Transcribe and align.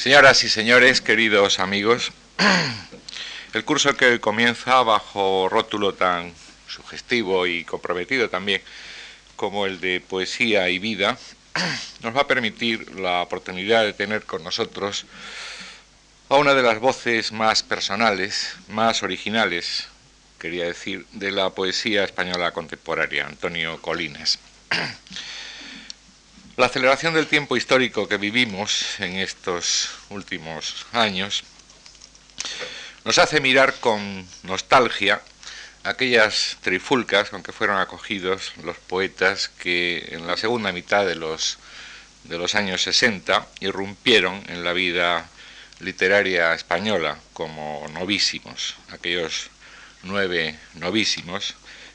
Señoras 0.00 0.44
y 0.44 0.48
señores, 0.48 1.02
queridos 1.02 1.58
amigos, 1.58 2.10
el 3.52 3.64
curso 3.66 3.98
que 3.98 4.18
comienza 4.18 4.82
bajo 4.82 5.46
rótulo 5.50 5.92
tan 5.92 6.32
sugestivo 6.66 7.46
y 7.46 7.64
comprometido 7.64 8.30
también 8.30 8.62
como 9.36 9.66
el 9.66 9.78
de 9.78 10.00
poesía 10.00 10.70
y 10.70 10.78
vida, 10.78 11.18
nos 12.02 12.16
va 12.16 12.22
a 12.22 12.26
permitir 12.26 12.98
la 12.98 13.20
oportunidad 13.20 13.84
de 13.84 13.92
tener 13.92 14.24
con 14.24 14.42
nosotros 14.42 15.04
a 16.30 16.36
una 16.36 16.54
de 16.54 16.62
las 16.62 16.78
voces 16.78 17.30
más 17.30 17.62
personales, 17.62 18.54
más 18.68 19.02
originales, 19.02 19.86
quería 20.38 20.64
decir, 20.64 21.04
de 21.12 21.30
la 21.30 21.50
poesía 21.50 22.04
española 22.04 22.52
contemporánea, 22.52 23.26
Antonio 23.26 23.82
Colinas. 23.82 24.38
La 26.60 26.66
aceleración 26.66 27.14
del 27.14 27.26
tiempo 27.26 27.56
histórico 27.56 28.06
que 28.06 28.18
vivimos 28.18 29.00
en 29.00 29.14
estos 29.14 29.88
últimos 30.10 30.84
años 30.92 31.42
nos 33.02 33.16
hace 33.16 33.40
mirar 33.40 33.76
con 33.80 34.26
nostalgia 34.42 35.22
aquellas 35.84 36.58
trifulcas 36.60 37.30
con 37.30 37.42
que 37.42 37.52
fueron 37.52 37.78
acogidos 37.78 38.52
los 38.62 38.76
poetas 38.76 39.48
que 39.48 40.06
en 40.10 40.26
la 40.26 40.36
segunda 40.36 40.70
mitad 40.70 41.06
de 41.06 41.14
los, 41.14 41.56
de 42.24 42.36
los 42.36 42.54
años 42.54 42.82
60 42.82 43.46
irrumpieron 43.60 44.44
en 44.48 44.62
la 44.62 44.74
vida 44.74 45.30
literaria 45.78 46.52
española 46.52 47.16
como 47.32 47.86
novísimos, 47.94 48.76
aquellos 48.90 49.48
nueve 50.02 50.58
novísimos 50.74 51.54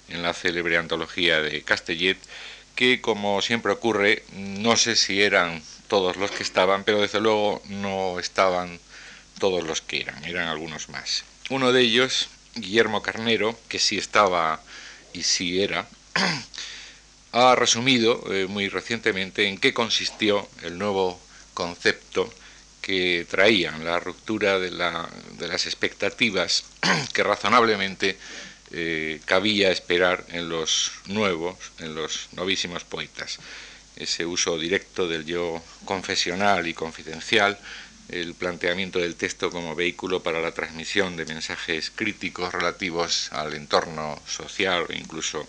en 0.10 0.24
la 0.24 0.34
célebre 0.34 0.78
antología 0.78 1.40
de 1.40 1.62
Castellet 1.62 2.18
que, 2.76 3.02
como 3.02 3.42
siempre 3.42 3.72
ocurre, 3.72 4.24
no 4.34 4.76
sé 4.76 4.96
si 4.96 5.22
eran 5.22 5.62
todos 5.88 6.18
los 6.18 6.32
que 6.32 6.44
estaban, 6.44 6.84
pero 6.84 7.02
desde 7.02 7.22
luego 7.22 7.62
no 7.70 8.20
estaban 8.20 8.80
todos 9.40 9.64
los 9.64 9.82
que 9.82 10.02
eran, 10.02 10.24
eran 10.26 10.48
algunos 10.48 10.90
más. 10.90 11.24
Uno 11.50 11.72
de 11.72 11.82
ellos, 11.82 12.30
Guillermo 12.56 13.02
Carnero, 13.02 13.58
que 13.68 13.80
sí 13.80 13.98
estaba 13.98 14.62
y 15.14 15.24
sí 15.24 15.62
era, 15.62 15.88
ha 17.32 17.56
resumido 17.56 18.24
eh, 18.34 18.48
muy 18.48 18.70
recientemente 18.70 19.48
en 19.48 19.58
qué 19.58 19.74
consistió 19.74 20.48
el 20.64 20.78
nuevo 20.78 21.20
concepto 21.54 22.34
que 22.82 23.26
traían, 23.30 23.84
la 23.84 24.00
ruptura 24.00 24.60
de, 24.60 24.72
la, 24.72 25.10
de 25.40 25.48
las 25.48 25.66
expectativas 25.66 26.66
que 27.14 27.24
razonablemente 27.24 28.18
eh, 28.78 29.22
cabía 29.24 29.72
esperar 29.72 30.26
en 30.34 30.50
los 30.50 30.92
nuevos, 31.06 31.56
en 31.80 31.96
los 31.96 32.28
novísimos 32.34 32.84
poetas. 32.84 33.40
Ese 33.96 34.26
uso 34.26 34.60
directo 34.60 35.08
del 35.08 35.26
yo 35.26 35.64
confesional 35.86 36.68
y 36.68 36.74
confidencial, 36.74 37.58
el 38.10 38.34
planteamiento 38.34 39.00
del 39.00 39.16
texto 39.16 39.50
como 39.50 39.76
vehículo 39.76 40.22
para 40.22 40.42
la 40.42 40.52
transmisión 40.52 41.16
de 41.16 41.26
mensajes 41.26 41.90
críticos 41.90 42.54
relativos 42.54 43.32
al 43.32 43.54
entorno 43.54 44.22
social 44.28 44.86
o 44.90 44.94
incluso 44.94 45.48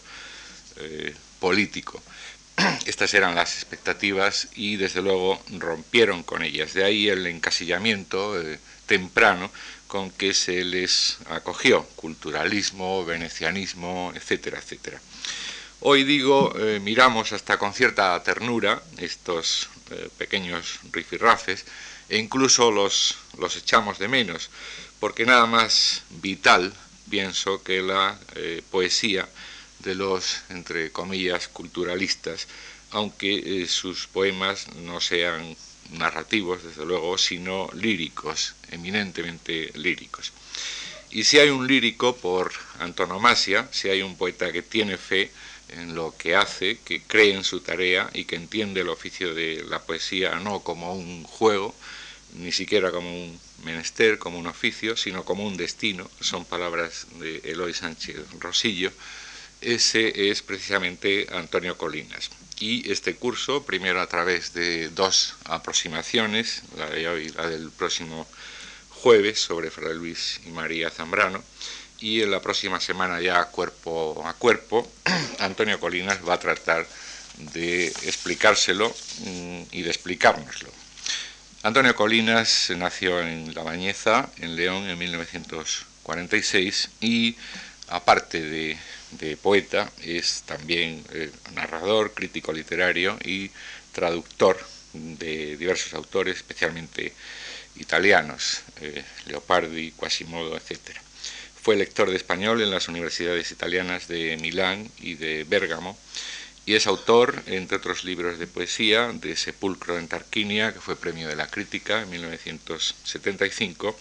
eh, 0.77 1.13
político. 1.41 2.01
Estas 2.87 3.13
eran 3.13 3.35
las 3.35 3.57
expectativas 3.57 4.47
y 4.55 4.77
desde 4.77 5.03
luego 5.03 5.43
rompieron 5.59 6.23
con 6.23 6.45
ellas. 6.45 6.75
De 6.75 6.85
ahí 6.85 7.09
el 7.09 7.27
encasillamiento 7.27 8.41
eh, 8.41 8.61
temprano 8.87 9.51
con 9.87 10.11
que 10.11 10.35
se 10.35 10.65
les 10.65 11.19
acogió, 11.29 11.85
culturalismo, 11.97 13.05
venecianismo, 13.05 14.13
etcétera, 14.15 14.59
etcétera. 14.59 15.01
Hoy 15.81 16.05
digo, 16.05 16.55
eh, 16.59 16.81
miramos 16.81 17.33
hasta 17.33 17.59
con 17.59 17.73
cierta 17.73 18.21
ternura 18.23 18.83
estos 18.99 19.69
eh, 19.91 20.09
pequeños 20.19 20.81
rifirrafes 20.91 21.65
e 22.09 22.19
incluso 22.19 22.71
los, 22.71 23.17
los 23.39 23.57
echamos 23.57 23.99
de 23.99 24.09
menos, 24.09 24.51
porque 24.99 25.27
nada 25.27 25.47
más 25.47 26.03
vital, 26.11 26.73
pienso, 27.11 27.63
que 27.63 27.83
la 27.83 28.19
eh, 28.35 28.63
poesía 28.71 29.29
de 29.81 29.95
los, 29.95 30.41
entre 30.49 30.91
comillas, 30.91 31.47
culturalistas, 31.49 32.49
aunque 32.91 33.67
sus 33.69 34.07
poemas 34.07 34.69
no 34.77 35.01
sean 35.01 35.57
narrativos, 35.93 36.65
desde 36.65 36.85
luego, 36.85 37.19
sino 37.19 37.69
líricos, 37.75 38.55
eminentemente 38.71 39.73
líricos. 39.75 40.33
Y 41.11 41.25
si 41.25 41.39
hay 41.39 41.51
un 41.51 41.67
lírico 41.67 42.17
por 42.17 42.53
antonomasia, 42.81 43.69
si 43.71 43.89
hay 43.89 44.03
un 44.03 44.17
poeta 44.17 44.53
que 44.53 44.63
tiene 44.63 44.97
fe 44.97 45.31
en 45.71 45.95
lo 45.95 46.15
que 46.17 46.37
hace, 46.37 46.79
que 46.85 47.03
cree 47.03 47.35
en 47.35 47.45
su 47.45 47.61
tarea 47.61 48.11
y 48.13 48.25
que 48.25 48.37
entiende 48.37 48.81
el 48.81 48.89
oficio 48.89 49.35
de 49.35 49.65
la 49.69 49.83
poesía 49.83 50.37
no 50.37 50.61
como 50.61 50.95
un 50.95 51.25
juego, 51.25 51.75
ni 52.35 52.53
siquiera 52.53 52.91
como 52.91 53.09
un 53.09 53.41
menester, 53.65 54.19
como 54.19 54.39
un 54.39 54.47
oficio, 54.47 54.97
sino 54.97 55.25
como 55.25 55.47
un 55.47 55.57
destino, 55.57 56.11
son 56.21 56.45
palabras 56.45 57.07
de 57.19 57.41
Eloy 57.45 57.73
Sánchez 57.73 58.17
Rosillo, 58.39 58.93
ese 59.61 60.31
es 60.31 60.43
precisamente 60.43 61.27
Antonio 61.33 61.79
Colinas 61.79 62.31
y 62.59 62.91
este 62.91 63.15
curso, 63.17 63.65
primero 63.65 64.01
a 64.01 64.07
través 64.07 64.55
de 64.55 64.89
dos 64.91 65.35
aproximaciones, 65.45 66.63
la 66.77 66.89
de 66.89 67.09
hoy 67.09 67.29
la 67.31 67.49
del 67.49 67.71
próximo 67.71 68.27
jueves 69.03 69.41
sobre 69.41 69.71
Fray 69.71 69.95
Luis 69.95 70.41
y 70.47 70.51
María 70.51 70.91
Zambrano, 70.91 71.43
y 72.01 72.23
en 72.23 72.31
la 72.31 72.41
próxima 72.41 72.81
semana 72.81 73.21
ya 73.21 73.45
cuerpo 73.47 74.23
a 74.27 74.35
cuerpo, 74.35 74.91
Antonio 75.39 75.81
Colinas 75.81 76.19
va 76.27 76.35
a 76.35 76.41
tratar 76.41 76.87
de 77.39 77.87
explicárselo 77.87 78.89
mm, 78.89 79.63
y 79.73 79.83
de 79.83 79.91
explicárnoslo. 79.91 80.71
Antonio 81.63 81.95
Colinas 81.97 82.71
nació 82.77 83.21
en 83.21 83.55
La 83.55 83.63
Bañeza, 83.63 84.31
en 84.39 84.57
León, 84.57 84.89
en 84.89 84.99
1946 84.99 86.91
y 87.01 87.37
aparte 87.89 88.43
de 88.43 89.37
poeta, 89.37 89.91
es 90.03 90.43
también 90.47 91.03
eh, 91.13 91.31
narrador, 91.55 92.13
crítico 92.13 92.53
literario 92.53 93.19
y 93.25 93.51
traductor 93.93 94.59
de 94.93 95.57
diversos 95.57 95.95
autores, 95.95 96.37
especialmente 96.37 97.13
italianos, 97.79 98.63
eh, 98.81 99.05
Leopardi, 99.27 99.93
Quasimodo, 99.93 100.57
etc. 100.57 100.97
Fue 101.61 101.77
lector 101.77 102.11
de 102.11 102.17
español 102.17 102.63
en 102.63 102.71
las 102.71 102.89
universidades 102.89 103.51
italianas 103.51 104.09
de 104.09 104.37
Milán 104.41 104.91
y 104.99 105.15
de 105.15 105.45
Bérgamo 105.45 105.97
y 106.67 106.75
es 106.75 106.89
autor, 106.89 107.45
entre 107.47 107.77
otros 107.77 108.03
libros 108.03 108.41
de 108.41 108.49
poesía, 108.49 109.13
de 109.13 109.37
Sepulcro 109.37 109.99
en 109.99 110.09
Tarquinia, 110.09 110.75
que 110.75 110.81
fue 110.81 110.97
premio 110.97 111.29
de 111.29 111.37
la 111.37 111.47
crítica 111.47 112.03
en 112.03 112.11
1975, 112.11 113.97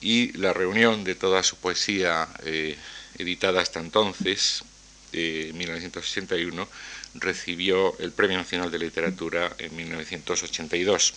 y 0.00 0.32
la 0.38 0.52
reunión 0.52 1.02
de 1.02 1.16
toda 1.16 1.42
su 1.42 1.56
poesía 1.56 2.28
eh, 2.44 2.78
editada 3.18 3.60
hasta 3.60 3.80
entonces, 3.80 4.62
en 5.12 5.58
1961, 5.58 6.68
recibió 7.14 7.98
el 7.98 8.12
Premio 8.12 8.38
Nacional 8.38 8.70
de 8.70 8.78
Literatura 8.78 9.52
en 9.58 9.74
1982. 9.74 11.14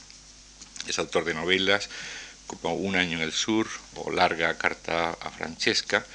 Es 0.87 0.99
autor 0.99 1.25
de 1.25 1.33
novelas 1.33 1.89
como 2.47 2.75
Un 2.75 2.95
año 2.95 3.17
en 3.17 3.23
el 3.23 3.31
sur 3.31 3.67
o 3.95 4.11
Larga 4.11 4.57
carta 4.57 5.11
a 5.11 5.31
Francesca 5.31 6.05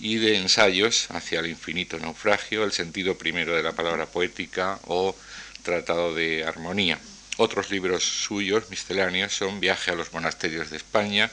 y 0.00 0.16
de 0.16 0.36
ensayos 0.36 1.10
hacia 1.10 1.40
el 1.40 1.46
infinito 1.46 1.98
naufragio, 1.98 2.64
el 2.64 2.72
sentido 2.72 3.18
primero 3.18 3.54
de 3.54 3.62
la 3.62 3.72
palabra 3.72 4.06
poética 4.06 4.78
o 4.86 5.14
Tratado 5.62 6.14
de 6.14 6.44
Armonía. 6.44 6.98
Otros 7.36 7.70
libros 7.70 8.04
suyos 8.04 8.70
misceláneos 8.70 9.34
son 9.34 9.60
Viaje 9.60 9.90
a 9.90 9.94
los 9.94 10.12
monasterios 10.12 10.70
de 10.70 10.76
España, 10.76 11.30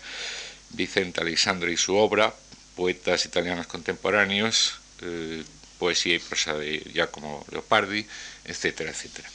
Vicente 0.72 1.22
Alexandre 1.22 1.72
y 1.72 1.78
su 1.78 1.96
obra, 1.96 2.34
poetas 2.76 3.26
italianos 3.26 3.68
contemporáneos, 3.68 4.80
eh, 5.02 5.44
poesía 5.78 6.16
y 6.16 6.20
prosa 6.20 6.56
de 6.56 6.80
Giacomo 6.94 7.46
Leopardi, 7.52 8.06
etcétera, 8.46 8.92
etcétera. 8.92 9.30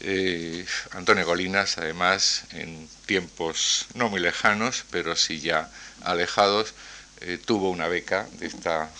Eh, 0.00 0.64
Antonio 0.92 1.26
Golinas, 1.26 1.78
además, 1.78 2.44
en 2.52 2.88
tiempos 3.06 3.86
no 3.94 4.08
muy 4.08 4.20
lejanos, 4.20 4.84
pero 4.90 5.16
sí 5.16 5.40
ya 5.40 5.70
alejados, 6.02 6.74
eh, 7.20 7.38
tuvo 7.44 7.70
una 7.70 7.88
beca 7.88 8.26
de 8.38 8.46
esta 8.46 8.90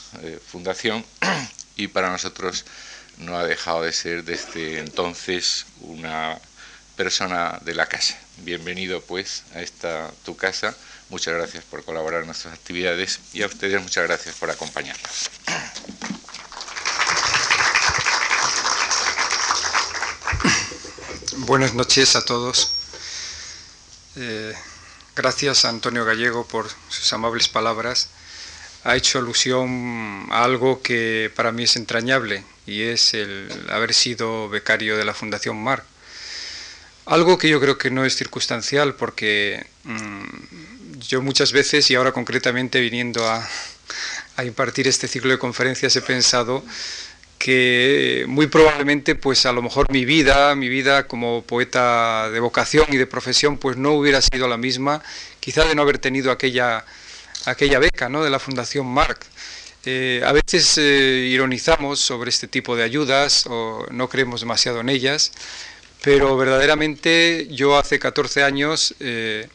fundación 0.47 1.05
y 1.77 1.89
para 1.89 2.11
nosotros 2.11 2.65
no 3.19 3.39
ha 3.39 3.45
dejado 3.45 3.83
de 3.83 3.93
ser 3.93 4.25
desde 4.25 4.79
entonces 4.79 5.67
una 5.81 6.39
persona 6.97 7.59
de 7.63 7.75
la 7.75 7.87
casa. 7.87 8.19
Bienvenido 8.39 9.01
pues 9.03 9.45
a 9.55 9.63
esta 9.63 10.11
tu 10.25 10.37
casa 10.37 10.75
Muchas 11.11 11.35
gracias 11.35 11.65
por 11.65 11.85
colaborar 11.85 12.21
en 12.21 12.27
nuestras 12.27 12.55
actividades 12.55 13.19
y 13.33 13.43
a 13.43 13.47
ustedes 13.47 13.83
muchas 13.83 14.05
gracias 14.05 14.37
por 14.37 14.49
acompañarnos. 14.49 15.29
Buenas 21.51 21.75
noches 21.75 22.15
a 22.15 22.25
todos. 22.25 22.71
Eh, 24.15 24.55
gracias 25.17 25.65
a 25.65 25.71
Antonio 25.71 26.05
Gallego 26.05 26.47
por 26.47 26.69
sus 26.89 27.13
amables 27.13 27.49
palabras. 27.49 28.09
Ha 28.85 28.95
hecho 28.95 29.19
alusión 29.19 30.29
a 30.31 30.45
algo 30.45 30.81
que 30.81 31.29
para 31.35 31.51
mí 31.51 31.65
es 31.65 31.75
entrañable 31.75 32.45
y 32.69 32.83
es 32.83 33.15
el 33.15 33.49
haber 33.69 33.95
sido 33.95 34.49
becario 34.49 34.97
de 34.97 35.05
la 35.05 35.13
Fundación 35.13 35.61
Mar 35.61 35.83
Algo 37.05 37.37
que 37.37 37.49
yo 37.49 37.61
creo 37.61 37.79
que 37.79 37.91
no 37.91 38.05
es 38.05 38.15
circunstancial 38.15 38.95
porque 38.95 39.67
mm, 39.83 41.01
yo 41.01 41.21
muchas 41.21 41.51
veces 41.51 41.91
y 41.91 41.97
ahora 41.97 42.13
concretamente 42.13 42.81
viniendo 42.81 43.29
a, 43.29 43.45
a 44.37 44.45
impartir 44.45 44.87
este 44.87 45.09
ciclo 45.09 45.33
de 45.33 45.41
conferencias 45.41 45.97
he 45.97 46.01
pensado 46.01 46.63
que 47.41 48.27
muy 48.29 48.49
probablemente 48.49 49.15
pues 49.15 49.47
a 49.47 49.53
lo 49.53 49.63
mejor 49.63 49.91
mi 49.91 50.05
vida, 50.05 50.55
mi 50.55 50.69
vida 50.69 51.09
como 51.09 51.43
poeta 51.43 52.29
de 52.31 52.39
vocación 52.39 52.85
y 52.91 52.99
de 52.99 53.07
profesión 53.07 53.57
pues 53.57 53.79
no 53.79 53.93
hubiera 53.93 54.21
sido 54.21 54.47
la 54.47 54.59
misma, 54.59 55.03
quizá 55.41 55.65
de 55.65 55.75
no 55.75 55.81
haber 55.81 55.99
tenido 55.99 56.33
aquella, 56.33 56.85
aquella 57.47 57.79
beca 57.79 58.11
¿no? 58.11 58.23
de 58.23 58.29
la 58.29 58.39
Fundación 58.39 58.87
Marc. 58.87 59.25
Eh, 59.87 60.23
a 60.23 60.33
veces 60.33 60.77
eh, 60.77 61.29
ironizamos 61.33 61.99
sobre 61.99 62.29
este 62.29 62.47
tipo 62.47 62.77
de 62.77 62.83
ayudas 62.83 63.47
o 63.49 63.87
no 63.91 64.11
creemos 64.11 64.41
demasiado 64.43 64.81
en 64.81 64.91
ellas, 64.91 65.33
pero 66.03 66.37
verdaderamente 66.37 67.49
yo 67.51 67.79
hace 67.79 67.99
14 67.99 68.43
años 68.43 68.95
eh, 69.01 69.49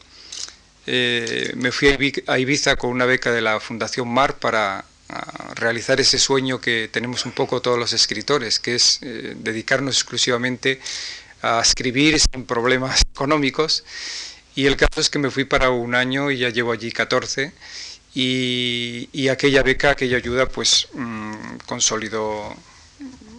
me 1.54 1.70
fui 1.70 1.96
a 2.26 2.38
Ibiza 2.40 2.74
con 2.74 2.90
una 2.90 3.04
beca 3.04 3.30
de 3.30 3.42
la 3.42 3.60
Fundación 3.60 4.08
Marc 4.08 4.38
para 4.40 4.84
a 5.08 5.54
realizar 5.54 6.00
ese 6.00 6.18
sueño 6.18 6.60
que 6.60 6.88
tenemos 6.92 7.24
un 7.26 7.32
poco 7.32 7.62
todos 7.62 7.78
los 7.78 7.92
escritores, 7.92 8.58
que 8.58 8.74
es 8.74 8.98
eh, 9.02 9.34
dedicarnos 9.36 9.96
exclusivamente 9.96 10.80
a 11.42 11.60
escribir 11.60 12.18
sin 12.18 12.44
problemas 12.44 13.02
económicos. 13.14 13.84
Y 14.54 14.66
el 14.66 14.76
caso 14.76 15.00
es 15.00 15.10
que 15.10 15.18
me 15.18 15.30
fui 15.30 15.44
para 15.44 15.70
un 15.70 15.94
año 15.94 16.30
y 16.30 16.38
ya 16.38 16.50
llevo 16.50 16.72
allí 16.72 16.90
14 16.90 17.52
y, 18.18 19.28
aquella 19.28 19.62
beca, 19.62 19.90
aquella 19.90 20.16
ayuda, 20.16 20.46
pues 20.46 20.88
mm, 20.94 21.56
consolidó, 21.66 22.56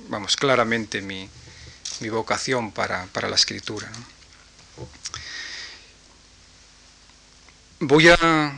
vamos, 0.08 0.36
claramente 0.36 1.02
mi, 1.02 1.28
vocación 2.12 2.72
para, 2.72 3.08
la 3.28 3.36
escritura. 3.36 3.92
Voy 7.80 8.10
a 8.10 8.54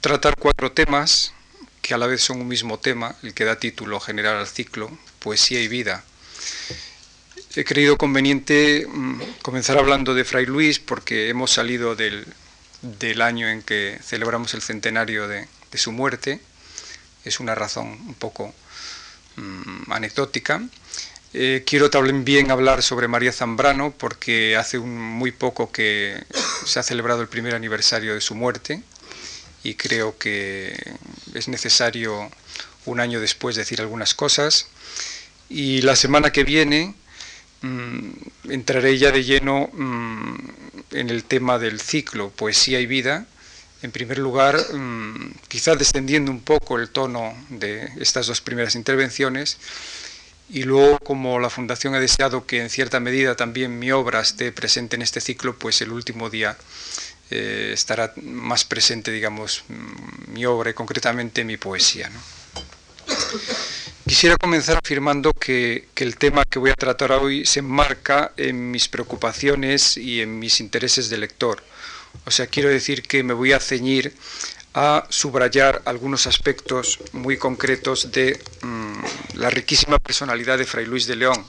tratar 0.00 0.34
cuatro 0.38 0.72
temas 0.72 1.34
que 1.82 1.94
a 1.94 1.98
la 1.98 2.06
vez 2.06 2.22
son 2.22 2.40
un 2.40 2.48
mismo 2.48 2.78
tema, 2.78 3.16
el 3.22 3.34
que 3.34 3.44
da 3.44 3.58
título 3.58 4.00
general 4.00 4.36
al 4.36 4.46
ciclo, 4.46 4.90
Poesía 5.18 5.60
y 5.60 5.68
Vida. 5.68 6.04
He 7.56 7.64
creído 7.64 7.96
conveniente 7.96 8.86
mm, 8.86 9.20
comenzar 9.42 9.78
hablando 9.78 10.14
de 10.14 10.24
Fray 10.24 10.46
Luis 10.46 10.78
porque 10.78 11.28
hemos 11.28 11.50
salido 11.50 11.96
del, 11.96 12.24
año 13.20 13.48
en 13.48 13.62
que 13.62 13.98
celebramos 14.02 14.54
el 14.54 14.62
centenario 14.62 15.26
de, 15.26 15.48
su 15.74 15.92
muerte. 15.92 16.40
Es 17.24 17.40
una 17.40 17.54
razón 17.54 17.88
un 18.06 18.14
poco 18.14 18.54
mm, 19.36 19.92
anecdótica. 19.92 20.62
Eh, 21.32 21.62
quiero 21.66 21.90
también 21.90 22.50
hablar 22.50 22.82
sobre 22.82 23.08
María 23.08 23.32
Zambrano 23.32 23.92
porque 23.92 24.56
hace 24.56 24.78
muy 24.78 25.30
poco 25.32 25.70
que 25.70 26.24
se 26.66 26.78
ha 26.78 26.82
celebrado 26.82 27.22
el 27.22 27.28
primer 27.28 27.54
aniversario 27.54 28.14
de 28.14 28.20
su 28.20 28.34
muerte 28.34 28.82
y 29.62 29.74
creo 29.74 30.16
que 30.18 30.74
es 31.34 31.48
necesario 31.48 32.30
un 32.86 33.00
año 33.00 33.20
después 33.20 33.56
decir 33.56 33.80
algunas 33.80 34.14
cosas. 34.14 34.66
Y 35.48 35.82
la 35.82 35.96
semana 35.96 36.32
que 36.32 36.44
viene 36.44 36.94
mm, 37.62 38.10
entraré 38.50 38.98
ya 38.98 39.10
de 39.10 39.24
lleno 39.24 39.68
mm, 39.72 40.34
en 40.92 41.10
el 41.10 41.24
tema 41.24 41.58
del 41.58 41.80
ciclo 41.80 42.30
Poesía 42.30 42.80
y 42.80 42.86
Vida. 42.86 43.26
En 43.82 43.92
primer 43.92 44.18
lugar, 44.18 44.56
mm, 44.72 45.32
quizá 45.48 45.74
descendiendo 45.74 46.30
un 46.30 46.40
poco 46.40 46.78
el 46.78 46.90
tono 46.90 47.34
de 47.48 47.90
estas 47.98 48.26
dos 48.26 48.40
primeras 48.40 48.74
intervenciones, 48.74 49.58
y 50.52 50.64
luego, 50.64 50.98
como 50.98 51.38
la 51.38 51.48
Fundación 51.48 51.94
ha 51.94 52.00
deseado 52.00 52.44
que 52.44 52.60
en 52.60 52.70
cierta 52.70 52.98
medida 52.98 53.36
también 53.36 53.78
mi 53.78 53.92
obra 53.92 54.20
esté 54.20 54.50
presente 54.50 54.96
en 54.96 55.02
este 55.02 55.20
ciclo, 55.20 55.56
pues 55.56 55.80
el 55.80 55.92
último 55.92 56.28
día 56.28 56.56
eh, 57.30 57.70
estará 57.72 58.12
más 58.22 58.64
presente, 58.64 59.10
digamos, 59.10 59.64
mm, 59.68 60.32
mi 60.32 60.46
obra 60.46 60.70
y 60.70 60.74
concretamente 60.74 61.44
mi 61.44 61.56
poesía. 61.56 62.10
Quisiera 64.06 64.36
comenzar 64.36 64.78
afirmando 64.82 65.32
que, 65.32 65.86
el 65.94 66.16
tema 66.16 66.44
que 66.44 66.58
voy 66.58 66.70
a 66.70 66.74
tratar 66.74 67.12
hoy 67.12 67.46
se 67.46 67.60
enmarca 67.60 68.32
en 68.36 68.70
mis 68.70 68.88
preocupaciones 68.88 69.96
y 69.96 70.20
en 70.20 70.38
mis 70.38 70.58
intereses 70.58 71.08
de 71.10 71.18
lector. 71.18 71.62
O 72.24 72.32
sea, 72.32 72.48
quiero 72.48 72.68
decir 72.68 73.02
que 73.02 73.22
me 73.22 73.34
voy 73.34 73.52
a 73.52 73.60
ceñir 73.60 74.12
a 74.74 75.06
subrayar 75.10 75.82
algunos 75.84 76.26
aspectos 76.26 76.98
muy 77.12 77.36
concretos 77.36 78.10
de 78.10 78.42
mm, 78.62 79.04
la 79.34 79.50
riquísima 79.50 79.98
personalidad 79.98 80.58
de 80.58 80.64
Fray 80.64 80.86
Luis 80.86 81.06
de 81.06 81.14
León, 81.16 81.46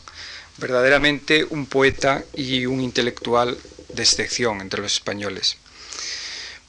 verdaderamente 0.57 1.43
un 1.49 1.65
poeta 1.65 2.23
y 2.35 2.67
un 2.67 2.81
intelectual 2.81 3.57
de 3.93 4.03
excepción 4.03 4.61
entre 4.61 4.81
los 4.81 4.93
españoles. 4.93 5.57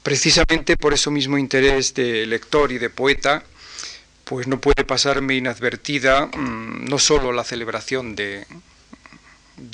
Precisamente 0.03 0.75
por 0.75 0.93
eso 0.93 1.11
mismo 1.11 1.37
interés 1.37 1.93
de 1.93 2.25
lector 2.25 2.73
y 2.73 2.77
de 2.77 2.89
poeta, 2.89 3.43
pues 4.25 4.47
no 4.47 4.59
puede 4.59 4.83
pasarme 4.83 5.35
inadvertida 5.35 6.27
mm, 6.27 6.85
no 6.85 6.99
solo 6.99 7.31
la 7.31 7.43
celebración 7.43 8.15
de, 8.15 8.45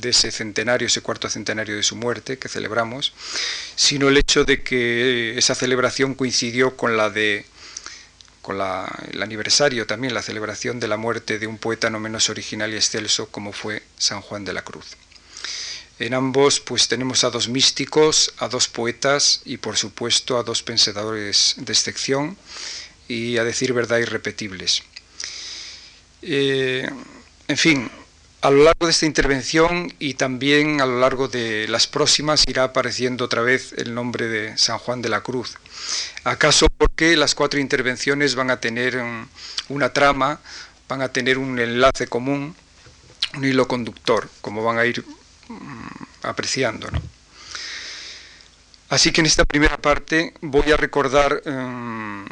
ese 0.03 0.31
centenario, 0.31 0.87
ese 0.87 1.01
cuarto 1.01 1.29
centenario 1.29 1.75
de 1.75 1.83
su 1.83 1.95
muerte 1.95 2.37
que 2.37 2.47
celebramos, 2.47 3.13
sino 3.75 4.09
el 4.09 4.17
hecho 4.17 4.45
de 4.45 4.61
que 4.61 5.37
esa 5.37 5.55
celebración 5.55 6.13
coincidió 6.13 6.77
con 6.77 6.95
la 6.95 7.09
de 7.09 7.45
con 8.41 8.55
el 8.55 9.21
aniversario 9.21 9.85
también, 9.85 10.13
la 10.13 10.23
celebración 10.23 10.79
de 10.79 10.87
la 10.87 10.97
muerte 10.97 11.37
de 11.37 11.45
un 11.45 11.57
poeta 11.57 11.89
no 11.89 11.99
menos 11.99 12.29
original 12.29 12.73
y 12.73 12.77
excelso 12.77 13.27
como 13.27 13.51
fue 13.51 13.83
San 13.97 14.21
Juan 14.21 14.45
de 14.45 14.53
la 14.53 14.63
Cruz. 14.63 14.95
En 15.99 16.13
ambos 16.13 16.61
pues 16.61 16.87
tenemos 16.87 17.25
a 17.25 17.29
dos 17.29 17.49
místicos, 17.49 18.33
a 18.37 18.47
dos 18.47 18.69
poetas 18.69 19.41
y 19.43 19.57
por 19.57 19.75
supuesto 19.75 20.37
a 20.37 20.43
dos 20.43 20.63
pensadores 20.63 21.55
de 21.57 21.73
excepción 21.73 22.37
y 23.09 23.37
a 23.37 23.43
decir 23.43 23.73
verdad 23.73 23.97
irrepetibles. 23.97 24.83
Eh, 26.21 26.89
en 27.49 27.57
fin, 27.57 27.91
a 28.41 28.49
lo 28.49 28.63
largo 28.63 28.85
de 28.85 28.91
esta 28.91 29.05
intervención 29.05 29.93
y 29.99 30.13
también 30.13 30.79
a 30.79 30.85
lo 30.85 31.01
largo 31.01 31.27
de 31.27 31.67
las 31.67 31.87
próximas 31.87 32.45
irá 32.47 32.63
apareciendo 32.63 33.25
otra 33.25 33.41
vez 33.41 33.73
el 33.75 33.93
nombre 33.93 34.29
de 34.29 34.57
San 34.57 34.77
Juan 34.77 35.01
de 35.01 35.09
la 35.09 35.21
Cruz. 35.21 35.57
¿Acaso 36.23 36.67
porque 36.77 37.17
las 37.17 37.35
cuatro 37.35 37.59
intervenciones 37.59 38.35
van 38.35 38.51
a 38.51 38.61
tener 38.61 39.01
una 39.67 39.91
trama, 39.91 40.39
van 40.87 41.01
a 41.01 41.09
tener 41.09 41.37
un 41.37 41.59
enlace 41.59 42.07
común, 42.07 42.55
un 43.35 43.43
hilo 43.43 43.67
conductor, 43.67 44.29
como 44.39 44.63
van 44.63 44.77
a 44.77 44.85
ir 44.85 45.03
Apreciando. 46.23 46.89
Así 48.89 49.11
que 49.11 49.21
en 49.21 49.27
esta 49.27 49.45
primera 49.45 49.77
parte 49.77 50.33
voy 50.41 50.71
a 50.71 50.77
recordar 50.77 51.41
mm, 51.45 52.25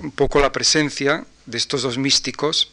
un 0.00 0.10
poco 0.14 0.40
la 0.40 0.50
presencia 0.50 1.24
de 1.46 1.58
estos 1.58 1.82
dos 1.82 1.98
místicos 1.98 2.72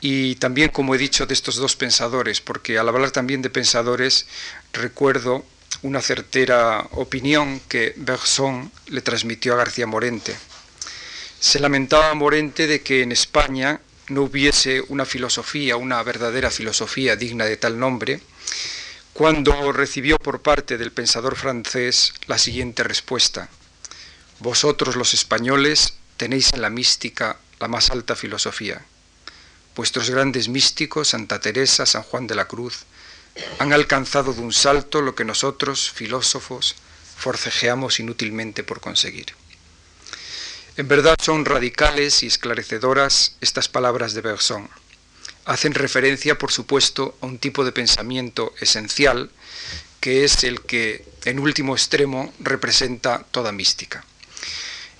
y 0.00 0.36
también, 0.36 0.68
como 0.68 0.94
he 0.94 0.98
dicho, 0.98 1.26
de 1.26 1.34
estos 1.34 1.56
dos 1.56 1.76
pensadores, 1.76 2.40
porque 2.40 2.78
al 2.78 2.88
hablar 2.88 3.10
también 3.10 3.42
de 3.42 3.50
pensadores 3.50 4.26
recuerdo 4.72 5.44
una 5.82 6.00
certera 6.00 6.86
opinión 6.92 7.60
que 7.68 7.94
Bergson 7.96 8.70
le 8.88 9.00
transmitió 9.00 9.54
a 9.54 9.56
García 9.56 9.86
Morente. 9.86 10.36
Se 11.40 11.58
lamentaba 11.58 12.14
Morente 12.14 12.66
de 12.66 12.82
que 12.82 13.02
en 13.02 13.12
España 13.12 13.80
no 14.08 14.22
hubiese 14.22 14.82
una 14.88 15.04
filosofía, 15.04 15.76
una 15.76 16.02
verdadera 16.02 16.50
filosofía 16.50 17.16
digna 17.16 17.44
de 17.44 17.56
tal 17.56 17.78
nombre, 17.78 18.20
cuando 19.14 19.70
recibió 19.70 20.18
por 20.18 20.42
parte 20.42 20.76
del 20.76 20.90
pensador 20.90 21.36
francés 21.36 22.12
la 22.26 22.36
siguiente 22.36 22.82
respuesta. 22.82 23.48
Vosotros 24.40 24.96
los 24.96 25.14
españoles 25.14 25.94
tenéis 26.16 26.52
en 26.52 26.60
la 26.60 26.68
mística 26.68 27.38
la 27.60 27.68
más 27.68 27.90
alta 27.90 28.16
filosofía. 28.16 28.84
Vuestros 29.76 30.10
grandes 30.10 30.48
místicos, 30.48 31.08
Santa 31.10 31.40
Teresa, 31.40 31.86
San 31.86 32.02
Juan 32.02 32.26
de 32.26 32.34
la 32.34 32.46
Cruz, 32.46 32.86
han 33.60 33.72
alcanzado 33.72 34.32
de 34.32 34.40
un 34.40 34.52
salto 34.52 35.00
lo 35.00 35.14
que 35.14 35.24
nosotros, 35.24 35.92
filósofos, 35.92 36.74
forcejeamos 37.16 38.00
inútilmente 38.00 38.64
por 38.64 38.80
conseguir. 38.80 39.26
En 40.76 40.88
verdad 40.88 41.16
son 41.22 41.44
radicales 41.44 42.24
y 42.24 42.26
esclarecedoras 42.26 43.36
estas 43.40 43.68
palabras 43.68 44.12
de 44.14 44.22
Bergson 44.22 44.68
hacen 45.44 45.74
referencia, 45.74 46.38
por 46.38 46.52
supuesto, 46.52 47.16
a 47.20 47.26
un 47.26 47.38
tipo 47.38 47.64
de 47.64 47.72
pensamiento 47.72 48.52
esencial, 48.60 49.30
que 50.00 50.24
es 50.24 50.44
el 50.44 50.60
que, 50.62 51.04
en 51.24 51.38
último 51.38 51.74
extremo, 51.74 52.32
representa 52.40 53.24
toda 53.30 53.52
mística. 53.52 54.04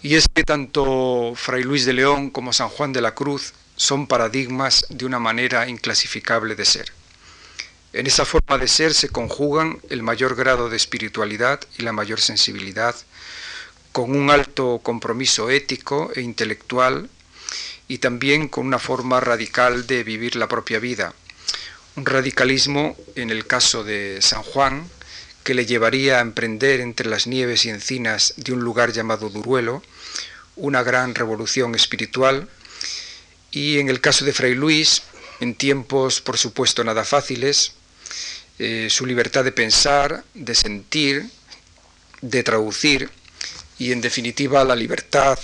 Y 0.02 0.16
es 0.16 0.26
que 0.32 0.44
tanto 0.44 1.32
Fray 1.34 1.62
Luis 1.62 1.86
de 1.86 1.94
León 1.94 2.30
como 2.30 2.52
San 2.52 2.68
Juan 2.68 2.92
de 2.92 3.00
la 3.00 3.14
Cruz 3.14 3.54
son 3.76 4.06
paradigmas 4.06 4.86
de 4.90 5.06
una 5.06 5.18
manera 5.18 5.68
inclasificable 5.68 6.54
de 6.54 6.64
ser. 6.64 6.92
En 7.92 8.06
esa 8.06 8.24
forma 8.24 8.58
de 8.58 8.68
ser 8.68 8.92
se 8.92 9.08
conjugan 9.08 9.78
el 9.88 10.02
mayor 10.02 10.34
grado 10.34 10.68
de 10.68 10.76
espiritualidad 10.76 11.60
y 11.78 11.82
la 11.82 11.92
mayor 11.92 12.20
sensibilidad, 12.20 12.94
con 13.92 14.14
un 14.16 14.30
alto 14.30 14.80
compromiso 14.82 15.48
ético 15.50 16.10
e 16.14 16.20
intelectual 16.20 17.08
y 17.88 17.98
también 17.98 18.48
con 18.48 18.66
una 18.66 18.78
forma 18.78 19.20
radical 19.20 19.86
de 19.86 20.04
vivir 20.04 20.36
la 20.36 20.48
propia 20.48 20.78
vida. 20.78 21.14
Un 21.96 22.06
radicalismo, 22.06 22.96
en 23.14 23.30
el 23.30 23.46
caso 23.46 23.84
de 23.84 24.18
San 24.20 24.42
Juan, 24.42 24.88
que 25.44 25.54
le 25.54 25.66
llevaría 25.66 26.18
a 26.18 26.22
emprender 26.22 26.80
entre 26.80 27.08
las 27.08 27.26
nieves 27.26 27.66
y 27.66 27.70
encinas 27.70 28.34
de 28.36 28.52
un 28.52 28.60
lugar 28.60 28.92
llamado 28.92 29.28
Duruelo 29.28 29.82
una 30.56 30.82
gran 30.82 31.14
revolución 31.14 31.74
espiritual 31.74 32.48
y 33.50 33.78
en 33.78 33.88
el 33.88 34.00
caso 34.00 34.24
de 34.24 34.32
Fray 34.32 34.54
Luis, 34.54 35.02
en 35.40 35.54
tiempos 35.54 36.20
por 36.20 36.38
supuesto 36.38 36.84
nada 36.84 37.04
fáciles, 37.04 37.72
eh, 38.58 38.88
su 38.90 39.04
libertad 39.06 39.44
de 39.44 39.52
pensar, 39.52 40.24
de 40.34 40.54
sentir, 40.54 41.28
de 42.20 42.42
traducir 42.42 43.10
y 43.78 43.92
en 43.92 44.00
definitiva 44.00 44.64
la 44.64 44.76
libertad 44.76 45.38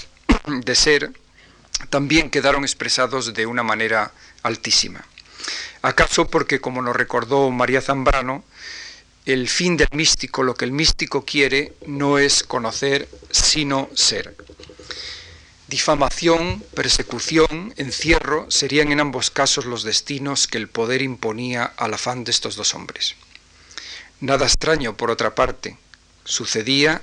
de 0.47 0.75
ser 0.75 1.11
también 1.89 2.31
quedaron 2.31 2.65
expresados 2.65 3.33
de 3.33 3.47
una 3.47 3.63
manera 3.63 4.13
altísima. 4.43 5.05
¿Acaso 5.83 6.29
porque, 6.29 6.61
como 6.61 6.83
nos 6.83 6.95
recordó 6.95 7.51
María 7.51 7.81
Zambrano, 7.81 8.45
el 9.25 9.49
fin 9.49 9.77
del 9.77 9.89
místico, 9.93 10.43
lo 10.43 10.55
que 10.55 10.65
el 10.65 10.73
místico 10.73 11.25
quiere, 11.25 11.75
no 11.87 12.19
es 12.19 12.43
conocer, 12.43 13.09
sino 13.31 13.89
ser? 13.95 14.37
Difamación, 15.69 16.65
persecución, 16.75 17.73
encierro 17.77 18.51
serían 18.51 18.91
en 18.91 19.01
ambos 19.01 19.31
casos 19.31 19.67
los 19.67 19.85
destinos 19.85 20.49
que 20.49 20.59
el 20.59 20.69
poder 20.69 21.01
imponía 21.01 21.65
al 21.65 21.95
afán 21.95 22.25
de 22.25 22.33
estos 22.33 22.57
dos 22.57 22.75
hombres. 22.75 23.15
Nada 24.21 24.47
extraño, 24.47 24.97
por 24.97 25.11
otra 25.11 25.35
parte, 25.35 25.79
sucedía 26.25 27.01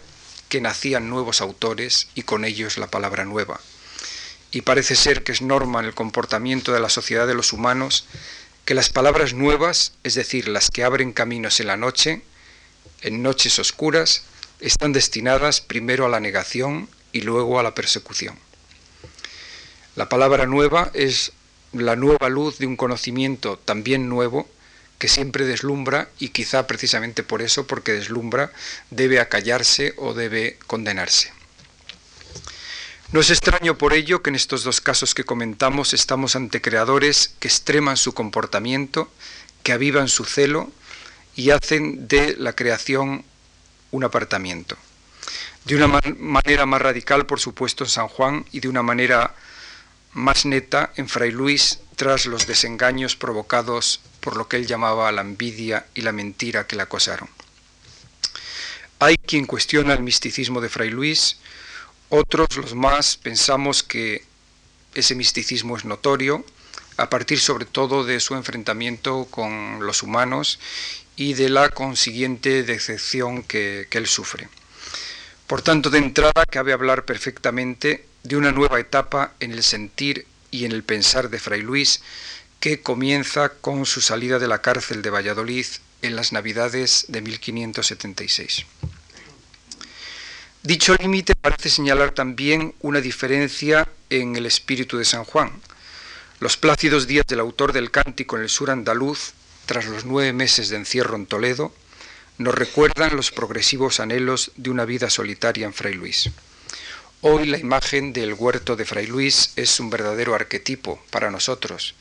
que 0.50 0.62
nacían 0.62 1.10
nuevos 1.10 1.42
autores 1.42 2.10
y 2.14 2.24
con 2.24 2.46
ellos 2.46 2.78
la 2.78 2.88
palabra 2.88 3.26
nueva. 3.26 3.60
Y 4.52 4.62
parece 4.62 4.96
ser 4.96 5.24
que 5.24 5.32
es 5.32 5.42
norma 5.42 5.80
en 5.80 5.86
el 5.86 5.94
comportamiento 5.94 6.72
de 6.72 6.80
la 6.80 6.90
sociedad 6.90 7.28
de 7.28 7.36
los 7.36 7.54
humanos 7.54 8.06
que 8.66 8.74
las 8.74 8.90
palabras 8.90 9.34
nuevas, 9.34 9.94
es 10.04 10.16
decir, 10.16 10.50
las 10.50 10.70
que 10.70 10.84
abren 10.84 11.14
caminos 11.14 11.60
en 11.62 11.68
la 11.68 11.78
noche, 11.78 12.22
en 13.02 13.24
noches 13.24 13.60
oscuras, 13.60 14.24
están 14.60 14.92
destinadas 14.92 15.62
primero 15.62 16.06
a 16.06 16.10
la 16.10 16.20
negación 16.20 16.90
y 17.14 17.22
luego 17.22 17.60
a 17.60 17.64
la 17.64 17.76
persecución. 17.76 18.38
La 19.96 20.10
palabra 20.10 20.46
nueva 20.46 20.92
es 20.94 21.32
la 21.72 21.96
nueva 21.96 22.30
luz 22.30 22.58
de 22.58 22.66
un 22.66 22.76
conocimiento 22.76 23.58
también 23.58 24.10
nuevo 24.10 24.50
que 25.00 25.08
siempre 25.08 25.46
deslumbra 25.46 26.10
y 26.20 26.30
quizá 26.30 26.68
precisamente 26.68 27.24
por 27.24 27.42
eso, 27.42 27.68
porque 27.68 27.94
deslumbra, 27.94 28.52
debe 28.90 29.20
acallarse 29.20 29.94
o 29.98 30.14
debe 30.14 30.58
condenarse. 30.68 31.37
No 33.14 33.22
es 33.22 33.30
extraño 33.30 33.78
por 33.78 33.94
ello 33.94 34.22
que 34.22 34.30
en 34.30 34.36
estos 34.36 34.64
dos 34.66 34.82
casos 34.82 35.16
que 35.16 35.24
comentamos 35.24 35.94
estamos 35.94 36.36
ante 36.36 36.62
creadores 36.62 37.34
que 37.40 37.48
extreman 37.48 37.96
su 37.96 38.14
comportamiento, 38.14 39.10
que 39.64 39.72
avivan 39.72 40.10
su 40.10 40.26
celo 40.26 40.70
y 41.34 41.52
hacen 41.52 42.10
de 42.10 42.36
la 42.38 42.54
creación 42.54 43.24
un 43.92 44.04
apartamiento. 44.04 44.76
De 45.64 45.76
una 45.76 45.88
manera 46.18 46.66
más 46.66 46.82
radical, 46.82 47.26
por 47.26 47.40
supuesto, 47.40 47.86
en 47.86 47.90
San 47.90 48.10
Juan 48.10 48.46
y 48.52 48.60
de 48.60 48.68
una 48.68 48.84
manera 48.84 49.36
más 50.12 50.46
neta 50.46 50.92
en 50.98 51.08
Fray 51.08 51.32
Luis 51.32 51.80
tras 51.96 52.26
los 52.26 52.46
desengaños 52.46 53.16
provocados 53.16 54.02
por 54.20 54.36
lo 54.36 54.50
que 54.50 54.58
él 54.58 54.68
llamaba 54.68 55.12
la 55.14 55.22
envidia 55.22 55.86
y 55.94 56.02
la 56.02 56.12
mentira 56.12 56.68
que 56.68 56.76
le 56.76 56.84
acosaron. 56.84 57.30
Hay 59.00 59.16
quien 59.16 59.46
cuestiona 59.46 59.94
el 59.94 60.04
misticismo 60.04 60.60
de 60.60 60.70
Fray 60.70 60.90
Luis, 60.90 61.38
otros, 62.10 62.56
los 62.58 62.74
más, 62.74 63.18
pensamos 63.18 63.84
que 63.84 64.24
ese 64.94 65.16
misticismo 65.16 65.78
es 65.78 65.86
notorio, 65.86 66.46
a 66.98 67.10
partir 67.10 67.40
sobre 67.40 67.66
todo 67.66 68.04
de 68.04 68.20
su 68.20 68.36
enfrentamiento 68.36 69.28
con 69.30 69.86
los 69.86 70.04
humanos 70.04 70.60
y 71.16 71.34
de 71.34 71.50
la 71.50 71.70
consiguiente 71.70 72.64
decepción 72.64 73.44
que, 73.44 73.88
él 73.92 74.08
sufre. 74.08 74.50
Por 75.48 75.62
tanto, 75.62 75.90
de 75.90 76.00
entrada 76.00 76.46
cabe 76.50 76.74
hablar 76.74 77.06
perfectamente 77.06 78.06
de 78.24 78.36
una 78.36 78.52
nueva 78.52 78.80
etapa 78.80 79.34
en 79.40 79.52
el 79.52 79.64
sentir 79.64 80.26
y 80.52 80.66
en 80.66 80.72
el 80.72 80.84
pensar 80.84 81.30
de 81.30 81.40
Fray 81.40 81.62
Luis, 81.62 82.02
que 82.60 82.82
comienza 82.82 83.50
con 83.50 83.86
su 83.86 84.02
salida 84.02 84.40
de 84.40 84.48
la 84.48 84.62
cárcel 84.62 85.02
de 85.02 85.10
Valladolid 85.10 85.66
en 86.02 86.16
las 86.16 86.32
Navidades 86.32 87.06
de 87.08 87.22
1576. 87.22 88.66
Dicho 90.64 90.96
límite 90.96 91.36
parece 91.36 91.70
señalar 91.70 92.12
también 92.12 92.74
una 92.82 93.00
diferencia 93.00 93.88
en 94.10 94.36
el 94.36 94.46
espíritu 94.46 94.98
de 94.98 95.06
San 95.06 95.24
Juan. 95.24 95.52
Los 96.40 96.58
plácidos 96.58 97.08
días 97.08 97.26
del 97.28 97.40
autor 97.40 97.74
del 97.74 97.92
cántico 97.92 98.36
en 98.36 98.44
el 98.44 98.50
sur 98.50 98.70
andaluz, 98.70 99.34
tras 99.66 99.86
los 99.86 100.06
nueve 100.06 100.34
meses 100.34 100.70
de 100.70 100.78
encierro 100.78 101.16
en 101.16 101.26
Toledo, 101.26 101.74
nos 102.38 102.54
recuerdan 102.54 103.16
los 103.16 103.32
progresivos 103.32 104.00
anhelos 104.00 104.52
de 104.56 104.70
una 104.70 104.86
vida 104.86 105.10
solitaria 105.10 105.66
en 105.66 105.74
Fray 105.74 105.94
Luis. 105.94 106.30
Hoy 107.22 107.48
la 107.48 107.58
imagen 107.58 108.14
del 108.14 108.34
huerto 108.34 108.76
de 108.76 108.86
Fray 108.86 109.08
Luis 109.08 109.54
es 109.56 109.80
un 109.80 109.90
verdadero 109.90 110.36
arquetipo 110.36 111.02
para 111.10 111.32
nosotros 111.32 111.96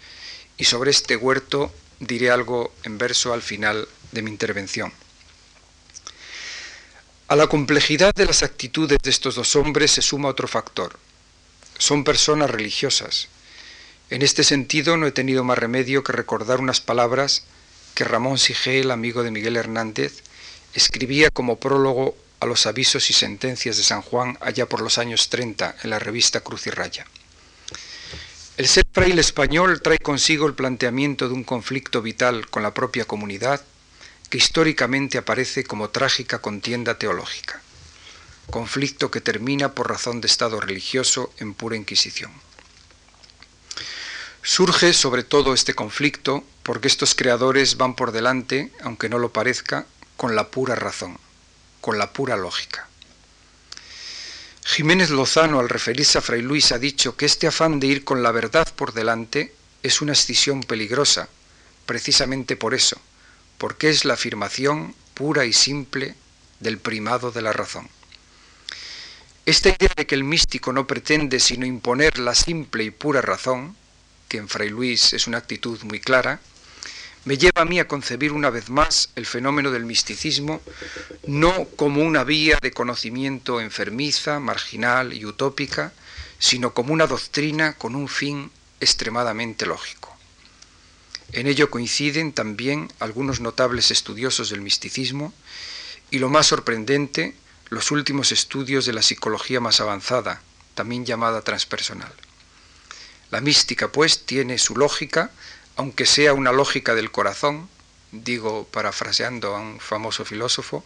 y 0.59 0.65
sobre 0.65 0.91
este 0.91 1.17
huerto 1.17 1.73
diré 2.01 2.31
algo 2.31 2.73
en 2.83 2.99
verso 2.99 3.33
al 3.33 3.43
final 3.43 3.89
de 4.13 4.23
mi 4.23 4.31
intervención. 4.31 4.93
A 7.29 7.35
la 7.35 7.49
complejidad 7.49 8.15
de 8.15 8.25
las 8.25 8.45
actitudes 8.45 8.99
de 9.03 9.11
estos 9.11 9.35
dos 9.35 9.57
hombres 9.57 9.91
se 9.91 10.01
suma 10.01 10.29
otro 10.29 10.47
factor. 10.47 10.97
Son 11.77 12.05
personas 12.05 12.49
religiosas. 12.49 13.27
En 14.11 14.23
este 14.23 14.45
sentido 14.45 14.97
no 14.97 15.09
he 15.09 15.11
tenido 15.11 15.43
más 15.43 15.59
remedio 15.59 16.05
que 16.05 16.13
recordar 16.13 16.61
unas 16.61 16.81
palabras 16.81 17.43
que 17.97 18.05
Ramón 18.05 18.39
Sigel, 18.39 18.93
amigo 18.93 19.25
de 19.25 19.33
Miguel 19.33 19.57
Hernández, 19.57 20.23
escribía 20.73 21.31
como 21.31 21.59
prólogo 21.59 22.17
a 22.39 22.47
los 22.47 22.65
avisos 22.65 23.11
y 23.11 23.13
sentencias 23.13 23.77
de 23.77 23.83
San 23.83 24.03
Juan 24.03 24.39
allá 24.41 24.69
por 24.69 24.81
los 24.81 24.97
años 24.99 25.29
30 25.29 25.79
en 25.83 25.91
la 25.91 25.99
revista 25.99 26.43
Cruz 26.43 26.69
y 26.69 26.71
Raya. 26.71 27.07
El 28.57 28.69
ser 28.69 28.85
fraile 28.93 29.21
español 29.21 29.83
trae 29.83 29.99
consigo 29.99 30.47
el 30.47 30.55
planteamiento 30.55 31.27
de 31.27 31.35
un 31.35 31.43
conflicto 31.43 32.03
vital 32.03 32.49
con 32.49 32.63
la 32.63 32.73
propia 32.73 33.05
comunidad 33.05 33.63
que 34.29 34.39
históricamente 34.39 35.19
aparece 35.19 35.65
como 35.65 35.91
trágica 35.91 36.41
contienda 36.41 36.99
teológica, 36.99 37.61
conflicto 38.51 39.11
que 39.11 39.21
termina 39.21 39.73
por 39.73 39.89
razón 39.89 40.21
de 40.21 40.27
estado 40.27 40.61
religioso 40.61 41.33
en 41.39 41.55
pura 41.55 41.77
inquisición. 41.77 42.33
Surge 44.43 44.93
sobre 44.93 45.25
todo 45.25 45.55
este 45.55 45.75
conflicto 45.75 46.45
porque 46.63 46.89
estos 46.89 47.15
creadores 47.15 47.77
van 47.77 47.95
por 47.97 48.13
delante, 48.13 48.73
aunque 48.83 49.09
no 49.09 49.19
lo 49.19 49.33
parezca, 49.33 49.87
con 50.17 50.37
la 50.37 50.49
pura 50.51 50.77
razón, 50.77 51.19
con 51.81 51.99
la 51.99 52.13
pura 52.13 52.37
lógica. 52.37 52.89
Jiménez 54.65 55.11
Lozano, 55.11 55.61
al 55.61 55.69
referirse 55.69 56.19
a 56.19 56.21
Fray 56.21 56.43
Luis, 56.43 56.73
ha 56.73 56.79
dicho 56.79 57.17
que 57.17 57.27
este 57.27 57.47
afán 57.47 57.79
de 57.79 57.87
ir 57.87 58.05
con 58.05 58.23
la 58.23 58.33
verdad 58.33 58.67
por 58.75 58.93
delante 58.93 59.55
es 59.83 60.01
una 60.01 60.13
escisión 60.13 60.63
peligrosa, 60.63 61.29
precisamente 61.87 62.57
por 62.57 62.75
eso, 62.75 63.01
porque 63.59 63.89
es 63.91 64.05
la 64.05 64.15
afirmación 64.15 64.95
pura 65.15 65.45
y 65.45 65.53
simple 65.53 66.15
del 66.61 66.79
primado 66.79 67.33
de 67.33 67.43
la 67.43 67.53
razón. 67.53 67.89
Esta 69.47 69.69
idea 69.69 69.93
de 69.97 70.07
que 70.07 70.15
el 70.15 70.25
místico 70.25 70.73
no 70.73 70.87
pretende 70.87 71.39
sino 71.39 71.67
imponer 71.67 72.19
la 72.19 72.35
simple 72.35 72.85
y 72.85 72.91
pura 72.91 73.23
razón, 73.23 73.77
que 74.29 74.39
en 74.39 74.49
Fray 74.49 74.71
Luis 74.71 75.13
es 75.13 75.27
una 75.27 75.39
actitud 75.39 75.81
muy 75.85 76.01
clara, 76.01 76.41
me 77.25 77.39
lleva 77.39 77.63
a 77.63 77.65
mí 77.65 77.81
a 77.81 77.89
concebir 77.89 78.33
una 78.33 78.51
vez 78.51 78.71
más 78.71 79.11
el 79.17 79.27
fenómeno 79.27 79.73
del 79.73 79.85
misticismo 79.85 80.61
no 81.27 81.65
como 81.77 82.03
una 82.03 82.23
vía 82.23 82.59
de 82.63 82.71
conocimiento 82.71 83.61
enfermiza, 83.61 84.39
marginal 84.39 85.13
y 85.13 85.25
utópica, 85.25 85.93
sino 86.39 86.73
como 86.73 86.93
una 86.93 87.09
doctrina 87.09 87.75
con 87.75 87.97
un 87.97 88.09
fin 88.09 88.51
extremadamente 88.81 89.67
lógico. 89.67 90.16
En 91.33 91.47
ello 91.47 91.71
coinciden 91.71 92.33
también 92.33 92.93
algunos 93.01 93.41
notables 93.41 93.91
estudiosos 93.91 94.51
del 94.51 94.61
misticismo 94.61 95.33
y 96.11 96.19
lo 96.19 96.29
más 96.29 96.47
sorprendente, 96.47 97.35
los 97.69 97.91
últimos 97.91 98.33
estudios 98.33 98.87
de 98.87 98.93
la 98.93 99.03
psicología 99.03 99.61
más 99.61 99.81
avanzada, 99.81 100.41
también 100.75 101.05
llamada 101.05 101.43
transpersonal. 101.43 102.13
La 103.31 103.41
mística, 103.41 103.91
pues, 103.91 104.25
tiene 104.25 104.57
su 104.59 104.77
lógica 104.77 105.33
aunque 105.77 106.07
sea 106.07 106.33
una 106.33 106.53
lógica 106.53 106.95
del 106.95 107.11
corazón, 107.11 107.69
digo 108.11 108.67
parafraseando 108.71 109.55
a 109.55 109.61
un 109.61 109.79
famoso 109.79 110.25
filósofo, 110.25 110.85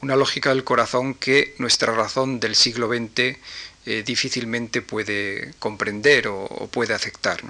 una 0.00 0.16
lógica 0.16 0.50
del 0.50 0.64
corazón 0.64 1.14
que 1.14 1.54
nuestra 1.58 1.94
razón 1.94 2.40
del 2.40 2.56
siglo 2.56 2.88
XX 2.88 3.36
eh, 3.86 4.02
difícilmente 4.04 4.80
puede 4.80 5.52
comprender 5.58 6.28
o, 6.28 6.68
puede 6.72 6.94
aceptar. 6.94 7.42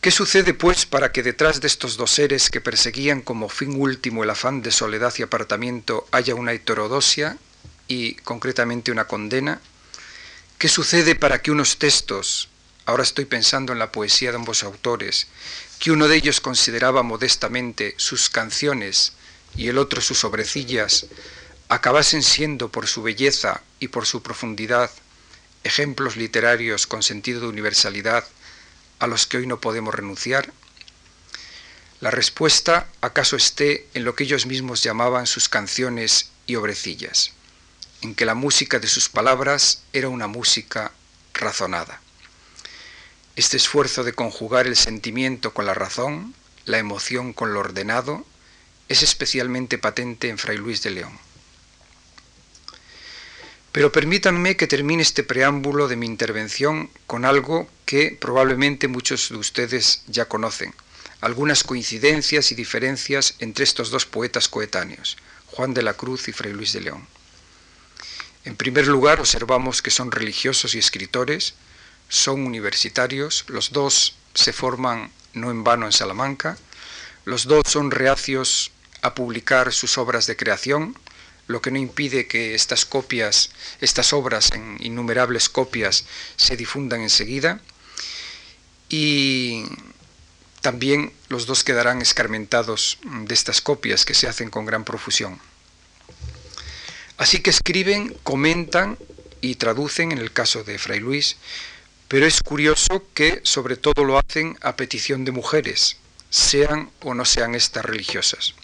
¿Qué 0.00 0.10
sucede, 0.10 0.54
pues, 0.54 0.86
para 0.86 1.12
que 1.12 1.22
detrás 1.22 1.60
de 1.60 1.66
estos 1.66 1.96
dos 1.96 2.10
seres 2.10 2.48
que 2.48 2.60
perseguían 2.60 3.20
como 3.20 3.48
fin 3.48 3.78
último 3.78 4.24
el 4.24 4.30
afán 4.30 4.62
de 4.62 4.70
soledad 4.70 5.12
y 5.18 5.22
apartamiento 5.22 6.06
haya 6.10 6.34
una 6.34 6.52
heterodosia 6.52 7.36
y, 7.86 8.14
concretamente, 8.14 8.92
una 8.92 9.06
condena? 9.06 9.60
¿Qué 10.58 10.68
sucede 10.68 11.14
para 11.16 11.42
que 11.42 11.50
unos 11.50 11.78
textos 11.78 12.48
Ahora 12.90 13.04
estoy 13.04 13.24
pensando 13.24 13.72
en 13.72 13.78
la 13.78 13.92
poesía 13.92 14.30
de 14.30 14.36
ambos 14.36 14.64
autores, 14.64 15.28
que 15.78 15.92
uno 15.92 16.08
de 16.08 16.16
ellos 16.16 16.40
consideraba 16.40 17.04
modestamente 17.04 17.94
sus 17.98 18.30
canciones 18.30 19.12
y 19.56 19.68
el 19.68 19.78
otro 19.78 20.00
sus 20.00 20.24
obrecillas, 20.24 21.06
acabasen 21.68 22.24
siendo 22.24 22.72
por 22.72 22.88
su 22.88 23.02
belleza 23.02 23.62
y 23.78 23.86
por 23.86 24.06
su 24.06 24.22
profundidad 24.22 24.90
ejemplos 25.62 26.16
literarios 26.16 26.88
con 26.88 27.04
sentido 27.04 27.42
de 27.42 27.46
universalidad 27.46 28.24
a 29.00 29.06
los 29.06 29.26
que 29.26 29.38
hoy 29.38 29.46
no 29.46 29.60
podemos 29.60 29.94
renunciar? 29.94 30.52
La 32.00 32.10
respuesta 32.10 32.86
acaso 33.00 33.36
esté 33.36 33.86
en 33.92 34.04
lo 34.04 34.14
que 34.14 34.24
ellos 34.24 34.46
mismos 34.46 34.82
llamaban 34.82 35.26
sus 35.26 35.48
canciones 35.48 36.30
y 36.46 36.54
obrecillas, 36.54 37.32
en 38.00 38.14
que 38.14 38.24
la 38.24 38.34
música 38.34 38.78
de 38.78 38.86
sus 38.86 39.08
palabras 39.08 39.82
era 39.92 40.08
una 40.08 40.26
música 40.26 40.92
razonada. 41.34 42.00
Este 43.36 43.56
esfuerzo 43.56 44.04
de 44.04 44.12
conjugar 44.12 44.66
el 44.66 44.76
sentimiento 44.76 45.52
con 45.52 45.66
la 45.66 45.74
razón, 45.74 46.34
la 46.64 46.78
emoción 46.78 47.32
con 47.32 47.52
lo 47.52 47.60
ordenado, 47.60 48.24
es 48.88 49.02
especialmente 49.02 49.78
patente 49.78 50.28
en 50.28 50.38
Fray 50.38 50.56
Luis 50.56 50.82
de 50.82 50.90
León. 50.90 51.18
Pero 53.72 53.92
permítanme 53.92 54.56
que 54.56 54.66
termine 54.66 55.02
este 55.02 55.22
preámbulo 55.22 55.86
de 55.86 55.96
mi 55.96 56.06
intervención 56.06 56.90
con 57.06 57.24
algo 57.24 57.68
que 57.86 58.16
probablemente 58.20 58.88
muchos 58.88 59.28
de 59.28 59.36
ustedes 59.36 60.02
ya 60.08 60.26
conocen, 60.26 60.74
algunas 61.20 61.62
coincidencias 61.62 62.50
y 62.50 62.56
diferencias 62.56 63.36
entre 63.38 63.62
estos 63.62 63.90
dos 63.90 64.06
poetas 64.06 64.48
coetáneos, 64.48 65.16
Juan 65.46 65.72
de 65.72 65.82
la 65.82 65.94
Cruz 65.94 66.26
y 66.26 66.32
Fray 66.32 66.52
Luis 66.52 66.72
de 66.72 66.80
León. 66.80 67.06
En 68.44 68.56
primer 68.56 68.88
lugar, 68.88 69.20
observamos 69.20 69.82
que 69.82 69.90
son 69.90 70.10
religiosos 70.10 70.74
y 70.74 70.78
escritores, 70.78 71.54
son 72.08 72.44
universitarios, 72.44 73.44
los 73.48 73.70
dos 73.70 74.16
se 74.34 74.52
forman 74.52 75.12
no 75.32 75.50
en 75.50 75.62
vano 75.62 75.86
en 75.86 75.92
Salamanca, 75.92 76.58
los 77.24 77.44
dos 77.44 77.62
son 77.68 77.90
reacios 77.90 78.72
a 79.02 79.14
publicar 79.14 79.72
sus 79.72 79.98
obras 79.98 80.26
de 80.26 80.36
creación, 80.36 80.96
lo 81.50 81.60
que 81.60 81.70
no 81.70 81.78
impide 81.78 82.26
que 82.26 82.54
estas 82.54 82.84
copias, 82.84 83.50
estas 83.80 84.12
obras 84.12 84.52
en 84.52 84.76
innumerables 84.80 85.48
copias 85.48 86.04
se 86.36 86.56
difundan 86.56 87.00
enseguida. 87.00 87.60
Y 88.88 89.64
también 90.60 91.12
los 91.28 91.46
dos 91.46 91.64
quedarán 91.64 92.02
escarmentados 92.02 92.98
de 93.02 93.34
estas 93.34 93.60
copias 93.60 94.04
que 94.04 94.14
se 94.14 94.28
hacen 94.28 94.50
con 94.50 94.64
gran 94.64 94.84
profusión. 94.84 95.40
Así 97.16 97.40
que 97.40 97.50
escriben, 97.50 98.16
comentan 98.22 98.96
y 99.40 99.56
traducen 99.56 100.12
en 100.12 100.18
el 100.18 100.32
caso 100.32 100.64
de 100.64 100.78
Fray 100.78 101.00
Luis, 101.00 101.36
pero 102.08 102.26
es 102.26 102.40
curioso 102.42 103.04
que 103.14 103.40
sobre 103.44 103.76
todo 103.76 104.04
lo 104.04 104.18
hacen 104.18 104.56
a 104.62 104.76
petición 104.76 105.24
de 105.24 105.32
mujeres, 105.32 105.96
sean 106.30 106.90
o 107.00 107.14
no 107.14 107.24
sean 107.24 107.54
estas 107.54 107.84
religiosas. 107.84 108.54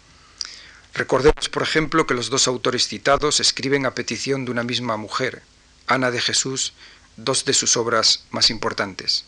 Recordemos, 0.96 1.50
por 1.50 1.62
ejemplo, 1.62 2.06
que 2.06 2.14
los 2.14 2.30
dos 2.30 2.48
autores 2.48 2.88
citados 2.88 3.38
escriben 3.38 3.84
a 3.84 3.94
petición 3.94 4.46
de 4.46 4.50
una 4.50 4.62
misma 4.62 4.96
mujer, 4.96 5.42
Ana 5.86 6.10
de 6.10 6.22
Jesús, 6.22 6.72
dos 7.18 7.44
de 7.44 7.52
sus 7.52 7.76
obras 7.76 8.24
más 8.30 8.48
importantes. 8.48 9.26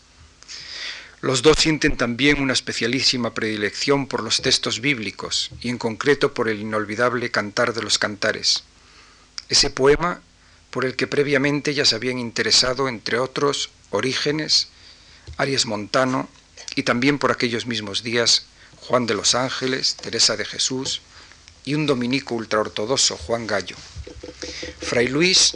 Los 1.21 1.43
dos 1.43 1.57
sienten 1.59 1.95
también 1.95 2.41
una 2.41 2.53
especialísima 2.53 3.35
predilección 3.35 4.07
por 4.07 4.23
los 4.23 4.41
textos 4.41 4.79
bíblicos 4.79 5.51
y 5.61 5.69
en 5.69 5.77
concreto 5.77 6.33
por 6.33 6.49
el 6.49 6.59
inolvidable 6.59 7.29
Cantar 7.29 7.75
de 7.75 7.83
los 7.83 7.99
Cantares, 7.99 8.63
ese 9.47 9.69
poema 9.69 10.21
por 10.71 10.85
el 10.85 10.95
que 10.95 11.05
previamente 11.05 11.75
ya 11.75 11.85
se 11.85 11.93
habían 11.93 12.17
interesado, 12.17 12.89
entre 12.89 13.19
otros, 13.19 13.69
Orígenes, 13.91 14.69
Arias 15.37 15.67
Montano 15.67 16.29
y 16.75 16.81
también 16.81 17.19
por 17.19 17.31
aquellos 17.31 17.67
mismos 17.67 18.01
días 18.01 18.47
Juan 18.77 19.05
de 19.05 19.13
los 19.13 19.35
Ángeles, 19.35 19.97
Teresa 19.97 20.35
de 20.35 20.45
Jesús, 20.45 21.03
y 21.65 21.75
un 21.75 21.85
dominico 21.85 22.35
ultraortodoxo, 22.35 23.17
Juan 23.17 23.47
Gallo. 23.47 23.75
Fray 24.79 25.07
Luis 25.07 25.53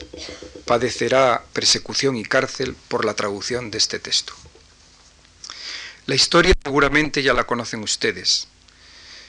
padecerá 0.66 1.44
persecución 1.54 2.16
y 2.16 2.24
cárcel 2.24 2.76
por 2.88 3.06
la 3.06 3.14
traducción 3.14 3.72
de 3.72 3.78
este 3.78 4.00
texto. 4.00 4.34
La 6.06 6.16
historia 6.16 6.54
seguramente 6.64 7.24
ya 7.24 7.34
la 7.34 7.46
conocen 7.46 7.82
ustedes. 7.82 8.48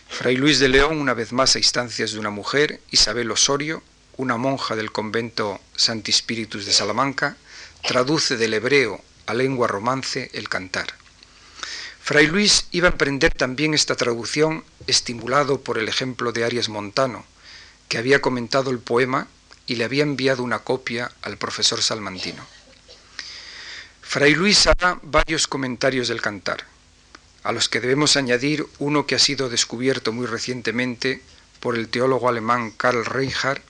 Fray 0.08 0.36
Luis 0.36 0.58
de 0.58 0.68
León, 0.68 0.98
una 0.98 1.14
vez 1.14 1.32
más 1.32 1.54
a 1.54 1.58
instancias 1.58 2.12
de 2.12 2.18
una 2.18 2.30
mujer, 2.30 2.80
Isabel 2.90 3.30
Osorio, 3.30 3.82
una 4.16 4.36
monja 4.36 4.76
del 4.76 4.92
convento 4.92 5.60
Santi 5.76 6.12
Spiritus 6.12 6.66
de 6.66 6.72
Salamanca, 6.72 7.36
traduce 7.82 8.36
del 8.36 8.54
hebreo 8.54 9.00
a 9.26 9.34
lengua 9.34 9.66
romance 9.68 10.30
el 10.34 10.48
cantar. 10.48 10.94
Fray 12.04 12.26
Luis 12.26 12.66
iba 12.70 12.86
a 12.86 12.92
emprender 12.92 13.32
también 13.32 13.72
esta 13.72 13.94
traducción 13.94 14.62
estimulado 14.86 15.62
por 15.62 15.78
el 15.78 15.88
ejemplo 15.88 16.32
de 16.32 16.44
Arias 16.44 16.68
Montano, 16.68 17.24
que 17.88 17.96
había 17.96 18.20
comentado 18.20 18.70
el 18.70 18.78
poema 18.78 19.26
y 19.66 19.76
le 19.76 19.84
había 19.84 20.02
enviado 20.02 20.42
una 20.42 20.58
copia 20.58 21.10
al 21.22 21.38
profesor 21.38 21.80
salmantino. 21.82 22.46
Fray 24.02 24.34
Luis 24.34 24.66
hará 24.66 25.00
varios 25.02 25.48
comentarios 25.48 26.08
del 26.08 26.20
cantar, 26.20 26.66
a 27.42 27.52
los 27.52 27.70
que 27.70 27.80
debemos 27.80 28.18
añadir 28.18 28.66
uno 28.78 29.06
que 29.06 29.14
ha 29.14 29.18
sido 29.18 29.48
descubierto 29.48 30.12
muy 30.12 30.26
recientemente 30.26 31.22
por 31.58 31.74
el 31.74 31.88
teólogo 31.88 32.28
alemán 32.28 32.70
Karl 32.72 33.06
Reinhardt 33.06 33.62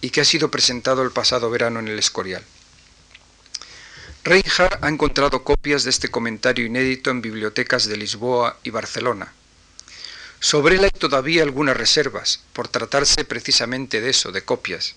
y 0.00 0.10
que 0.10 0.20
ha 0.20 0.24
sido 0.24 0.52
presentado 0.52 1.02
el 1.02 1.10
pasado 1.10 1.50
verano 1.50 1.80
en 1.80 1.88
el 1.88 1.98
Escorial. 1.98 2.44
Reinhardt 4.24 4.84
ha 4.84 4.88
encontrado 4.88 5.42
copias 5.42 5.82
de 5.82 5.90
este 5.90 6.08
comentario 6.08 6.64
inédito 6.64 7.10
en 7.10 7.22
bibliotecas 7.22 7.88
de 7.88 7.96
Lisboa 7.96 8.56
y 8.62 8.70
Barcelona. 8.70 9.32
Sobre 10.38 10.76
él 10.76 10.84
hay 10.84 10.90
todavía 10.90 11.42
algunas 11.42 11.76
reservas, 11.76 12.40
por 12.52 12.68
tratarse 12.68 13.24
precisamente 13.24 14.00
de 14.00 14.10
eso, 14.10 14.30
de 14.30 14.42
copias. 14.42 14.94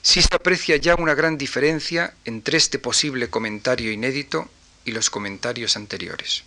Sí 0.00 0.22
se 0.22 0.34
aprecia 0.34 0.76
ya 0.76 0.94
una 0.94 1.14
gran 1.14 1.36
diferencia 1.36 2.14
entre 2.24 2.56
este 2.56 2.78
posible 2.78 3.28
comentario 3.28 3.92
inédito 3.92 4.48
y 4.86 4.92
los 4.92 5.10
comentarios 5.10 5.76
anteriores. 5.76 6.44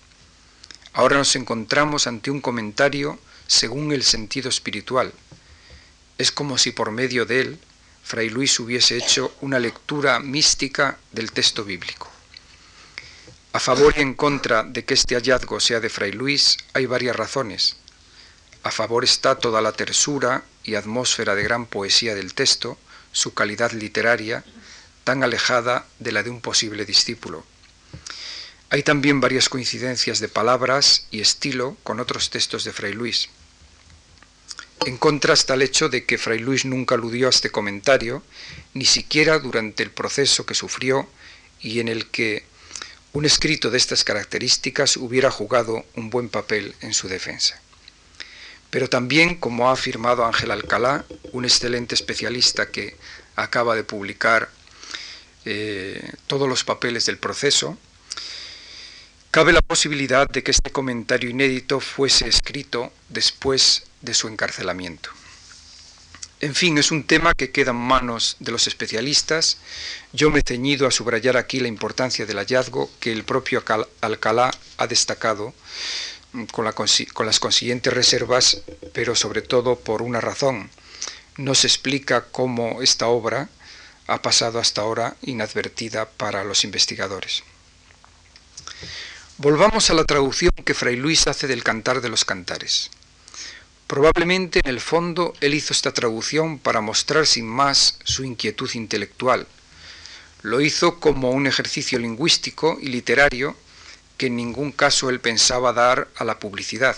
Ahora 0.93 1.17
nos 1.17 1.35
encontramos 1.35 2.07
ante 2.07 2.31
un 2.31 2.41
comentario 2.41 3.19
según 3.45 3.91
el 3.91 4.01
sentido 4.01 4.49
espiritual. 4.49 5.13
Es 6.17 6.31
como 6.31 6.57
si 6.57 6.71
por 6.71 6.89
medio 6.89 7.27
de 7.27 7.41
él 7.41 7.59
Fray 8.09 8.31
Luis 8.31 8.59
hubiese 8.59 8.97
hecho 8.97 9.35
una 9.41 9.59
lectura 9.59 10.19
mística 10.19 10.97
del 11.11 11.31
texto 11.31 11.63
bíblico. 11.63 12.09
A 13.53 13.59
favor 13.59 13.93
y 13.95 14.01
en 14.01 14.15
contra 14.15 14.63
de 14.63 14.83
que 14.83 14.95
este 14.95 15.13
hallazgo 15.13 15.59
sea 15.59 15.79
de 15.79 15.91
Fray 15.91 16.13
Luis 16.13 16.57
hay 16.73 16.87
varias 16.87 17.15
razones. 17.15 17.75
A 18.63 18.71
favor 18.71 19.03
está 19.03 19.35
toda 19.35 19.61
la 19.61 19.73
tersura 19.73 20.43
y 20.63 20.73
atmósfera 20.73 21.35
de 21.35 21.43
gran 21.43 21.67
poesía 21.67 22.15
del 22.15 22.33
texto, 22.33 22.79
su 23.11 23.35
calidad 23.35 23.73
literaria, 23.73 24.43
tan 25.03 25.23
alejada 25.23 25.85
de 25.99 26.11
la 26.11 26.23
de 26.23 26.31
un 26.31 26.41
posible 26.41 26.85
discípulo. 26.85 27.45
Hay 28.71 28.81
también 28.81 29.21
varias 29.21 29.49
coincidencias 29.49 30.17
de 30.19 30.29
palabras 30.29 31.05
y 31.11 31.21
estilo 31.21 31.77
con 31.83 31.99
otros 31.99 32.31
textos 32.31 32.63
de 32.63 32.73
Fray 32.73 32.93
Luis. 32.93 33.29
En 34.85 34.97
contra 34.97 35.33
está 35.33 35.55
el 35.55 35.61
hecho 35.61 35.89
de 35.89 36.05
que 36.05 36.17
Fray 36.17 36.39
Luis 36.39 36.63
nunca 36.65 36.95
aludió 36.95 37.27
a 37.27 37.31
este 37.31 37.49
comentario, 37.49 38.23
ni 38.73 38.85
siquiera 38.85 39.37
durante 39.39 39.83
el 39.83 39.91
proceso 39.91 40.45
que 40.45 40.55
sufrió 40.55 41.07
y 41.59 41.79
en 41.79 41.89
el 41.89 42.09
que 42.09 42.45
un 43.11 43.25
escrito 43.25 43.69
de 43.71 43.77
estas 43.77 44.03
características 44.03 44.95
hubiera 44.95 45.31
jugado 45.31 45.85
un 45.95 46.09
buen 46.09 46.29
papel 46.29 46.75
en 46.81 46.93
su 46.93 47.07
defensa. 47.07 47.59
Pero 48.69 48.87
también, 48.87 49.35
como 49.35 49.69
ha 49.69 49.73
afirmado 49.73 50.25
Ángel 50.25 50.51
Alcalá, 50.51 51.05
un 51.33 51.43
excelente 51.43 51.95
especialista 51.95 52.69
que 52.69 52.95
acaba 53.35 53.75
de 53.75 53.83
publicar 53.83 54.49
eh, 55.45 56.13
todos 56.27 56.47
los 56.47 56.63
papeles 56.63 57.05
del 57.05 57.17
proceso, 57.17 57.77
cabe 59.31 59.53
la 59.53 59.61
posibilidad 59.61 60.29
de 60.29 60.43
que 60.43 60.51
este 60.51 60.71
comentario 60.71 61.29
inédito 61.29 61.79
fuese 61.79 62.27
escrito 62.27 62.93
después 63.09 63.83
de 64.01 64.13
su 64.13 64.27
encarcelamiento. 64.27 65.09
En 66.41 66.55
fin, 66.55 66.77
es 66.77 66.91
un 66.91 67.03
tema 67.03 67.33
que 67.33 67.51
queda 67.51 67.71
en 67.71 67.77
manos 67.77 68.37
de 68.39 68.53
los 68.53 68.67
especialistas. 68.67 69.57
Yo 70.13 70.29
me 70.29 70.39
he 70.39 70.43
ceñido 70.45 70.87
a 70.87 70.91
subrayar 70.91 71.35
aquí 71.35 71.59
la 71.59 71.67
importancia 71.67 72.25
del 72.25 72.37
hallazgo 72.37 72.89
que 73.01 73.11
el 73.11 73.25
propio 73.25 73.61
Alcalá 73.99 74.51
ha 74.77 74.87
destacado 74.87 75.53
mm, 76.31 76.45
con, 76.45 76.63
las 77.25 77.39
consiguientes 77.41 77.93
reservas, 77.93 78.61
pero 78.93 79.15
sobre 79.15 79.41
todo 79.41 79.77
por 79.79 80.01
una 80.01 80.21
razón. 80.21 80.69
No 81.35 81.55
se 81.55 81.67
explica 81.67 82.25
cómo 82.31 82.81
esta 82.81 83.07
obra 83.07 83.49
ha 84.07 84.21
pasado 84.21 84.59
hasta 84.59 84.81
ahora 84.81 85.17
inadvertida 85.21 86.09
para 86.09 86.45
los 86.45 86.63
investigadores. 86.63 87.43
Volvamos 89.37 89.89
a 89.89 89.93
la 89.93 90.05
traducción 90.05 90.51
que 90.65 90.73
Fray 90.73 90.95
Luis 90.95 91.27
hace 91.27 91.47
del 91.47 91.63
Cantar 91.63 91.99
de 91.99 92.09
los 92.09 92.23
Cantares. 92.23 92.91
Probablemente 93.89 94.59
en 94.63 94.69
el 94.69 94.81
fondo 94.81 95.33
él 95.41 95.55
hizo 95.55 95.73
esta 95.73 95.91
traducción 95.91 96.59
para 96.59 96.79
mostrar 96.79 97.25
sin 97.25 97.47
más 97.47 97.97
su 98.03 98.23
inquietud 98.23 98.69
intelectual. 98.75 99.47
Lo 100.43 100.61
hizo 100.61 100.99
como 100.99 101.31
un 101.31 101.47
ejercicio 101.47 101.97
lingüístico 101.97 102.77
y 102.79 102.89
literario 102.89 103.55
que 104.15 104.27
en 104.27 104.35
ningún 104.35 104.71
caso 104.71 105.09
él 105.09 105.19
pensaba 105.19 105.73
dar 105.73 106.07
a 106.17 106.23
la 106.23 106.37
publicidad. 106.37 106.95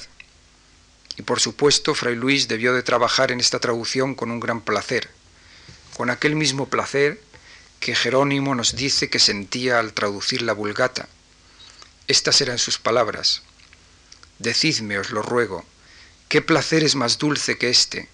y 1.16 1.22
por 1.22 1.40
supuesto 1.40 1.96
Fray 1.96 2.16
Luis 2.16 2.50
debió 2.50 2.74
de 2.74 2.84
trabajar 2.84 3.32
en 3.32 3.40
esta 3.40 3.60
traducción 3.60 4.14
con 4.14 4.30
un 4.30 4.42
gran 4.42 4.60
placer, 4.60 5.10
con 5.96 6.10
aquel 6.10 6.36
mismo 6.36 6.68
placer 6.68 7.22
que 7.80 7.96
Jerónimo 7.96 8.54
nos 8.54 8.76
dice 8.76 9.10
que 9.10 9.20
sentía 9.20 9.80
al 9.80 9.94
traducir 9.94 10.42
la 10.42 10.52
Vulgata. 10.52 11.08
Estas 12.10 12.42
eran 12.42 12.58
sus 12.58 12.80
palabras. 12.80 13.44
Decidme, 14.40 15.00
os 15.00 15.12
lo 15.12 15.22
ruego, 15.22 15.64
¿qué 16.32 16.42
placer 16.42 16.86
es 16.86 16.96
más 16.96 17.18
dulce 17.18 17.58
que 17.58 17.70
este? 17.70 18.08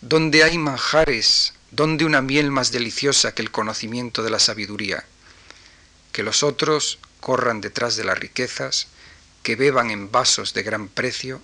¿Dónde 0.00 0.42
hay 0.42 0.58
manjares? 0.58 1.54
¿Dónde 1.70 2.04
una 2.04 2.20
miel 2.20 2.50
más 2.50 2.72
deliciosa 2.72 3.32
que 3.32 3.42
el 3.42 3.52
conocimiento 3.52 4.24
de 4.24 4.30
la 4.30 4.40
sabiduría? 4.40 5.04
Que 6.10 6.24
los 6.24 6.42
otros 6.42 6.98
corran 7.20 7.60
detrás 7.60 7.94
de 7.94 8.02
las 8.02 8.18
riquezas, 8.18 8.88
que 9.44 9.54
beban 9.54 9.92
en 9.92 10.10
vasos 10.10 10.52
de 10.52 10.64
gran 10.64 10.88
precio, 10.88 11.40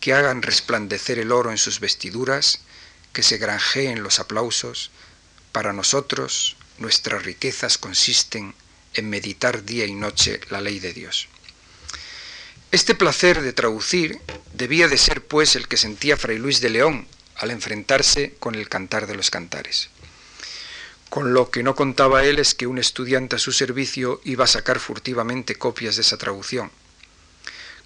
que 0.00 0.12
hagan 0.12 0.42
resplandecer 0.42 1.18
el 1.18 1.32
oro 1.32 1.50
en 1.50 1.56
sus 1.56 1.80
vestiduras, 1.80 2.60
que 3.14 3.22
se 3.22 3.38
granjeen 3.38 4.02
los 4.02 4.18
aplausos. 4.20 4.90
Para 5.52 5.72
nosotros, 5.72 6.58
nuestras 6.76 7.22
riquezas 7.22 7.78
consisten 7.78 8.54
en 8.92 9.08
meditar 9.08 9.64
día 9.64 9.86
y 9.86 9.94
noche 9.94 10.42
la 10.50 10.60
ley 10.60 10.78
de 10.78 10.92
Dios. 10.92 11.26
Este 12.70 12.94
placer 12.94 13.40
de 13.40 13.54
traducir 13.54 14.20
debía 14.52 14.88
de 14.88 14.98
ser 14.98 15.24
pues 15.24 15.56
el 15.56 15.68
que 15.68 15.78
sentía 15.78 16.18
Fray 16.18 16.36
Luis 16.36 16.60
de 16.60 16.68
León 16.68 17.08
al 17.36 17.50
enfrentarse 17.50 18.34
con 18.38 18.54
el 18.54 18.68
cantar 18.68 19.06
de 19.06 19.14
los 19.14 19.30
cantares. 19.30 19.88
Con 21.08 21.32
lo 21.32 21.50
que 21.50 21.62
no 21.62 21.74
contaba 21.74 22.24
él 22.24 22.38
es 22.38 22.54
que 22.54 22.66
un 22.66 22.76
estudiante 22.76 23.36
a 23.36 23.38
su 23.38 23.52
servicio 23.52 24.20
iba 24.22 24.44
a 24.44 24.48
sacar 24.48 24.80
furtivamente 24.80 25.54
copias 25.54 25.96
de 25.96 26.02
esa 26.02 26.18
traducción. 26.18 26.70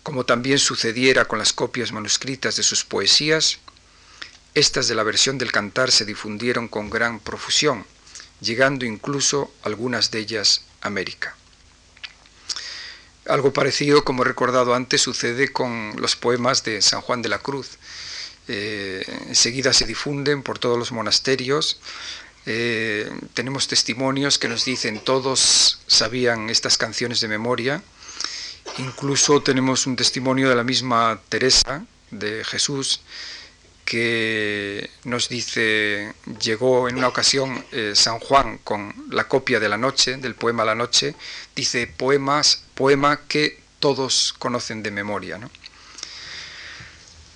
Como 0.02 0.26
también 0.26 0.58
sucediera 0.58 1.26
con 1.26 1.38
las 1.38 1.52
copias 1.52 1.92
manuscritas 1.92 2.56
de 2.56 2.64
sus 2.64 2.84
poesías, 2.84 3.60
estas 4.54 4.88
de 4.88 4.96
la 4.96 5.04
versión 5.04 5.38
del 5.38 5.52
cantar 5.52 5.92
se 5.92 6.04
difundieron 6.04 6.66
con 6.66 6.90
gran 6.90 7.20
profusión, 7.20 7.86
llegando 8.40 8.84
incluso 8.84 9.54
algunas 9.62 10.10
de 10.10 10.18
ellas 10.18 10.64
a 10.80 10.88
América. 10.88 11.36
Algo 13.28 13.52
parecido, 13.52 14.04
como 14.04 14.22
he 14.22 14.26
recordado 14.26 14.74
antes, 14.74 15.00
sucede 15.00 15.52
con 15.52 15.94
los 15.96 16.16
poemas 16.16 16.64
de 16.64 16.82
San 16.82 17.00
Juan 17.00 17.22
de 17.22 17.28
la 17.28 17.38
Cruz. 17.38 17.78
Eh, 18.48 19.04
enseguida 19.28 19.72
se 19.72 19.86
difunden 19.86 20.42
por 20.42 20.58
todos 20.58 20.76
los 20.76 20.90
monasterios. 20.90 21.80
Eh, 22.46 23.08
tenemos 23.34 23.68
testimonios 23.68 24.38
que 24.38 24.48
nos 24.48 24.64
dicen 24.64 24.98
todos 24.98 25.78
sabían 25.86 26.50
estas 26.50 26.76
canciones 26.76 27.20
de 27.20 27.28
memoria. 27.28 27.82
Incluso 28.78 29.40
tenemos 29.42 29.86
un 29.86 29.94
testimonio 29.94 30.48
de 30.48 30.56
la 30.56 30.64
misma 30.64 31.20
Teresa 31.28 31.84
de 32.10 32.44
Jesús 32.44 33.02
que 33.92 34.88
nos 35.04 35.28
dice, 35.28 36.14
llegó 36.40 36.88
en 36.88 36.96
una 36.96 37.08
ocasión 37.08 37.62
eh, 37.72 37.92
San 37.94 38.20
Juan 38.20 38.56
con 38.64 38.94
la 39.10 39.28
copia 39.28 39.60
de 39.60 39.68
la 39.68 39.76
noche, 39.76 40.16
del 40.16 40.34
poema 40.34 40.64
La 40.64 40.74
noche, 40.74 41.14
dice 41.54 41.86
poemas, 41.88 42.64
poema 42.74 43.20
que 43.28 43.60
todos 43.80 44.34
conocen 44.38 44.82
de 44.82 44.92
memoria. 44.92 45.38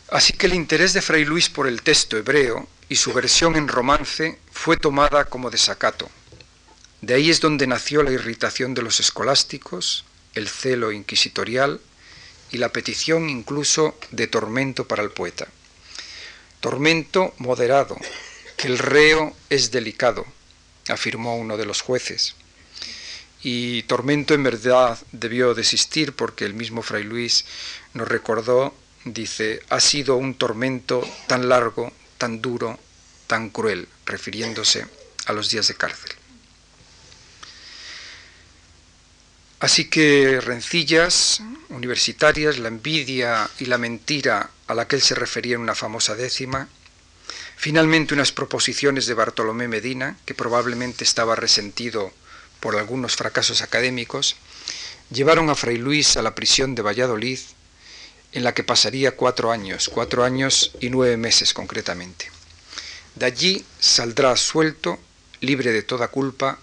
Así 0.08 0.32
que 0.32 0.46
el 0.46 0.54
interés 0.54 0.94
de 0.94 1.02
Fray 1.02 1.26
Luis 1.26 1.50
por 1.50 1.66
el 1.66 1.82
texto 1.82 2.16
hebreo 2.16 2.66
y 2.88 2.96
su 2.96 3.12
versión 3.12 3.54
en 3.56 3.68
romance 3.68 4.38
fue 4.50 4.78
tomada 4.78 5.26
como 5.26 5.50
desacato. 5.50 6.08
De 7.02 7.12
ahí 7.12 7.28
es 7.28 7.42
donde 7.42 7.66
nació 7.66 8.02
la 8.02 8.12
irritación 8.12 8.72
de 8.72 8.80
los 8.80 8.98
escolásticos, 8.98 10.06
el 10.32 10.48
celo 10.48 10.90
inquisitorial 10.90 11.82
y 12.50 12.56
la 12.56 12.70
petición 12.70 13.28
incluso 13.28 13.98
de 14.10 14.26
tormento 14.26 14.88
para 14.88 15.02
el 15.02 15.10
poeta. 15.10 15.48
Tormento 16.66 17.32
moderado, 17.38 17.96
que 18.56 18.66
el 18.66 18.78
reo 18.78 19.36
es 19.50 19.70
delicado, 19.70 20.26
afirmó 20.88 21.36
uno 21.36 21.56
de 21.56 21.64
los 21.64 21.80
jueces. 21.80 22.34
Y 23.40 23.84
tormento 23.84 24.34
en 24.34 24.42
verdad 24.42 24.98
debió 25.12 25.54
desistir 25.54 26.14
porque 26.14 26.44
el 26.44 26.54
mismo 26.54 26.82
Fray 26.82 27.04
Luis 27.04 27.44
nos 27.94 28.08
recordó, 28.08 28.74
dice, 29.04 29.60
ha 29.68 29.78
sido 29.78 30.16
un 30.16 30.34
tormento 30.34 31.08
tan 31.28 31.48
largo, 31.48 31.92
tan 32.18 32.42
duro, 32.42 32.80
tan 33.28 33.50
cruel, 33.50 33.86
refiriéndose 34.04 34.88
a 35.26 35.32
los 35.32 35.48
días 35.50 35.68
de 35.68 35.76
cárcel. 35.76 36.15
Así 39.58 39.86
que 39.86 40.40
rencillas 40.40 41.40
universitarias, 41.70 42.58
la 42.58 42.68
envidia 42.68 43.48
y 43.58 43.66
la 43.66 43.78
mentira 43.78 44.50
a 44.66 44.74
la 44.74 44.86
que 44.86 44.96
él 44.96 45.02
se 45.02 45.14
refería 45.14 45.54
en 45.54 45.62
una 45.62 45.74
famosa 45.74 46.14
décima, 46.14 46.68
finalmente 47.56 48.14
unas 48.14 48.32
proposiciones 48.32 49.06
de 49.06 49.14
Bartolomé 49.14 49.66
Medina, 49.66 50.18
que 50.26 50.34
probablemente 50.34 51.04
estaba 51.04 51.36
resentido 51.36 52.12
por 52.60 52.76
algunos 52.76 53.16
fracasos 53.16 53.62
académicos, 53.62 54.36
llevaron 55.10 55.48
a 55.50 55.54
Fray 55.54 55.78
Luis 55.78 56.16
a 56.16 56.22
la 56.22 56.34
prisión 56.34 56.74
de 56.74 56.82
Valladolid, 56.82 57.38
en 58.32 58.44
la 58.44 58.52
que 58.52 58.64
pasaría 58.64 59.16
cuatro 59.16 59.50
años, 59.50 59.88
cuatro 59.88 60.22
años 60.22 60.72
y 60.80 60.90
nueve 60.90 61.16
meses 61.16 61.54
concretamente. 61.54 62.30
De 63.14 63.24
allí 63.24 63.64
saldrá 63.80 64.36
suelto, 64.36 64.98
libre 65.40 65.72
de 65.72 65.82
toda 65.82 66.08
culpa, 66.08 66.58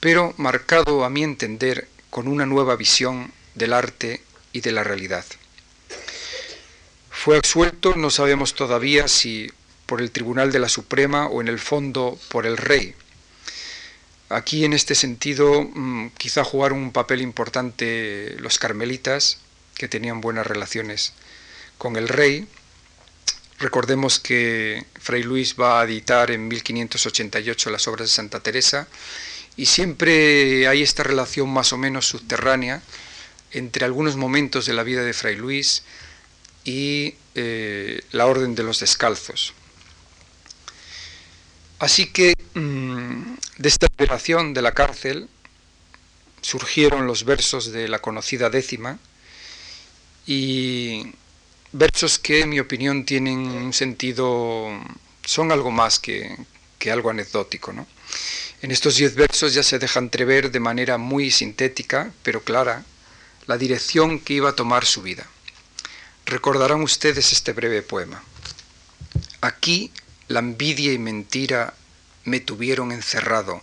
pero 0.00 0.34
marcado 0.36 1.04
a 1.04 1.10
mi 1.10 1.22
entender 1.24 1.88
con 2.10 2.28
una 2.28 2.46
nueva 2.46 2.76
visión 2.76 3.32
del 3.54 3.72
arte 3.72 4.22
y 4.52 4.60
de 4.60 4.72
la 4.72 4.84
realidad. 4.84 5.24
Fue 7.10 7.36
absuelto, 7.36 7.94
no 7.96 8.10
sabemos 8.10 8.54
todavía 8.54 9.08
si 9.08 9.50
por 9.86 10.00
el 10.00 10.10
Tribunal 10.10 10.52
de 10.52 10.58
la 10.58 10.68
Suprema 10.68 11.26
o 11.26 11.40
en 11.40 11.48
el 11.48 11.58
fondo 11.58 12.18
por 12.28 12.46
el 12.46 12.56
Rey. 12.56 12.94
Aquí 14.28 14.64
en 14.64 14.74
este 14.74 14.94
sentido 14.94 15.62
mm, 15.62 16.10
quizá 16.18 16.44
jugaron 16.44 16.78
un 16.78 16.92
papel 16.92 17.22
importante 17.22 18.36
los 18.38 18.58
carmelitas, 18.58 19.38
que 19.78 19.88
tenían 19.88 20.20
buenas 20.20 20.46
relaciones 20.46 21.14
con 21.78 21.96
el 21.96 22.08
rey. 22.08 22.46
Recordemos 23.58 24.18
que 24.18 24.84
Fray 25.00 25.22
Luis 25.22 25.56
va 25.58 25.80
a 25.80 25.84
editar 25.84 26.30
en 26.30 26.46
1588 26.48 27.70
las 27.70 27.88
obras 27.88 28.08
de 28.08 28.14
Santa 28.14 28.40
Teresa 28.40 28.86
y 29.58 29.66
siempre 29.66 30.68
hay 30.68 30.82
esta 30.82 31.02
relación 31.02 31.52
más 31.52 31.72
o 31.72 31.76
menos 31.76 32.06
subterránea 32.06 32.80
entre 33.50 33.84
algunos 33.84 34.16
momentos 34.16 34.66
de 34.66 34.72
la 34.72 34.84
vida 34.84 35.02
de 35.02 35.12
Fray 35.12 35.34
Luis 35.34 35.82
y 36.64 37.16
eh, 37.34 38.00
la 38.12 38.26
Orden 38.26 38.54
de 38.54 38.62
los 38.62 38.78
Descalzos. 38.78 39.52
Así 41.80 42.06
que 42.06 42.34
mm, 42.54 43.34
de 43.58 43.68
esta 43.68 43.88
liberación 43.98 44.54
de 44.54 44.62
la 44.62 44.74
cárcel 44.74 45.28
surgieron 46.40 47.08
los 47.08 47.24
versos 47.24 47.72
de 47.72 47.88
la 47.88 47.98
conocida 47.98 48.50
décima 48.50 49.00
y 50.24 51.14
versos 51.72 52.20
que 52.20 52.42
en 52.42 52.50
mi 52.50 52.60
opinión 52.60 53.04
tienen 53.04 53.38
un 53.38 53.72
sentido, 53.72 54.68
son 55.24 55.50
algo 55.50 55.72
más 55.72 55.98
que, 55.98 56.36
que 56.78 56.92
algo 56.92 57.10
anecdótico. 57.10 57.72
¿no? 57.72 57.88
En 58.60 58.72
estos 58.72 58.96
diez 58.96 59.14
versos 59.14 59.54
ya 59.54 59.62
se 59.62 59.78
deja 59.78 60.00
entrever 60.00 60.50
de 60.50 60.58
manera 60.58 60.98
muy 60.98 61.30
sintética, 61.30 62.10
pero 62.24 62.42
clara, 62.42 62.84
la 63.46 63.56
dirección 63.56 64.18
que 64.18 64.34
iba 64.34 64.50
a 64.50 64.56
tomar 64.56 64.84
su 64.84 65.00
vida. 65.00 65.26
Recordarán 66.26 66.82
ustedes 66.82 67.32
este 67.32 67.52
breve 67.52 67.82
poema. 67.82 68.22
Aquí 69.40 69.92
la 70.26 70.40
envidia 70.40 70.92
y 70.92 70.98
mentira 70.98 71.72
me 72.24 72.40
tuvieron 72.40 72.90
encerrado. 72.90 73.62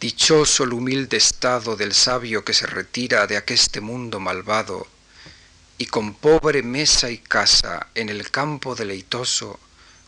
Dichoso 0.00 0.64
el 0.64 0.72
humilde 0.72 1.18
estado 1.18 1.76
del 1.76 1.92
sabio 1.92 2.44
que 2.44 2.54
se 2.54 2.66
retira 2.66 3.26
de 3.26 3.36
aqueste 3.36 3.82
mundo 3.82 4.20
malvado 4.20 4.86
y 5.76 5.86
con 5.86 6.14
pobre 6.14 6.62
mesa 6.62 7.10
y 7.10 7.18
casa 7.18 7.88
en 7.94 8.08
el 8.08 8.30
campo 8.30 8.74
deleitoso, 8.74 9.60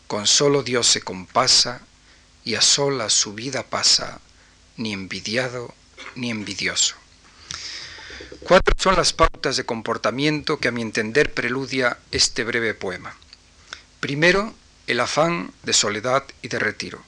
con 0.07 0.25
solo 0.25 0.63
Dios 0.63 0.87
se 0.87 1.01
compasa 1.01 1.81
y 2.43 2.55
a 2.55 2.61
solas 2.61 3.13
su 3.13 3.33
vida 3.33 3.63
pasa, 3.63 4.19
ni 4.77 4.93
envidiado 4.93 5.73
ni 6.15 6.31
envidioso. 6.31 6.95
Cuatro 8.41 8.73
son 8.77 8.95
las 8.95 9.13
pautas 9.13 9.57
de 9.57 9.65
comportamiento 9.65 10.57
que 10.59 10.69
a 10.69 10.71
mi 10.71 10.81
entender 10.81 11.33
preludia 11.33 11.99
este 12.11 12.43
breve 12.43 12.73
poema. 12.73 13.15
Primero, 13.99 14.53
el 14.87 14.99
afán 14.99 15.51
de 15.63 15.73
soledad 15.73 16.23
y 16.41 16.47
de 16.47 16.59
retiro. 16.59 17.03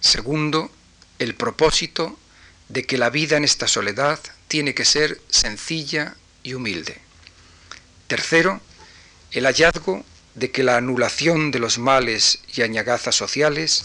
Segundo, 0.00 0.70
el 1.18 1.34
propósito 1.34 2.18
de 2.68 2.84
que 2.84 2.98
la 2.98 3.10
vida 3.10 3.36
en 3.36 3.44
esta 3.44 3.68
soledad 3.68 4.20
tiene 4.48 4.74
que 4.74 4.84
ser 4.84 5.20
sencilla 5.28 6.16
y 6.42 6.54
humilde. 6.54 7.00
Tercero, 8.06 8.60
el 9.32 9.46
hallazgo 9.46 10.04
de 10.34 10.50
que 10.50 10.62
la 10.62 10.76
anulación 10.76 11.50
de 11.50 11.58
los 11.58 11.78
males 11.78 12.40
y 12.54 12.62
añagazas 12.62 13.14
sociales 13.14 13.82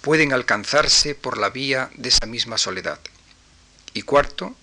pueden 0.00 0.32
alcanzarse 0.32 1.14
por 1.14 1.38
la 1.38 1.50
vía 1.50 1.90
de 1.94 2.08
esa 2.08 2.26
misma 2.26 2.58
soledad. 2.58 2.98
Y 3.92 4.02
cuarto, 4.02 4.54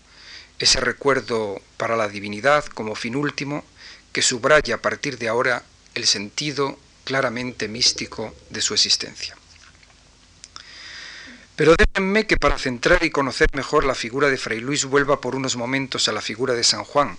ese 0.60 0.80
recuerdo 0.80 1.62
para 1.78 1.96
la 1.96 2.08
divinidad 2.08 2.66
como 2.66 2.96
fin 2.96 3.16
último 3.16 3.64
que 4.12 4.22
subraya 4.22 4.76
a 4.76 4.82
partir 4.82 5.18
de 5.18 5.28
ahora 5.28 5.64
el 5.94 6.08
sentido 6.08 6.80
claramente 7.04 7.68
místico 7.68 8.36
de 8.50 8.62
su 8.62 8.74
existencia. 8.74 9.38
Pero 11.56 11.76
déjenme 11.76 12.28
que 12.28 12.38
para 12.38 12.58
centrar 12.60 13.04
y 13.04 13.10
conocer 13.10 13.48
mejor 13.54 13.84
la 13.84 13.96
figura 13.96 14.30
de 14.30 14.38
Fray 14.38 14.60
Luis 14.60 14.86
vuelva 14.86 15.22
por 15.22 15.36
unos 15.36 15.56
momentos 15.56 16.08
a 16.08 16.12
la 16.12 16.22
figura 16.22 16.54
de 16.54 16.64
San 16.64 16.84
Juan, 16.84 17.18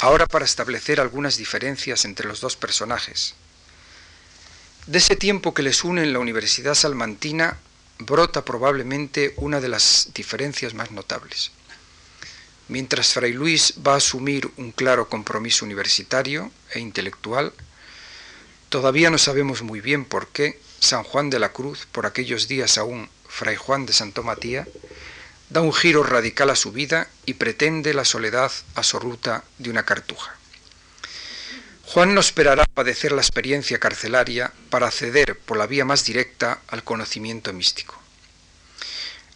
ahora 0.00 0.26
para 0.26 0.44
establecer 0.44 1.00
algunas 1.00 1.36
diferencias 1.36 2.04
entre 2.04 2.28
los 2.28 2.40
dos 2.40 2.56
personajes. 2.56 3.34
De 4.86 4.98
ese 4.98 5.16
tiempo 5.16 5.52
que 5.52 5.64
les 5.64 5.82
une 5.82 6.04
en 6.04 6.12
la 6.12 6.20
Universidad 6.20 6.74
Salmantina 6.74 7.58
brota 7.98 8.44
probablemente 8.44 9.34
una 9.36 9.60
de 9.60 9.66
las 9.66 10.10
diferencias 10.14 10.74
más 10.74 10.92
notables. 10.92 11.50
Mientras 12.68 13.12
Fray 13.12 13.32
Luis 13.32 13.74
va 13.84 13.94
a 13.94 13.96
asumir 13.96 14.48
un 14.56 14.70
claro 14.70 15.08
compromiso 15.08 15.64
universitario 15.64 16.52
e 16.72 16.78
intelectual, 16.78 17.52
todavía 18.68 19.10
no 19.10 19.18
sabemos 19.18 19.62
muy 19.62 19.80
bien 19.80 20.04
por 20.04 20.28
qué 20.28 20.60
San 20.78 21.02
Juan 21.02 21.30
de 21.30 21.40
la 21.40 21.52
Cruz, 21.52 21.88
por 21.90 22.06
aquellos 22.06 22.46
días 22.46 22.78
aún 22.78 23.08
Fray 23.28 23.56
Juan 23.56 23.86
de 23.86 23.92
Santo 23.92 24.22
Matías, 24.22 24.68
da 25.50 25.62
un 25.62 25.72
giro 25.72 26.04
radical 26.04 26.48
a 26.50 26.54
su 26.54 26.70
vida 26.70 27.08
y 27.24 27.34
pretende 27.34 27.92
la 27.92 28.04
soledad 28.04 28.52
absoluta 28.76 29.42
de 29.58 29.70
una 29.70 29.84
cartuja. 29.84 30.36
Juan 31.86 32.14
no 32.14 32.20
esperará 32.20 32.66
padecer 32.66 33.12
la 33.12 33.22
experiencia 33.22 33.78
carcelaria 33.78 34.52
para 34.70 34.88
acceder 34.88 35.38
por 35.38 35.56
la 35.56 35.66
vía 35.66 35.84
más 35.84 36.04
directa 36.04 36.60
al 36.66 36.82
conocimiento 36.82 37.52
místico. 37.52 38.00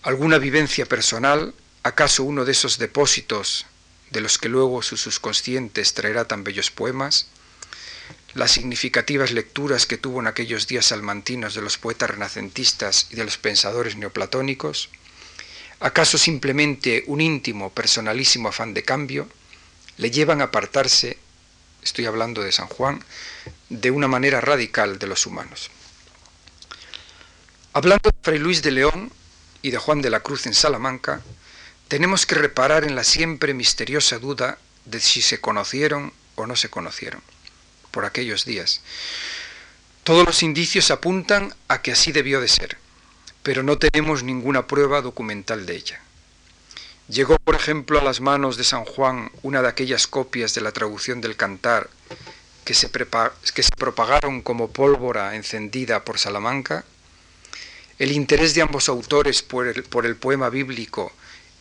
¿Alguna 0.03 0.39
vivencia 0.39 0.85
personal, 0.85 1.55
acaso 1.85 2.25
uno 2.25 2.45
de 2.45 2.53
esos 2.53 2.79
depósitos 2.79 3.67
de 4.11 4.21
los 4.21 4.37
que 4.39 4.49
luego 4.49 4.83
su 4.83 4.97
subconsciente 4.97 5.83
traerá 5.85 6.27
tan 6.27 6.45
bellos 6.45 6.71
poemas? 6.71 7.29
las 8.35 8.53
significativas 8.53 9.33
lecturas 9.33 9.87
que 9.87 9.97
tuvo 9.97 10.21
en 10.21 10.27
aquellos 10.27 10.67
días 10.69 10.87
salmantinos 10.87 11.55
de 11.55 11.63
los 11.63 11.79
poetas 11.79 12.11
renacentistas 12.11 13.09
y 13.11 13.17
de 13.17 13.25
los 13.25 13.39
pensadores 13.39 13.97
neoplatónicos? 13.97 14.89
¿Acaso 15.81 16.19
simplemente 16.19 17.05
un 17.07 17.21
íntimo, 17.21 17.73
personalísimo 17.73 18.49
afán 18.49 18.75
de 18.75 18.85
cambio 18.85 19.29
le 19.97 20.11
llevan 20.11 20.41
a 20.41 20.45
apartarse, 20.45 21.19
estoy 21.83 22.07
hablando 22.07 22.43
de 22.43 22.53
San 22.53 22.67
Juan, 22.67 23.05
de 23.69 23.91
una 23.91 24.09
manera 24.09 24.41
radical 24.41 24.99
de 24.99 25.07
los 25.07 25.27
humanos? 25.27 25.71
Hablando 27.73 28.11
de 28.11 28.17
Fray 28.23 28.39
Luis 28.39 28.63
de 28.63 28.73
León 28.73 29.13
y 29.63 29.71
de 29.71 29.79
Juan 29.79 30.03
de 30.03 30.11
la 30.11 30.21
Cruz 30.21 30.47
en 30.47 30.55
Salamanca, 30.55 31.21
tenemos 31.89 32.27
que 32.27 32.35
reparar 32.35 32.85
en 32.85 32.95
la 32.95 33.05
siempre 33.05 33.55
misteriosa 33.55 34.19
duda 34.19 34.59
de 34.85 35.01
si 35.01 35.23
se 35.23 35.41
conocieron 35.41 36.13
o 36.37 36.47
no 36.47 36.57
se 36.57 36.69
conocieron 36.69 37.23
por 37.91 38.05
aquellos 38.05 38.45
días. 38.45 38.81
Todos 40.05 40.27
los 40.27 40.43
indicios 40.43 40.91
apuntan 40.91 41.55
a 41.69 41.83
que 41.83 41.93
así 41.93 42.13
debió 42.13 42.41
de 42.41 42.49
ser, 42.49 42.79
pero 43.43 43.63
no 43.63 43.79
tenemos 43.79 44.23
ninguna 44.23 44.67
prueba 44.67 45.03
documental 45.03 45.67
de 45.67 45.77
ella. 45.77 46.01
Llegó, 47.11 47.39
por 47.41 47.57
ejemplo, 47.57 47.99
a 47.99 48.05
las 48.05 48.21
manos 48.21 48.57
de 48.57 48.63
San 48.63 48.85
Juan 48.85 49.33
una 49.43 49.63
de 49.63 49.69
aquellas 49.69 50.07
copias 50.07 50.55
de 50.55 50.61
la 50.61 50.71
traducción 50.71 51.21
del 51.21 51.35
cantar 51.35 51.91
que 52.65 52.73
se, 52.73 52.89
que 52.89 53.63
se 53.65 53.71
propagaron 53.77 54.43
como 54.43 54.71
pólvora 54.71 55.35
encendida 55.35 56.05
por 56.05 56.21
Salamanca. 56.21 56.85
El 57.99 58.13
interés 58.13 58.55
de 58.55 58.63
ambos 58.63 58.89
autores 58.89 59.43
por 59.43 59.67
el, 59.67 60.17
poema 60.17 60.51
bíblico 60.51 61.11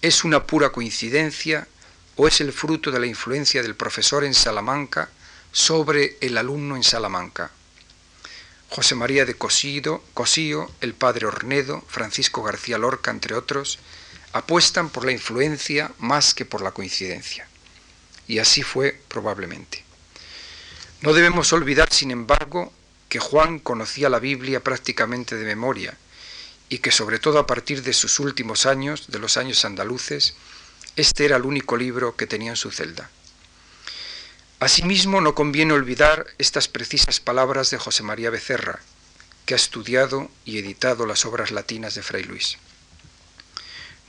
es 0.04 0.24
una 0.24 0.46
pura 0.46 0.70
coincidencia 0.70 1.68
o 2.16 2.28
es 2.28 2.42
el 2.42 2.54
fruto 2.54 2.92
de 2.92 3.00
la 3.00 3.08
influencia 3.08 3.64
del 3.64 3.74
profesor 3.74 4.24
en 4.26 4.36
Salamanca 4.36 5.10
sobre 5.52 6.16
el 6.22 6.38
alumno 6.38 6.76
en 6.76 6.84
Salamanca. 6.84 7.50
José 8.70 8.94
María 8.94 9.26
de 9.26 9.34
Cosío, 9.34 10.70
el 10.82 10.94
padre 10.94 11.26
Ornedo, 11.26 11.84
Francisco 11.88 12.44
García 12.44 12.78
Lorca, 12.78 13.10
entre 13.10 13.34
otros, 13.34 13.80
apuestan 14.34 14.90
por 14.90 15.06
la 15.06 15.12
influencia 15.12 15.92
más 16.00 16.34
que 16.34 16.46
por 16.46 16.62
la 16.62 16.72
coincidencia. 16.72 17.48
Y 18.28 18.40
así 18.40 18.62
fue 18.62 19.02
probablemente. 19.08 19.84
No 21.02 21.14
debemos 21.14 21.54
olvidar, 21.54 21.92
sin 21.92 22.12
embargo, 22.12 22.74
que 23.08 23.20
Juan 23.20 23.60
conocía 23.60 24.10
la 24.10 24.20
Biblia 24.20 24.64
prácticamente 24.64 25.36
de 25.36 25.46
memoria 25.46 25.98
y 26.70 26.78
que 26.78 26.92
sobre 26.92 27.18
todo 27.18 27.40
a 27.40 27.48
partir 27.48 27.82
de 27.82 27.94
sus 27.94 28.20
últimos 28.20 28.66
años, 28.66 29.08
de 29.08 29.18
los 29.18 29.38
años 29.38 29.66
andaluces, 29.66 30.36
este 30.96 31.26
era 31.26 31.38
el 31.38 31.44
único 31.44 31.78
libro 31.78 32.16
que 32.16 32.28
tenía 32.28 32.52
en 32.52 32.58
su 32.58 32.70
celda. 32.70 33.10
Asimismo, 34.60 35.22
no 35.22 35.34
conviene 35.34 35.74
olvidar 35.74 36.28
estas 36.38 36.68
precisas 36.68 37.20
palabras 37.20 37.72
de 37.72 37.78
José 37.78 38.04
María 38.04 38.30
Becerra, 38.30 38.82
que 39.46 39.54
ha 39.56 39.58
estudiado 39.58 40.30
y 40.46 40.60
editado 40.60 41.06
las 41.06 41.26
obras 41.26 41.52
latinas 41.52 41.96
de 41.96 42.04
Fray 42.04 42.24
Luis. 42.24 42.58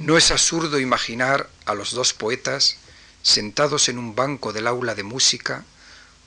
No 0.01 0.17
es 0.17 0.31
absurdo 0.31 0.81
imaginar 0.81 1.51
a 1.67 1.75
los 1.75 1.93
dos 1.93 2.15
poetas 2.15 2.79
sentados 3.23 3.91
en 3.91 3.99
un 3.99 4.15
banco 4.15 4.55
del 4.55 4.67
aula 4.67 4.95
de 4.95 5.03
música, 5.03 5.67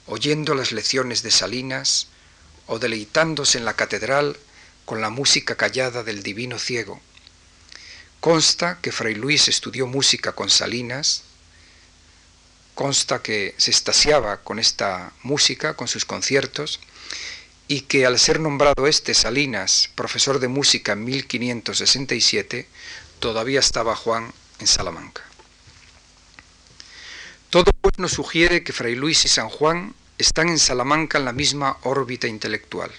oyendo 0.05 0.53
las 0.53 0.71
lecciones 0.71 1.23
de 1.23 1.31
Salinas 1.31 2.05
o 2.67 2.77
deleitándose 2.77 3.57
en 3.57 3.65
la 3.65 3.73
catedral 3.73 4.37
con 4.85 5.01
la 5.01 5.09
música 5.09 5.55
callada 5.55 6.03
del 6.03 6.21
divino 6.21 6.59
ciego. 6.59 7.01
Consta 8.19 8.77
que 8.79 8.91
Fray 8.91 9.15
Luis 9.15 9.47
estudió 9.47 9.87
música 9.87 10.33
con 10.33 10.51
Salinas, 10.51 11.23
consta 12.75 13.23
que 13.23 13.55
se 13.57 13.71
estasiaba 13.71 14.43
con 14.43 14.59
esta 14.59 15.13
música, 15.23 15.75
con 15.75 15.87
sus 15.87 16.05
conciertos, 16.05 16.79
y 17.67 17.81
que 17.81 18.05
al 18.05 18.19
ser 18.19 18.39
nombrado 18.39 18.85
este 18.85 19.15
Salinas 19.15 19.89
profesor 19.95 20.39
de 20.39 20.47
música 20.47 20.91
en 20.91 21.05
1567, 21.05 22.67
todavía 23.23 23.61
estaba 23.61 23.95
Juan 23.95 24.33
en 24.59 24.67
Salamanca. 24.67 25.21
Todo 27.49 27.71
pues 27.79 27.97
nos 27.97 28.11
sugiere 28.11 28.65
que 28.65 28.73
Fray 28.73 28.95
Luis 28.95 29.23
y 29.23 29.29
San 29.29 29.47
Juan 29.47 29.95
están 30.17 30.49
en 30.49 30.59
Salamanca 30.59 31.19
en 31.19 31.23
la 31.23 31.31
misma 31.31 31.77
órbita 31.83 32.27
intelectual. 32.27 32.91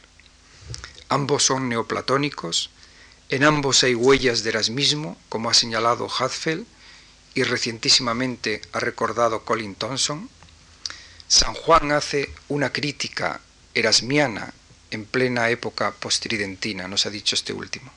Ambos 1.11 1.43
son 1.45 1.69
neoplatónicos, 1.69 2.71
en 3.29 3.45
ambos 3.45 3.85
hay 3.85 3.95
huellas 3.95 4.43
de 4.43 4.49
Erasmismo, 4.49 5.19
como 5.29 5.51
ha 5.51 5.55
señalado 5.55 6.09
Hadfeld, 6.09 6.65
y 7.35 7.43
recientísimamente 7.43 8.63
ha 8.73 8.81
recordado 8.81 9.45
Colin 9.45 9.75
Thompson, 9.75 10.31
San 11.29 11.53
Juan 11.53 11.93
hace 11.93 12.33
una 12.49 12.73
crítica 12.73 13.43
erasmiana 13.75 14.55
en 14.91 15.05
plena 15.05 15.51
época 15.51 15.93
postridentina, 15.93 16.89
nos 16.89 17.05
ha 17.05 17.11
dicho 17.11 17.35
este 17.35 17.53
último. 17.53 17.93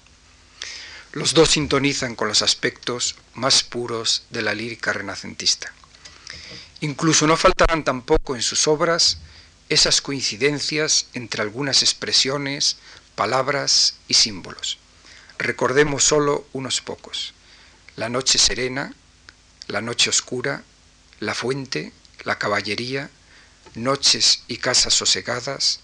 Los 1.18 1.34
dos 1.34 1.50
sintonizan 1.50 2.14
con 2.14 2.28
los 2.28 2.44
aspectos 2.44 3.16
más 3.34 3.64
puros 3.64 4.28
de 4.30 4.44
la 4.44 4.54
lírica 4.54 4.94
renacentista. 4.94 5.74
Incluso 6.82 7.26
no 7.26 7.36
faltarán 7.36 7.84
tampoco 7.84 8.36
en 8.36 8.44
sus 8.44 8.68
obras 8.68 9.18
esas 9.68 10.00
coincidencias 10.00 11.08
entre 11.14 11.42
algunas 11.42 11.82
expresiones, 11.82 12.78
palabras 13.16 13.96
y 14.08 14.14
símbolos. 14.14 14.78
Recordemos 15.40 16.04
solo 16.04 16.46
unos 16.54 16.82
pocos. 16.82 17.34
La 17.96 18.10
noche 18.10 18.38
serena, 18.38 18.94
la 19.66 19.82
noche 19.82 20.12
oscura, 20.12 20.62
la 21.20 21.34
fuente, 21.34 21.94
la 22.26 22.38
caballería, 22.38 23.10
noches 23.74 24.44
y 24.48 24.58
casas 24.58 24.94
sosegadas, 24.94 25.80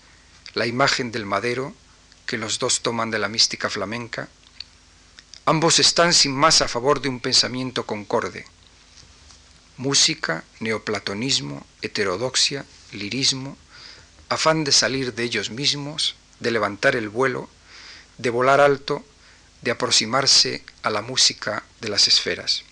la 0.54 0.68
imagen 0.68 1.12
del 1.12 1.26
madero, 1.26 1.74
que 2.28 2.38
los 2.38 2.60
dos 2.60 2.82
toman 2.84 3.10
de 3.10 3.18
la 3.18 3.30
mística 3.30 3.72
flamenca, 3.72 4.30
ambos 5.46 5.80
están 5.80 6.14
sin 6.14 6.34
más 6.34 6.62
a 6.62 6.68
favor 6.68 7.02
de 7.02 7.10
un 7.10 7.20
pensamiento 7.20 7.86
concorde. 7.86 8.46
Música, 9.78 10.44
neoplatonismo, 10.60 11.66
heterodoxia, 11.82 12.66
lirismo, 12.92 13.58
afán 14.30 14.64
de 14.64 14.72
salir 14.72 15.14
de 15.14 15.24
ellos 15.24 15.50
mismos, 15.50 16.16
de 16.40 16.52
levantar 16.52 16.96
el 16.96 17.10
vuelo, 17.10 17.50
de 18.18 18.30
volar 18.30 18.62
alto, 18.62 19.04
de 19.62 19.72
aproximarse 19.72 20.64
a 20.84 20.90
la 20.90 21.02
música 21.02 21.64
de 21.82 21.90
las 21.90 22.08
esferas 22.08 22.64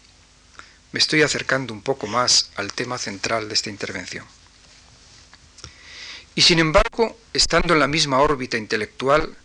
me 0.91 0.99
estoy 0.99 1.21
acercando 1.21 1.73
un 1.73 1.81
poco 1.81 2.07
más 2.07 2.51
al 2.55 2.73
tema 2.73 2.97
central 2.97 3.47
de 3.47 3.53
esta 3.53 3.69
intervención. 3.69 4.25
Y 6.35 6.41
sin 6.41 6.59
embargo, 6.59 7.17
estando 7.33 7.73
en 7.73 7.79
la 7.79 7.87
misma 7.87 8.19
órbita 8.19 8.57
intelectual, 8.57 9.37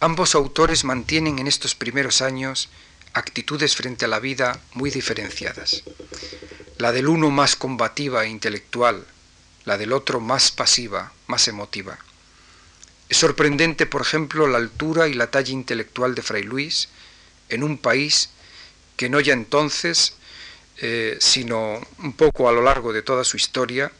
ambos 0.00 0.34
autores 0.34 0.84
mantienen 0.84 1.38
en 1.38 1.46
estos 1.46 1.74
primeros 1.74 2.22
años 2.22 2.68
actitudes 3.12 3.76
frente 3.76 4.04
a 4.04 4.08
la 4.08 4.18
vida 4.18 4.60
muy 4.74 4.90
diferenciadas. 4.90 5.82
La 6.78 6.92
del 6.92 7.08
uno 7.08 7.30
más 7.30 7.56
combativa 7.56 8.24
e 8.24 8.28
intelectual, 8.28 9.06
la 9.64 9.76
del 9.78 9.92
otro 9.92 10.20
más 10.20 10.50
pasiva, 10.50 11.12
más 11.26 11.46
emotiva. 11.48 11.98
Es 13.08 13.18
sorprendente, 13.18 13.86
por 13.86 14.02
ejemplo, 14.02 14.46
la 14.46 14.58
altura 14.58 15.08
y 15.08 15.14
la 15.14 15.30
talla 15.30 15.52
intelectual 15.52 16.14
de 16.14 16.22
Fray 16.22 16.44
Luis 16.44 16.88
en 17.48 17.62
un 17.62 17.76
país 17.76 18.30
que 18.96 19.08
no 19.08 19.20
ya 19.20 19.32
entonces 19.32 20.14
eh, 20.82 21.18
sino 21.20 21.78
un 21.98 22.14
poco 22.14 22.48
a 22.48 22.52
lo 22.52 22.62
largo 22.62 22.94
de 22.94 23.02
toda 23.02 23.22
su 23.22 23.36
historia, 23.36 23.92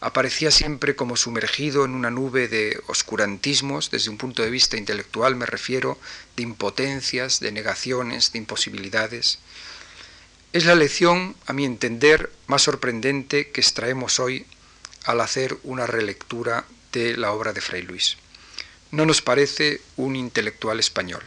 aparecía 0.00 0.50
siempre 0.50 0.96
como 0.96 1.16
sumergido 1.16 1.84
en 1.84 1.94
una 1.94 2.10
nube 2.10 2.48
de 2.48 2.82
oscurantismos, 2.86 3.90
desde 3.90 4.10
un 4.10 4.16
punto 4.16 4.42
de 4.42 4.50
vista 4.50 4.76
intelectual 4.76 5.36
me 5.36 5.46
refiero, 5.46 5.98
de 6.36 6.42
impotencias, 6.42 7.40
de 7.40 7.52
negaciones, 7.52 8.32
de 8.32 8.38
imposibilidades. 8.38 9.38
Es 10.52 10.64
la 10.64 10.74
lección, 10.74 11.36
a 11.46 11.52
mi 11.52 11.64
entender, 11.64 12.32
más 12.46 12.62
sorprendente 12.62 13.50
que 13.50 13.60
extraemos 13.60 14.18
hoy 14.18 14.46
al 15.04 15.20
hacer 15.20 15.56
una 15.62 15.86
relectura 15.86 16.64
de 16.92 17.16
la 17.16 17.32
obra 17.32 17.52
de 17.52 17.60
Fray 17.60 17.82
Luis. 17.82 18.16
No 18.90 19.06
nos 19.06 19.22
parece 19.22 19.80
un 19.96 20.16
intelectual 20.16 20.80
español. 20.80 21.22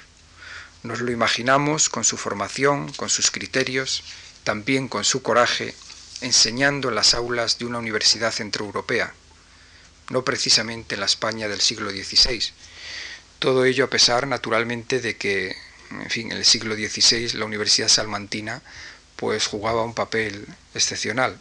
Nos 0.82 1.00
lo 1.00 1.12
imaginamos 1.12 1.88
con 1.88 2.04
su 2.04 2.18
formación, 2.18 2.92
con 2.94 3.10
sus 3.10 3.32
criterios, 3.32 4.04
también 4.44 4.90
con 4.90 5.06
su 5.06 5.22
coraje, 5.22 5.74
enseñando 6.24 6.90
en 6.90 6.96
las 6.96 7.14
aulas 7.14 7.60
de 7.60 7.66
una 7.66 7.78
universidad 7.78 8.32
centroeuropea, 8.32 9.14
no 10.10 10.24
precisamente 10.24 10.96
en 10.96 11.02
la 11.02 11.06
España 11.06 11.48
del 11.48 11.62
siglo 11.62 11.92
XVI. 11.92 12.42
Todo 13.40 13.66
ello 13.66 13.86
a 13.86 13.90
pesar, 13.90 14.26
naturalmente, 14.26 15.02
de 15.02 15.18
que, 15.18 15.56
en 15.92 16.10
fin, 16.10 16.32
el 16.32 16.46
siglo 16.46 16.76
XVI 16.76 17.34
la 17.34 17.46
Universidad 17.46 17.90
Salmantina 17.90 18.62
pues 19.16 19.48
jugaba 19.48 19.84
un 19.84 19.94
papel 19.94 20.48
excepcional. 20.74 21.38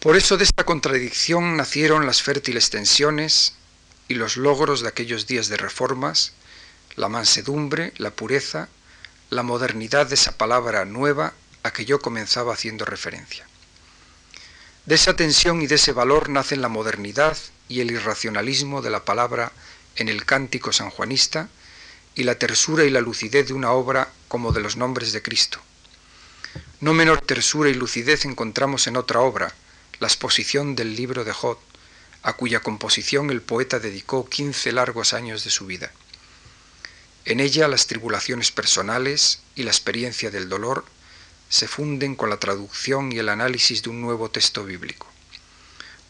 Por 0.00 0.16
eso 0.16 0.36
de 0.36 0.44
esta 0.44 0.64
contradicción 0.64 1.56
nacieron 1.56 2.06
las 2.06 2.22
fértiles 2.22 2.70
tensiones 2.70 3.54
y 4.08 4.14
los 4.14 4.36
logros 4.36 4.80
de 4.80 4.88
aquellos 4.88 5.26
días 5.26 5.48
de 5.48 5.56
reformas, 5.56 6.32
la 6.96 7.08
mansedumbre, 7.08 7.92
la 7.98 8.10
pureza, 8.10 8.68
la 9.30 9.42
modernidad 9.42 10.06
de 10.06 10.14
esa 10.14 10.36
palabra 10.36 10.84
nueva 10.84 11.34
a 11.66 11.72
que 11.72 11.84
yo 11.84 12.00
comenzaba 12.00 12.54
haciendo 12.54 12.84
referencia. 12.84 13.46
De 14.86 14.94
esa 14.94 15.16
tensión 15.16 15.62
y 15.62 15.66
de 15.66 15.74
ese 15.74 15.92
valor 15.92 16.28
nacen 16.28 16.62
la 16.62 16.68
modernidad 16.68 17.36
y 17.68 17.80
el 17.80 17.90
irracionalismo 17.90 18.82
de 18.82 18.90
la 18.90 19.04
palabra 19.04 19.52
en 19.96 20.08
el 20.08 20.24
cántico 20.24 20.72
sanjuanista 20.72 21.48
y 22.14 22.22
la 22.22 22.36
tersura 22.36 22.84
y 22.84 22.90
la 22.90 23.00
lucidez 23.00 23.48
de 23.48 23.54
una 23.54 23.72
obra 23.72 24.10
como 24.28 24.52
de 24.52 24.60
los 24.60 24.76
nombres 24.76 25.12
de 25.12 25.22
Cristo. 25.22 25.60
No 26.80 26.94
menor 26.94 27.20
tersura 27.20 27.68
y 27.68 27.74
lucidez 27.74 28.24
encontramos 28.24 28.86
en 28.86 28.96
otra 28.96 29.20
obra, 29.20 29.52
la 29.98 30.06
exposición 30.06 30.76
del 30.76 30.94
libro 30.94 31.24
de 31.24 31.32
Jod, 31.32 31.58
a 32.22 32.34
cuya 32.34 32.60
composición 32.60 33.30
el 33.30 33.42
poeta 33.42 33.78
dedicó 33.78 34.28
quince 34.28 34.72
largos 34.72 35.14
años 35.14 35.42
de 35.44 35.50
su 35.50 35.66
vida. 35.66 35.90
En 37.24 37.40
ella 37.40 37.66
las 37.66 37.86
tribulaciones 37.86 38.52
personales 38.52 39.40
y 39.56 39.64
la 39.64 39.70
experiencia 39.70 40.30
del 40.30 40.48
dolor 40.48 40.84
se 41.48 41.68
funden 41.68 42.14
con 42.16 42.30
la 42.30 42.38
traducción 42.38 43.12
y 43.12 43.18
el 43.18 43.28
análisis 43.28 43.82
de 43.82 43.90
un 43.90 44.00
nuevo 44.00 44.30
texto 44.30 44.64
bíblico. 44.64 45.06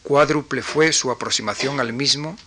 Cuádruple 0.03 0.61
fue 0.61 0.93
su 0.93 1.11
aproximación 1.11 1.79
al 1.79 1.93
mismo 1.93 2.37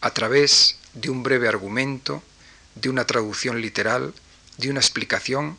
a 0.00 0.10
través 0.12 0.78
de 0.94 1.10
un 1.10 1.22
breve 1.22 1.48
argumento, 1.48 2.22
de 2.74 2.88
una 2.88 3.06
traducción 3.06 3.60
literal, 3.60 4.14
de 4.56 4.70
una 4.70 4.80
explicación 4.80 5.58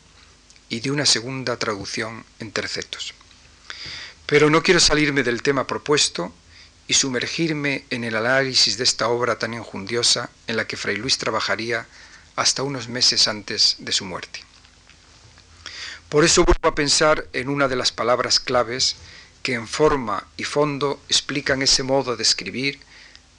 y 0.68 0.80
de 0.80 0.90
una 0.90 1.06
segunda 1.06 1.56
traducción 1.56 2.24
en 2.38 2.52
tercetos. 2.52 3.14
Pero 4.26 4.48
no 4.48 4.62
quiero 4.62 4.80
salirme 4.80 5.22
del 5.22 5.42
tema 5.42 5.66
propuesto 5.66 6.32
y 6.86 6.94
sumergirme 6.94 7.84
en 7.90 8.04
el 8.04 8.16
análisis 8.16 8.78
de 8.78 8.84
esta 8.84 9.08
obra 9.08 9.38
tan 9.38 9.54
enjundiosa 9.54 10.30
en 10.46 10.56
la 10.56 10.66
que 10.66 10.76
Fray 10.76 10.96
Luis 10.96 11.18
trabajaría 11.18 11.86
hasta 12.36 12.62
unos 12.62 12.88
meses 12.88 13.28
antes 13.28 13.76
de 13.78 13.92
su 13.92 14.04
muerte. 14.04 14.44
Por 16.10 16.24
eso 16.24 16.44
vuelvo 16.44 16.68
a 16.68 16.74
pensar 16.74 17.28
en 17.32 17.48
una 17.48 17.68
de 17.68 17.76
las 17.76 17.92
palabras 17.92 18.40
claves 18.40 18.96
que 19.44 19.54
en 19.54 19.68
forma 19.68 20.26
y 20.36 20.42
fondo 20.42 21.00
explican 21.08 21.62
ese 21.62 21.84
modo 21.84 22.16
de 22.16 22.24
escribir, 22.24 22.80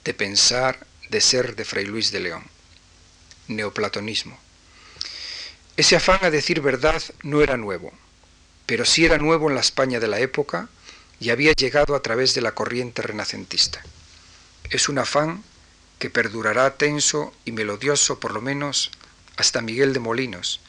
de 0.04 0.14
pensar, 0.14 0.86
de 1.10 1.20
ser 1.20 1.54
de 1.54 1.66
Fray 1.66 1.84
Luis 1.84 2.12
de 2.12 2.20
León. 2.20 2.44
Neoplatonismo. 3.48 4.38
Ese 5.76 5.96
afán 5.96 6.20
a 6.22 6.30
decir 6.30 6.62
verdad 6.62 7.02
no 7.22 7.42
era 7.42 7.58
nuevo, 7.58 7.92
pero 8.64 8.86
sí 8.86 9.04
era 9.04 9.18
nuevo 9.18 9.50
en 9.50 9.54
la 9.54 9.60
España 9.60 10.00
de 10.00 10.08
la 10.08 10.20
época 10.20 10.70
y 11.20 11.28
había 11.28 11.52
llegado 11.52 11.94
a 11.94 12.00
través 12.00 12.32
de 12.34 12.40
la 12.40 12.54
corriente 12.54 13.02
renacentista. 13.02 13.82
Es 14.70 14.88
un 14.88 14.98
afán 14.98 15.44
que 15.98 16.08
perdurará 16.08 16.78
tenso 16.78 17.34
y 17.44 17.52
melodioso 17.52 18.18
por 18.18 18.32
lo 18.32 18.40
menos 18.40 18.90
hasta 19.36 19.60
Miguel 19.60 19.92
de 19.92 20.00
Molinos, 20.00 20.60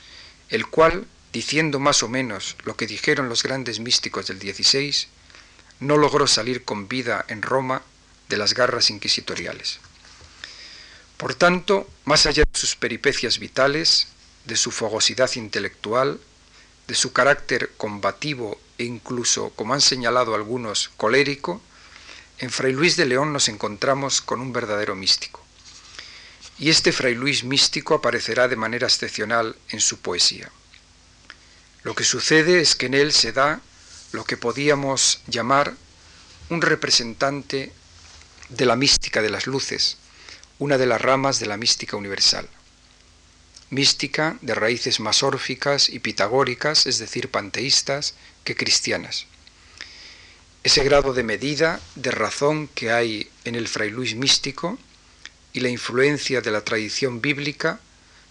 el 0.50 0.68
cual 0.68 1.08
diciendo 1.34 1.80
más 1.80 2.04
o 2.04 2.08
menos 2.08 2.56
lo 2.64 2.78
que 2.78 2.88
dijeron 2.88 3.28
los 3.28 3.44
grandes 3.44 3.80
místicos 3.80 4.28
del 4.28 4.40
XVI, 4.40 5.08
no 5.80 5.98
logró 5.98 6.28
salir 6.28 6.64
con 6.64 6.88
vida 6.88 7.26
en 7.28 7.42
Roma 7.42 7.82
de 8.30 8.38
las 8.38 8.54
garras 8.54 8.92
inquisitoriales. 8.92 9.80
Por 11.18 11.34
tanto, 11.34 11.90
más 12.06 12.28
allá 12.28 12.44
de 12.44 12.60
sus 12.60 12.76
peripecias 12.76 13.40
vitales, 13.40 14.08
de 14.46 14.56
su 14.56 14.72
fogosidad 14.72 15.32
intelectual, 15.36 16.20
de 16.88 16.96
su 16.96 17.14
carácter 17.14 17.72
combativo 17.78 18.60
e 18.78 18.84
incluso, 18.84 19.50
como 19.52 19.74
han 19.74 19.82
señalado 19.82 20.36
algunos, 20.36 20.92
colérico, 20.98 21.62
en 22.38 22.52
Fray 22.52 22.74
Luis 22.74 22.96
de 22.96 23.06
León 23.06 23.34
nos 23.34 23.48
encontramos 23.48 24.22
con 24.22 24.40
un 24.40 24.54
verdadero 24.54 24.96
místico. 24.96 25.44
Y 26.60 26.70
este 26.70 26.92
Fray 26.92 27.16
Luis 27.16 27.44
místico 27.44 27.96
aparecerá 27.96 28.48
de 28.48 28.56
manera 28.56 28.86
excepcional 28.86 29.56
en 29.70 29.80
su 29.80 30.00
poesía. 30.00 30.52
Lo 31.84 31.96
que 31.96 32.06
sucede 32.06 32.62
es 32.62 32.76
que 32.76 32.86
en 32.86 32.94
él 32.94 33.12
se 33.12 33.34
da 33.34 33.62
lo 34.14 34.24
que 34.24 34.38
podíamos 34.38 35.22
llamar 35.28 35.74
un 36.50 36.62
representante 36.62 37.74
de 38.50 38.66
la 38.66 38.76
mística 38.76 39.22
de 39.22 39.30
las 39.30 39.48
luces, 39.48 39.98
una 40.60 40.78
de 40.78 40.86
las 40.86 41.02
ramas 41.02 41.40
de 41.40 41.48
la 41.48 41.58
mística 41.58 41.98
universal. 41.98 42.48
Mística 43.70 44.38
de 44.42 44.56
raíces 44.56 45.00
más 45.00 45.24
órficas 45.24 45.90
y 45.90 46.00
pitagóricas, 46.00 46.86
es 46.86 47.00
decir, 47.00 47.30
panteístas, 47.30 48.14
que 48.44 48.56
cristianas. 48.56 49.26
Ese 50.64 50.84
grado 50.84 51.14
de 51.14 51.24
medida, 51.24 51.82
de 51.96 52.12
razón 52.12 52.70
que 52.70 52.92
hay 52.92 53.30
en 53.44 53.56
el 53.56 53.68
fray 53.68 53.90
Luis 53.90 54.16
místico 54.16 54.78
y 55.52 55.60
la 55.60 55.70
influencia 55.70 56.40
de 56.40 56.52
la 56.52 56.62
tradición 56.62 57.20
bíblica, 57.20 57.82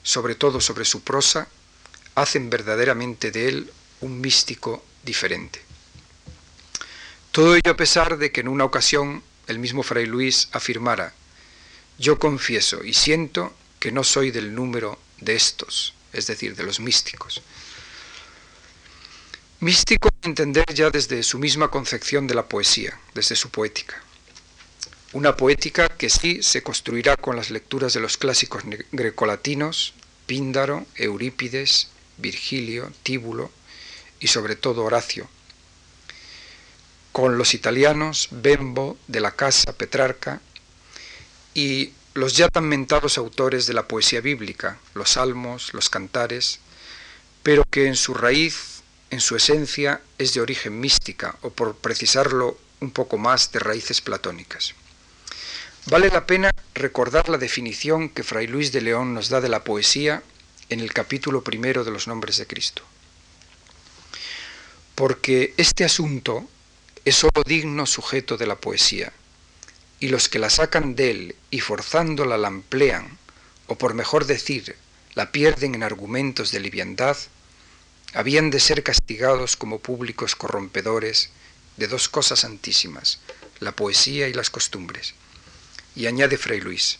sobre 0.03 0.35
todo 0.35 0.61
sobre 0.61 0.85
su 0.85 1.03
prosa, 1.03 1.49
hacen 2.15 2.51
verdaderamente 2.51 3.31
de 3.31 3.49
él 3.49 3.73
un 4.01 4.21
místico 4.21 4.85
diferente. 5.03 5.61
Todo 7.31 7.55
ello 7.55 7.71
a 7.71 7.77
pesar 7.77 8.19
de 8.19 8.31
que 8.31 8.41
en 8.41 8.49
una 8.49 8.65
ocasión 8.65 9.23
el 9.47 9.59
mismo 9.59 9.83
Fray 9.83 10.07
Luis 10.07 10.49
afirmara, 10.53 11.15
yo 11.99 12.19
confieso 12.19 12.85
y 12.85 12.95
siento 12.95 13.55
que 13.79 13.93
no 13.93 14.05
soy 14.05 14.31
del 14.31 14.55
número 14.55 14.99
de 15.21 15.35
estos, 15.35 15.95
es 16.13 16.27
decir, 16.27 16.57
de 16.57 16.65
los 16.65 16.81
místicos. 16.81 17.43
Místico 19.61 20.09
entender 20.23 20.65
ya 20.75 20.91
desde 20.91 21.23
su 21.23 21.39
misma 21.39 21.69
concepción 21.69 22.27
de 22.27 22.35
la 22.35 22.49
poesía, 22.49 22.99
desde 23.15 23.37
su 23.37 23.51
poética. 23.51 24.03
Una 25.13 25.37
poética 25.37 25.89
que 25.89 26.11
sí 26.11 26.43
se 26.43 26.63
construirá 26.63 27.17
con 27.17 27.37
las 27.37 27.51
lecturas 27.51 27.93
de 27.93 28.01
los 28.01 28.17
clásicos 28.17 28.63
grecolatinos, 28.91 29.95
Píndaro, 30.27 30.87
Eurípides, 30.97 31.92
Virgilio, 32.23 32.91
Tíbulo 33.03 33.51
y 34.21 34.29
sobre 34.29 34.57
todo 34.57 34.85
Horacio. 34.85 35.29
Con 37.13 37.37
los 37.37 37.53
italianos, 37.53 38.29
Bembo, 38.31 38.97
de 39.09 39.21
la 39.21 39.33
Casa, 39.33 39.77
Petrarca 39.77 40.41
y 41.53 41.93
los 42.15 42.37
ya 42.37 42.49
tan 42.49 42.65
mentados 42.65 43.19
autores 43.19 43.67
de 43.67 43.75
la 43.75 43.89
poesía 43.89 44.21
bíblica, 44.21 44.79
los 44.95 45.11
salmos, 45.11 45.75
los 45.75 45.91
cantares, 45.91 46.61
pero 47.43 47.65
que 47.71 47.87
en 47.87 47.97
su 47.97 48.15
raíz, 48.15 48.83
en 49.11 49.21
su 49.21 49.37
esencia, 49.37 50.01
es 50.19 50.35
de 50.35 50.41
origen 50.41 50.79
mística, 50.79 51.37
o 51.43 51.51
por 51.51 51.77
precisarlo 51.77 52.59
un 52.81 52.91
poco 52.91 53.19
más, 53.19 53.53
de 53.53 53.59
raíces 53.59 54.01
platónicas. 54.01 54.75
Vale 55.87 56.11
la 56.11 56.27
pena 56.27 56.51
recordar 56.75 57.29
la 57.29 57.39
definición 57.39 58.09
que 58.09 58.23
Fray 58.23 58.47
Luis 58.47 58.73
de 58.73 58.83
León 58.83 59.15
nos 59.15 59.29
da 59.29 59.41
de 59.41 59.49
la 59.49 59.65
poesía 59.65 60.23
en 60.73 60.81
el 60.81 60.93
capítulo 60.93 61.45
primero 61.45 61.85
de 61.85 61.91
los 61.91 62.09
nombres 62.09 62.39
de 62.39 62.47
Cristo. 62.47 62.83
Porque 64.95 65.55
este 65.57 65.85
asunto 65.85 66.49
es 67.05 67.17
sólo 67.17 67.43
digno 67.45 67.87
sujeto 67.87 68.37
de 68.37 68.47
la 68.47 68.57
poesía, 68.57 69.13
y 70.01 70.09
los 70.09 70.29
que 70.29 70.39
la 70.39 70.51
sacan 70.51 70.95
de 70.95 71.11
él 71.11 71.37
y 71.51 71.61
forzándola 71.61 72.37
la 72.37 72.49
emplean, 72.49 73.19
o 73.67 73.77
por 73.77 73.95
mejor 73.95 74.27
decir, 74.27 74.77
la 75.15 75.31
pierden 75.31 75.75
en 75.75 75.83
argumentos 75.83 76.51
de 76.51 76.61
liviandad, 76.61 77.17
habían 78.15 78.51
de 78.51 78.61
ser 78.61 78.83
castigados 78.83 79.57
como 79.57 79.79
públicos 79.79 80.37
corrompedores 80.37 81.31
de 81.77 81.87
dos 81.87 82.09
cosas 82.09 82.41
santísimas, 82.41 83.21
la 83.61 83.73
poesía 83.73 84.29
y 84.29 84.33
las 84.33 84.51
costumbres. 84.51 85.15
Y 85.95 86.07
añade 86.07 86.37
Fray 86.37 86.61
Luis, 86.61 86.99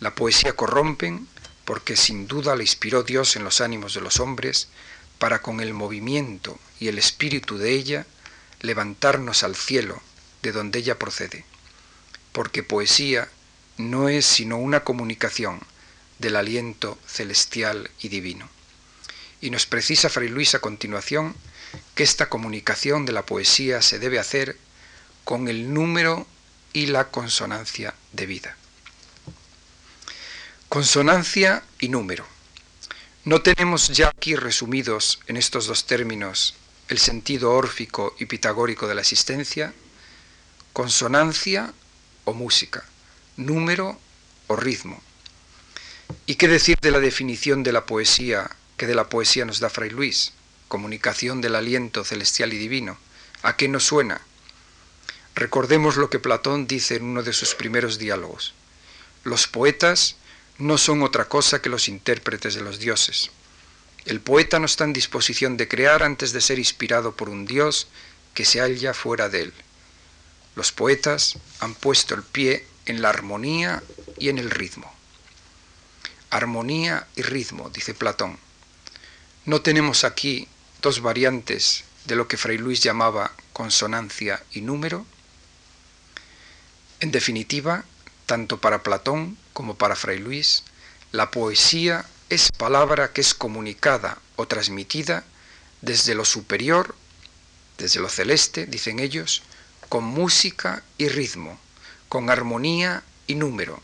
la 0.00 0.14
poesía 0.14 0.54
corrompen 0.54 1.28
porque 1.68 1.96
sin 1.96 2.26
duda 2.26 2.56
la 2.56 2.62
inspiró 2.62 3.02
Dios 3.02 3.36
en 3.36 3.44
los 3.44 3.60
ánimos 3.60 3.92
de 3.92 4.00
los 4.00 4.20
hombres 4.20 4.68
para 5.18 5.42
con 5.42 5.60
el 5.60 5.74
movimiento 5.74 6.58
y 6.80 6.88
el 6.88 6.98
espíritu 6.98 7.58
de 7.58 7.72
ella 7.72 8.06
levantarnos 8.62 9.42
al 9.42 9.54
cielo 9.54 10.00
de 10.40 10.52
donde 10.52 10.78
ella 10.78 10.98
procede, 10.98 11.44
porque 12.32 12.62
poesía 12.62 13.28
no 13.76 14.08
es 14.08 14.24
sino 14.24 14.56
una 14.56 14.82
comunicación 14.82 15.60
del 16.18 16.36
aliento 16.36 16.98
celestial 17.06 17.90
y 18.00 18.08
divino. 18.08 18.48
Y 19.42 19.50
nos 19.50 19.66
precisa 19.66 20.08
Fray 20.08 20.30
Luis 20.30 20.54
a 20.54 20.60
continuación 20.60 21.36
que 21.94 22.02
esta 22.02 22.30
comunicación 22.30 23.04
de 23.04 23.12
la 23.12 23.26
poesía 23.26 23.82
se 23.82 23.98
debe 23.98 24.18
hacer 24.18 24.56
con 25.24 25.48
el 25.48 25.74
número 25.74 26.26
y 26.72 26.86
la 26.86 27.10
consonancia 27.10 27.92
de 28.14 28.24
vida. 28.24 28.56
Consonancia 30.68 31.62
y 31.80 31.88
número. 31.88 32.26
No 33.24 33.40
tenemos 33.40 33.88
ya 33.88 34.08
aquí 34.08 34.36
resumidos 34.36 35.18
en 35.26 35.38
estos 35.38 35.66
dos 35.66 35.86
términos 35.86 36.56
el 36.88 36.98
sentido 36.98 37.54
órfico 37.54 38.14
y 38.18 38.26
pitagórico 38.26 38.86
de 38.86 38.94
la 38.94 39.00
existencia, 39.00 39.72
consonancia 40.74 41.72
o 42.26 42.34
música, 42.34 42.84
número 43.38 43.98
o 44.46 44.56
ritmo. 44.56 45.02
¿Y 46.26 46.34
qué 46.34 46.48
decir 46.48 46.76
de 46.82 46.90
la 46.90 47.00
definición 47.00 47.62
de 47.62 47.72
la 47.72 47.86
poesía 47.86 48.50
que 48.76 48.86
de 48.86 48.94
la 48.94 49.08
poesía 49.08 49.46
nos 49.46 49.60
da 49.60 49.70
Fray 49.70 49.88
Luis? 49.88 50.34
Comunicación 50.68 51.40
del 51.40 51.54
aliento 51.54 52.04
celestial 52.04 52.52
y 52.52 52.58
divino. 52.58 52.98
¿A 53.40 53.56
qué 53.56 53.68
nos 53.68 53.84
suena? 53.84 54.20
Recordemos 55.34 55.96
lo 55.96 56.10
que 56.10 56.18
Platón 56.18 56.66
dice 56.66 56.96
en 56.96 57.04
uno 57.04 57.22
de 57.22 57.32
sus 57.32 57.54
primeros 57.54 57.98
diálogos. 57.98 58.52
Los 59.24 59.46
poetas 59.46 60.16
no 60.58 60.76
son 60.76 61.02
otra 61.02 61.28
cosa 61.28 61.62
que 61.62 61.68
los 61.68 61.88
intérpretes 61.88 62.54
de 62.54 62.62
los 62.62 62.78
dioses. 62.78 63.30
El 64.04 64.20
poeta 64.20 64.58
no 64.58 64.66
está 64.66 64.84
en 64.84 64.92
disposición 64.92 65.56
de 65.56 65.68
crear 65.68 66.02
antes 66.02 66.32
de 66.32 66.40
ser 66.40 66.58
inspirado 66.58 67.14
por 67.14 67.28
un 67.28 67.46
dios 67.46 67.88
que 68.34 68.44
se 68.44 68.60
halla 68.60 68.94
fuera 68.94 69.28
de 69.28 69.42
él. 69.42 69.52
Los 70.56 70.72
poetas 70.72 71.36
han 71.60 71.74
puesto 71.74 72.14
el 72.14 72.22
pie 72.22 72.66
en 72.86 73.02
la 73.02 73.10
armonía 73.10 73.82
y 74.18 74.28
en 74.28 74.38
el 74.38 74.50
ritmo. 74.50 74.92
Armonía 76.30 77.06
y 77.14 77.22
ritmo, 77.22 77.70
dice 77.70 77.94
Platón. 77.94 78.38
No 79.44 79.62
tenemos 79.62 80.04
aquí 80.04 80.48
dos 80.82 81.00
variantes 81.00 81.84
de 82.06 82.16
lo 82.16 82.26
que 82.26 82.36
Fray 82.36 82.58
Luis 82.58 82.80
llamaba 82.80 83.32
consonancia 83.52 84.42
y 84.52 84.62
número. 84.62 85.06
En 87.00 87.12
definitiva, 87.12 87.84
tanto 88.26 88.60
para 88.60 88.82
Platón 88.82 89.38
como 89.58 89.74
para 89.74 89.96
Fray 89.96 90.20
Luis, 90.20 90.62
la 91.10 91.32
poesía 91.32 92.06
es 92.28 92.52
palabra 92.52 93.12
que 93.12 93.20
es 93.20 93.34
comunicada 93.34 94.18
o 94.36 94.46
transmitida 94.46 95.24
desde 95.80 96.14
lo 96.14 96.24
superior, 96.24 96.94
desde 97.76 97.98
lo 97.98 98.08
celeste, 98.08 98.66
dicen 98.66 99.00
ellos, 99.00 99.42
con 99.88 100.04
música 100.04 100.84
y 100.96 101.08
ritmo, 101.08 101.58
con 102.08 102.30
armonía 102.30 103.02
y 103.26 103.34
número, 103.34 103.82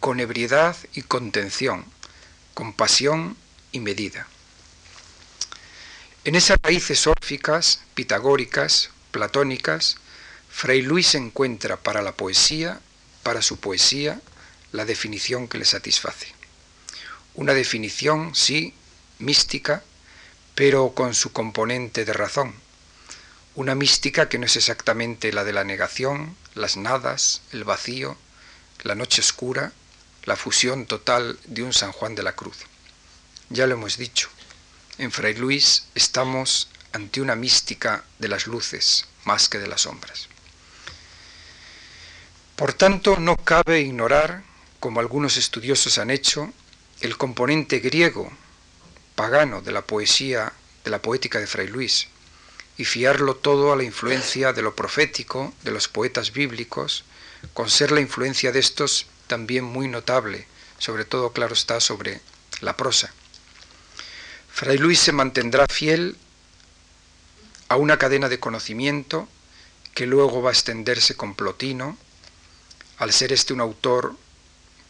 con 0.00 0.20
ebriedad 0.20 0.74
y 0.94 1.02
contención, 1.02 1.84
con 2.54 2.72
pasión 2.72 3.36
y 3.72 3.80
medida. 3.80 4.26
En 6.24 6.34
esas 6.34 6.56
raíces 6.62 7.06
órficas, 7.06 7.80
pitagóricas, 7.92 8.88
platónicas, 9.10 9.96
Fray 10.48 10.80
Luis 10.80 11.14
encuentra 11.14 11.76
para 11.76 12.00
la 12.00 12.12
poesía, 12.12 12.80
para 13.22 13.42
su 13.42 13.58
poesía, 13.58 14.22
la 14.74 14.84
definición 14.84 15.46
que 15.46 15.58
le 15.58 15.64
satisface. 15.64 16.34
Una 17.34 17.54
definición, 17.54 18.34
sí, 18.34 18.74
mística, 19.20 19.84
pero 20.56 20.94
con 20.94 21.14
su 21.14 21.32
componente 21.32 22.04
de 22.04 22.12
razón. 22.12 22.56
Una 23.54 23.76
mística 23.76 24.28
que 24.28 24.36
no 24.36 24.46
es 24.46 24.56
exactamente 24.56 25.32
la 25.32 25.44
de 25.44 25.52
la 25.52 25.62
negación, 25.62 26.36
las 26.56 26.76
nadas, 26.76 27.42
el 27.52 27.62
vacío, 27.62 28.16
la 28.82 28.96
noche 28.96 29.20
oscura, 29.20 29.72
la 30.24 30.34
fusión 30.34 30.86
total 30.86 31.38
de 31.44 31.62
un 31.62 31.72
San 31.72 31.92
Juan 31.92 32.16
de 32.16 32.24
la 32.24 32.34
Cruz. 32.34 32.56
Ya 33.50 33.68
lo 33.68 33.74
hemos 33.74 33.96
dicho, 33.96 34.28
en 34.98 35.12
Fray 35.12 35.34
Luis 35.34 35.84
estamos 35.94 36.68
ante 36.92 37.20
una 37.20 37.36
mística 37.36 38.02
de 38.18 38.26
las 38.26 38.48
luces 38.48 39.06
más 39.24 39.48
que 39.48 39.58
de 39.58 39.68
las 39.68 39.82
sombras. 39.82 40.28
Por 42.56 42.72
tanto, 42.72 43.18
no 43.20 43.36
cabe 43.36 43.80
ignorar 43.80 44.42
como 44.84 45.00
algunos 45.00 45.38
estudiosos 45.38 45.96
han 45.96 46.10
hecho, 46.10 46.52
el 47.00 47.16
componente 47.16 47.78
griego, 47.78 48.30
pagano 49.14 49.62
de 49.62 49.72
la 49.72 49.80
poesía, 49.80 50.52
de 50.84 50.90
la 50.90 51.00
poética 51.00 51.40
de 51.40 51.46
Fray 51.46 51.68
Luis, 51.68 52.08
y 52.76 52.84
fiarlo 52.84 53.34
todo 53.34 53.72
a 53.72 53.76
la 53.76 53.84
influencia 53.84 54.52
de 54.52 54.60
lo 54.60 54.76
profético, 54.76 55.54
de 55.62 55.70
los 55.70 55.88
poetas 55.88 56.34
bíblicos, 56.34 57.06
con 57.54 57.70
ser 57.70 57.92
la 57.92 58.02
influencia 58.02 58.52
de 58.52 58.58
estos 58.58 59.06
también 59.26 59.64
muy 59.64 59.88
notable, 59.88 60.46
sobre 60.76 61.06
todo, 61.06 61.32
claro 61.32 61.54
está, 61.54 61.80
sobre 61.80 62.20
la 62.60 62.76
prosa. 62.76 63.10
Fray 64.52 64.76
Luis 64.76 64.98
se 64.98 65.12
mantendrá 65.12 65.64
fiel 65.66 66.18
a 67.70 67.76
una 67.76 67.96
cadena 67.96 68.28
de 68.28 68.38
conocimiento 68.38 69.30
que 69.94 70.04
luego 70.04 70.42
va 70.42 70.50
a 70.50 70.52
extenderse 70.52 71.16
con 71.16 71.34
Plotino, 71.34 71.96
al 72.98 73.14
ser 73.14 73.32
este 73.32 73.54
un 73.54 73.62
autor 73.62 74.22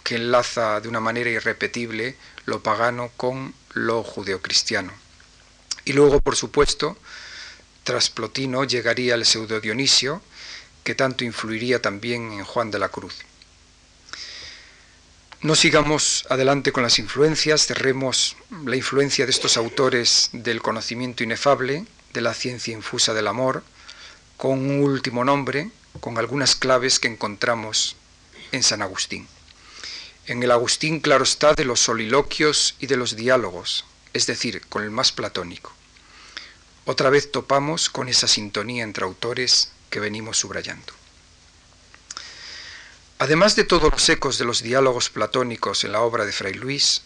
que 0.04 0.16
enlaza 0.16 0.80
de 0.80 0.88
una 0.88 1.00
manera 1.00 1.30
irrepetible 1.30 2.16
lo 2.44 2.62
pagano 2.62 3.10
con 3.16 3.54
lo 3.72 4.04
judeocristiano. 4.04 4.92
Y 5.84 5.94
luego, 5.94 6.20
por 6.20 6.36
supuesto, 6.36 6.96
tras 7.82 8.10
Plotino 8.10 8.64
llegaría 8.64 9.14
el 9.14 9.24
pseudo 9.24 9.60
Dionisio, 9.60 10.22
que 10.84 10.94
tanto 10.94 11.24
influiría 11.24 11.82
también 11.82 12.32
en 12.32 12.44
Juan 12.44 12.70
de 12.70 12.78
la 12.78 12.90
Cruz. 12.90 13.16
No 15.40 15.54
sigamos 15.54 16.26
adelante 16.30 16.72
con 16.72 16.82
las 16.82 16.98
influencias, 16.98 17.66
cerremos 17.66 18.36
la 18.64 18.76
influencia 18.76 19.26
de 19.26 19.30
estos 19.30 19.56
autores 19.56 20.30
del 20.32 20.62
conocimiento 20.62 21.22
inefable, 21.22 21.84
de 22.12 22.20
la 22.20 22.32
ciencia 22.32 22.72
infusa 22.72 23.12
del 23.12 23.26
amor, 23.26 23.62
con 24.36 24.58
un 24.58 24.82
último 24.82 25.24
nombre, 25.24 25.70
con 26.00 26.18
algunas 26.18 26.56
claves 26.56 26.98
que 26.98 27.08
encontramos 27.08 27.96
en 28.52 28.62
San 28.62 28.80
Agustín. 28.80 29.28
En 30.26 30.42
el 30.42 30.50
Agustín 30.50 31.00
claro 31.00 31.24
está 31.24 31.52
de 31.52 31.66
los 31.66 31.80
soliloquios 31.80 32.76
y 32.78 32.86
de 32.86 32.96
los 32.96 33.14
diálogos, 33.14 33.84
es 34.14 34.26
decir, 34.26 34.62
con 34.68 34.82
el 34.82 34.90
más 34.90 35.12
platónico. 35.12 35.70
Otra 36.86 37.10
vez 37.10 37.30
topamos 37.30 37.90
con 37.90 38.08
esa 38.08 38.26
sintonía 38.26 38.84
entre 38.84 39.04
autores 39.04 39.70
que 39.90 40.00
venimos 40.00 40.38
subrayando. 40.38 40.94
Además 43.18 43.54
de 43.54 43.64
todos 43.64 43.92
los 43.92 44.08
ecos 44.08 44.38
de 44.38 44.46
los 44.46 44.62
diálogos 44.62 45.10
platónicos 45.10 45.84
en 45.84 45.92
la 45.92 46.00
obra 46.00 46.24
de 46.24 46.32
Fray 46.32 46.54
Luis, 46.54 47.02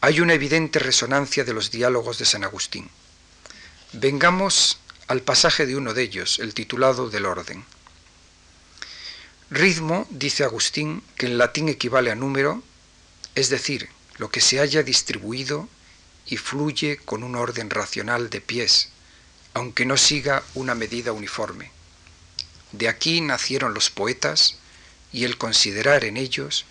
hay 0.00 0.20
una 0.20 0.34
evidente 0.34 0.78
resonancia 0.78 1.44
de 1.44 1.54
los 1.54 1.72
diálogos 1.72 2.18
de 2.18 2.24
San 2.24 2.44
Agustín. 2.44 2.88
Vengamos 3.92 4.78
al 5.08 5.22
pasaje 5.22 5.66
de 5.66 5.76
uno 5.76 5.92
de 5.92 6.02
ellos, 6.02 6.38
el 6.38 6.54
titulado 6.54 7.10
del 7.10 7.26
orden. 7.26 7.64
Ritmo, 9.54 10.04
dice 10.10 10.42
Agustín, 10.42 11.00
que 11.16 11.26
en 11.26 11.38
latín 11.38 11.68
equivale 11.68 12.10
a 12.10 12.16
número, 12.16 12.60
es 13.36 13.50
decir, 13.50 13.88
lo 14.16 14.28
que 14.28 14.40
se 14.40 14.58
haya 14.58 14.82
distribuido 14.82 15.68
y 16.26 16.38
fluye 16.38 16.96
con 16.96 17.22
un 17.22 17.36
orden 17.36 17.70
racional 17.70 18.30
de 18.30 18.40
pies, 18.40 18.88
aunque 19.52 19.86
no 19.86 19.96
siga 19.96 20.42
una 20.54 20.74
medida 20.74 21.12
uniforme. 21.12 21.70
De 22.72 22.88
aquí 22.88 23.20
nacieron 23.20 23.74
los 23.74 23.90
poetas 23.90 24.56
y 25.12 25.22
el 25.22 25.38
considerar 25.38 26.04
en 26.04 26.16
ellos 26.16 26.64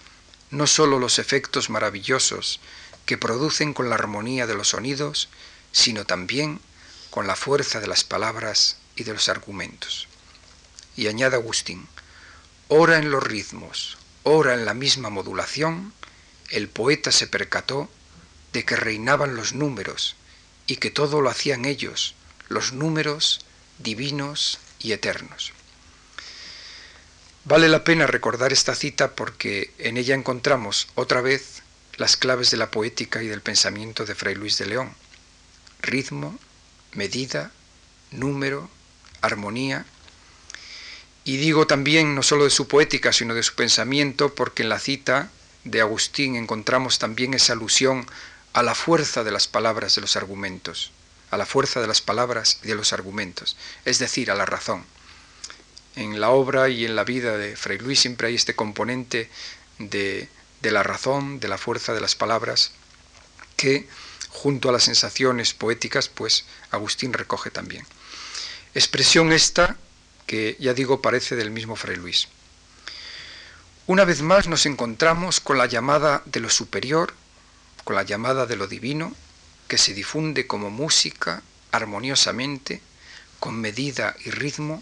no 0.52 0.68
sólo 0.68 1.00
los 1.00 1.20
efectos 1.20 1.70
maravillosos 1.70 2.60
que 3.06 3.18
producen 3.18 3.74
con 3.74 3.90
la 3.90 3.96
armonía 3.96 4.46
de 4.46 4.56
los 4.56 4.68
sonidos, 4.68 5.30
sino 5.72 6.04
también 6.04 6.60
con 7.12 7.28
la 7.28 7.38
fuerza 7.38 7.80
de 7.80 7.88
las 7.88 8.04
palabras 8.04 8.76
y 8.98 9.06
de 9.06 9.14
los 9.14 9.30
argumentos. 9.30 10.10
Y 10.98 11.08
añade 11.08 11.38
Agustín, 11.38 11.88
ora 12.68 12.98
en 12.98 13.12
los 13.12 13.24
ritmos, 13.24 13.98
ora 14.24 14.54
en 14.54 14.66
la 14.66 14.74
misma 14.74 15.10
modulación, 15.10 15.94
el 16.50 16.70
poeta 16.70 17.12
se 17.12 17.28
percató 17.28 17.90
de 18.52 18.66
que 18.66 18.76
reinaban 18.76 19.36
los 19.36 19.54
números 19.54 20.16
y 20.68 20.78
que 20.78 20.92
todo 20.92 21.22
lo 21.22 21.30
hacían 21.30 21.66
ellos, 21.66 22.16
los 22.48 22.74
números 22.74 23.46
divinos 23.80 24.60
y 24.80 24.92
eternos. 24.92 25.54
Vale 27.46 27.68
la 27.68 27.84
pena 27.84 28.08
recordar 28.08 28.54
esta 28.54 28.74
cita 28.76 29.16
porque 29.16 29.74
en 29.78 29.98
ella 29.98 30.16
encontramos 30.16 30.88
otra 30.96 31.22
vez 31.22 31.62
las 31.98 32.16
claves 32.16 32.52
de 32.52 32.58
la 32.58 32.72
poética 32.72 33.22
y 33.22 33.28
del 33.28 33.42
pensamiento 33.42 34.06
de 34.06 34.16
Fray 34.16 34.36
Luis 34.36 34.58
de 34.58 34.68
León. 34.68 34.94
Ritmo, 35.82 36.40
medida, 36.94 37.52
número, 38.12 38.70
armonía 39.22 39.86
y 41.26 41.38
digo 41.38 41.68
también 41.68 42.16
no 42.16 42.24
solo 42.24 42.44
de 42.44 42.50
su 42.50 42.68
poética, 42.68 43.14
sino 43.14 43.34
de 43.34 43.44
su 43.44 43.56
pensamiento, 43.56 44.36
porque 44.36 44.64
en 44.64 44.70
la 44.70 44.80
cita 44.80 45.30
de 45.64 45.82
Agustín 45.82 46.36
encontramos 46.36 47.00
también 47.00 47.34
esa 47.34 47.54
alusión 47.54 48.06
a 48.52 48.64
la 48.64 48.76
fuerza 48.76 49.24
de 49.24 49.32
las 49.32 49.48
palabras 49.48 49.96
de 49.96 50.02
los 50.02 50.16
argumentos, 50.16 50.92
a 51.32 51.38
la 51.38 51.46
fuerza 51.46 51.80
de 51.80 51.88
las 51.88 52.02
palabras 52.02 52.60
y 52.64 52.68
de 52.68 52.76
los 52.76 52.94
argumentos, 52.94 53.56
es 53.86 54.00
decir, 54.00 54.32
a 54.32 54.36
la 54.36 54.46
razón. 54.46 54.86
En 55.96 56.20
la 56.20 56.32
obra 56.32 56.70
y 56.70 56.86
en 56.86 56.96
la 56.96 57.04
vida 57.04 57.38
de 57.38 57.56
Fray 57.56 57.78
Luis 57.78 58.00
siempre 58.02 58.28
hay 58.28 58.36
este 58.36 58.56
componente 58.56 59.30
de, 59.80 60.28
de 60.62 60.72
la 60.72 60.84
razón, 60.84 61.40
de 61.40 61.48
la 61.48 61.58
fuerza 61.58 61.94
de 61.94 62.02
las 62.02 62.16
palabras, 62.16 62.72
que 63.56 63.88
junto 64.30 64.70
a 64.70 64.72
las 64.72 64.84
sensaciones 64.84 65.54
poéticas, 65.54 66.10
pues 66.10 66.46
Agustín 66.72 67.14
recoge 67.14 67.52
también. 67.52 67.86
Expresión 68.74 69.32
esta 69.32 69.78
que, 70.26 70.58
ya 70.60 70.74
digo, 70.74 71.02
parece 71.02 71.36
del 71.36 71.52
mismo 71.52 71.76
Fray 71.76 71.96
Luis. 71.96 72.28
Una 73.86 74.06
vez 74.06 74.22
más 74.22 74.48
nos 74.48 74.66
encontramos 74.66 75.40
con 75.40 75.58
la 75.58 75.66
llamada 75.66 76.22
de 76.26 76.40
lo 76.40 76.50
superior, 76.50 77.14
con 77.84 77.96
la 77.96 78.04
llamada 78.04 78.46
de 78.46 78.56
lo 78.56 78.68
divino, 78.68 79.14
que 79.68 79.78
se 79.78 79.94
difunde 79.94 80.48
como 80.48 80.70
música 80.70 81.44
armoniosamente, 81.72 82.82
con 83.40 83.60
medida 83.60 84.16
y 84.24 84.30
ritmo, 84.30 84.82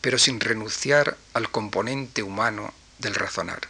pero 0.00 0.18
sin 0.18 0.40
renunciar 0.40 1.16
al 1.32 1.50
componente 1.50 2.22
humano 2.22 2.74
del 2.98 3.14
razonar. 3.14 3.60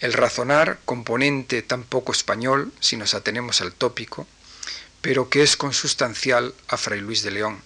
El 0.00 0.12
razonar, 0.12 0.78
componente 0.84 1.62
tan 1.62 1.82
poco 1.82 2.12
español, 2.12 2.72
si 2.80 2.96
nos 2.96 3.14
atenemos 3.14 3.60
al 3.60 3.72
tópico, 3.72 4.26
pero 5.00 5.28
que 5.28 5.42
es 5.42 5.56
consustancial 5.56 6.54
a 6.68 6.76
Fray 6.76 7.00
Luis 7.00 7.22
de 7.22 7.30
León, 7.30 7.62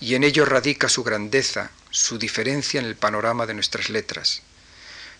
y 0.00 0.14
en 0.14 0.24
ello 0.24 0.44
radica 0.44 0.88
su 0.88 1.02
grandeza, 1.04 1.70
su 1.90 2.18
diferencia 2.18 2.80
en 2.80 2.86
el 2.86 2.96
panorama 2.96 3.46
de 3.46 3.54
nuestras 3.54 3.90
letras. 3.90 4.42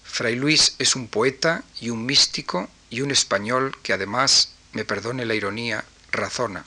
Fray 0.03 0.37
Luis 0.37 0.75
es 0.79 0.97
un 0.97 1.09
poeta 1.09 1.65
y 1.81 1.91
un 1.91 2.05
místico 2.07 2.69
y 2.91 3.01
un 3.01 3.11
español 3.11 3.77
que 3.83 3.93
además, 3.93 4.51
me 4.73 4.85
perdone 4.85 5.25
la 5.25 5.35
ironía, 5.35 5.85
razona. 6.13 6.65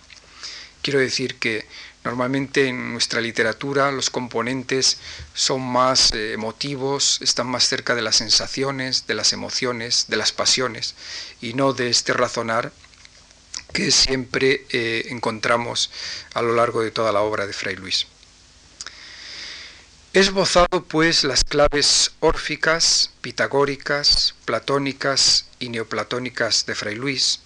Quiero 0.82 1.00
decir 1.00 1.36
que 1.36 1.68
normalmente 2.04 2.68
en 2.68 2.94
nuestra 2.94 3.20
literatura 3.20 3.92
los 3.92 4.10
componentes 4.10 4.98
son 5.34 5.62
más 5.62 6.14
eh, 6.14 6.34
emotivos, 6.34 7.20
están 7.22 7.48
más 7.48 7.68
cerca 7.68 7.96
de 7.96 8.02
las 8.02 8.16
sensaciones, 8.16 9.08
de 9.08 9.16
las 9.16 9.34
emociones, 9.34 10.06
de 10.08 10.18
las 10.18 10.32
pasiones, 10.32 10.96
y 11.42 11.54
no 11.54 11.74
de 11.74 11.90
este 11.90 12.14
razonar 12.14 12.72
que 13.74 13.92
siempre 13.92 14.66
eh, 14.70 15.08
encontramos 15.10 15.92
a 16.34 16.42
lo 16.42 16.54
largo 16.54 16.82
de 16.82 16.92
toda 16.92 17.12
la 17.12 17.22
obra 17.22 17.48
de 17.48 17.54
Fray 17.54 17.76
Luis. 17.76 18.08
Esbozado 20.14 20.84
pues 20.88 21.24
las 21.24 21.44
claves 21.44 22.12
órficas, 22.22 23.12
pitagóricas, 23.22 24.34
platónicas 24.46 25.46
y 25.60 25.70
neoplatónicas 25.70 26.66
de 26.66 26.76
Fray 26.76 26.96
Luis, 26.96 27.42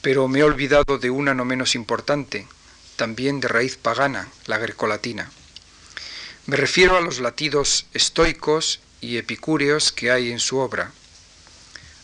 pero 0.00 0.28
me 0.28 0.40
he 0.40 0.44
olvidado 0.44 0.98
de 0.98 1.10
una 1.10 1.34
no 1.34 1.44
menos 1.44 1.74
importante, 1.74 2.46
también 2.96 3.40
de 3.40 3.48
raíz 3.48 3.76
pagana, 3.76 4.28
la 4.46 4.58
grecolatina. 4.58 5.30
Me 6.46 6.56
refiero 6.56 6.96
a 6.96 7.00
los 7.00 7.18
latidos 7.20 7.86
estoicos 7.94 8.80
y 9.00 9.16
epicúreos 9.16 9.92
que 9.92 10.10
hay 10.10 10.30
en 10.30 10.40
su 10.40 10.58
obra. 10.58 10.92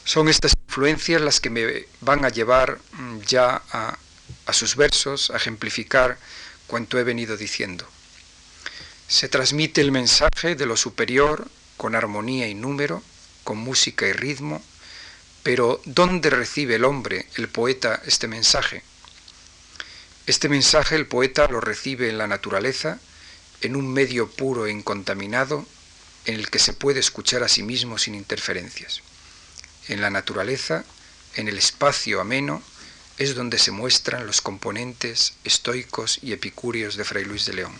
Son 0.04 0.28
estas 0.28 0.52
influencias 0.66 1.20
las 1.22 1.40
que 1.40 1.50
me 1.50 1.86
van 2.00 2.24
a 2.24 2.28
llevar 2.28 2.78
mm, 2.92 3.20
ya 3.20 3.62
a, 3.72 3.98
a 4.46 4.52
sus 4.52 4.76
versos, 4.76 5.30
a 5.30 5.36
ejemplificar 5.36 6.18
cuanto 6.66 6.98
he 6.98 7.04
venido 7.04 7.36
diciendo. 7.36 7.86
Se 9.08 9.28
transmite 9.28 9.80
el 9.80 9.92
mensaje 9.92 10.54
de 10.54 10.66
lo 10.66 10.76
superior 10.76 11.48
con 11.76 11.94
armonía 11.94 12.48
y 12.48 12.54
número, 12.54 13.02
con 13.44 13.58
música 13.58 14.06
y 14.06 14.12
ritmo, 14.12 14.62
pero 15.42 15.80
¿dónde 15.84 16.30
recibe 16.30 16.76
el 16.76 16.84
hombre, 16.84 17.26
el 17.36 17.48
poeta, 17.48 18.00
este 18.06 18.28
mensaje? 18.28 18.82
Este 20.26 20.48
mensaje 20.48 20.96
el 20.96 21.06
poeta 21.06 21.46
lo 21.48 21.60
recibe 21.60 22.08
en 22.08 22.16
la 22.16 22.26
naturaleza, 22.26 22.98
en 23.60 23.76
un 23.76 23.92
medio 23.92 24.30
puro 24.30 24.66
e 24.66 24.70
incontaminado, 24.70 25.66
en 26.24 26.36
el 26.36 26.48
que 26.48 26.58
se 26.58 26.72
puede 26.72 27.00
escuchar 27.00 27.42
a 27.42 27.48
sí 27.48 27.62
mismo 27.62 27.98
sin 27.98 28.14
interferencias. 28.14 29.02
En 29.88 30.00
la 30.00 30.10
naturaleza, 30.10 30.84
en 31.34 31.48
el 31.48 31.58
espacio 31.58 32.20
ameno, 32.20 32.62
es 33.18 33.34
donde 33.34 33.58
se 33.58 33.70
muestran 33.70 34.26
los 34.26 34.40
componentes 34.40 35.34
estoicos 35.44 36.18
y 36.22 36.32
epicúreos 36.32 36.96
de 36.96 37.04
Fray 37.04 37.24
Luis 37.24 37.44
de 37.46 37.54
León 37.54 37.72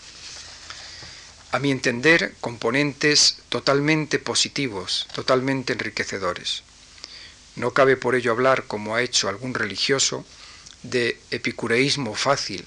a 1.55 1.61
mi 1.61 1.71
entender, 1.71 2.35
componentes 2.41 3.37
totalmente 3.49 4.19
positivos, 4.19 5.07
totalmente 5.15 5.75
enriquecedores. 5.75 6.65
No 7.55 7.71
cabe 7.71 7.97
por 7.97 8.17
ello 8.17 8.33
hablar, 8.33 8.65
como 8.65 8.97
ha 8.97 9.03
hecho 9.03 9.29
algún 9.29 9.55
religioso, 9.55 10.27
de 10.83 11.17
epicureísmo 11.31 12.17
fácil 12.17 12.67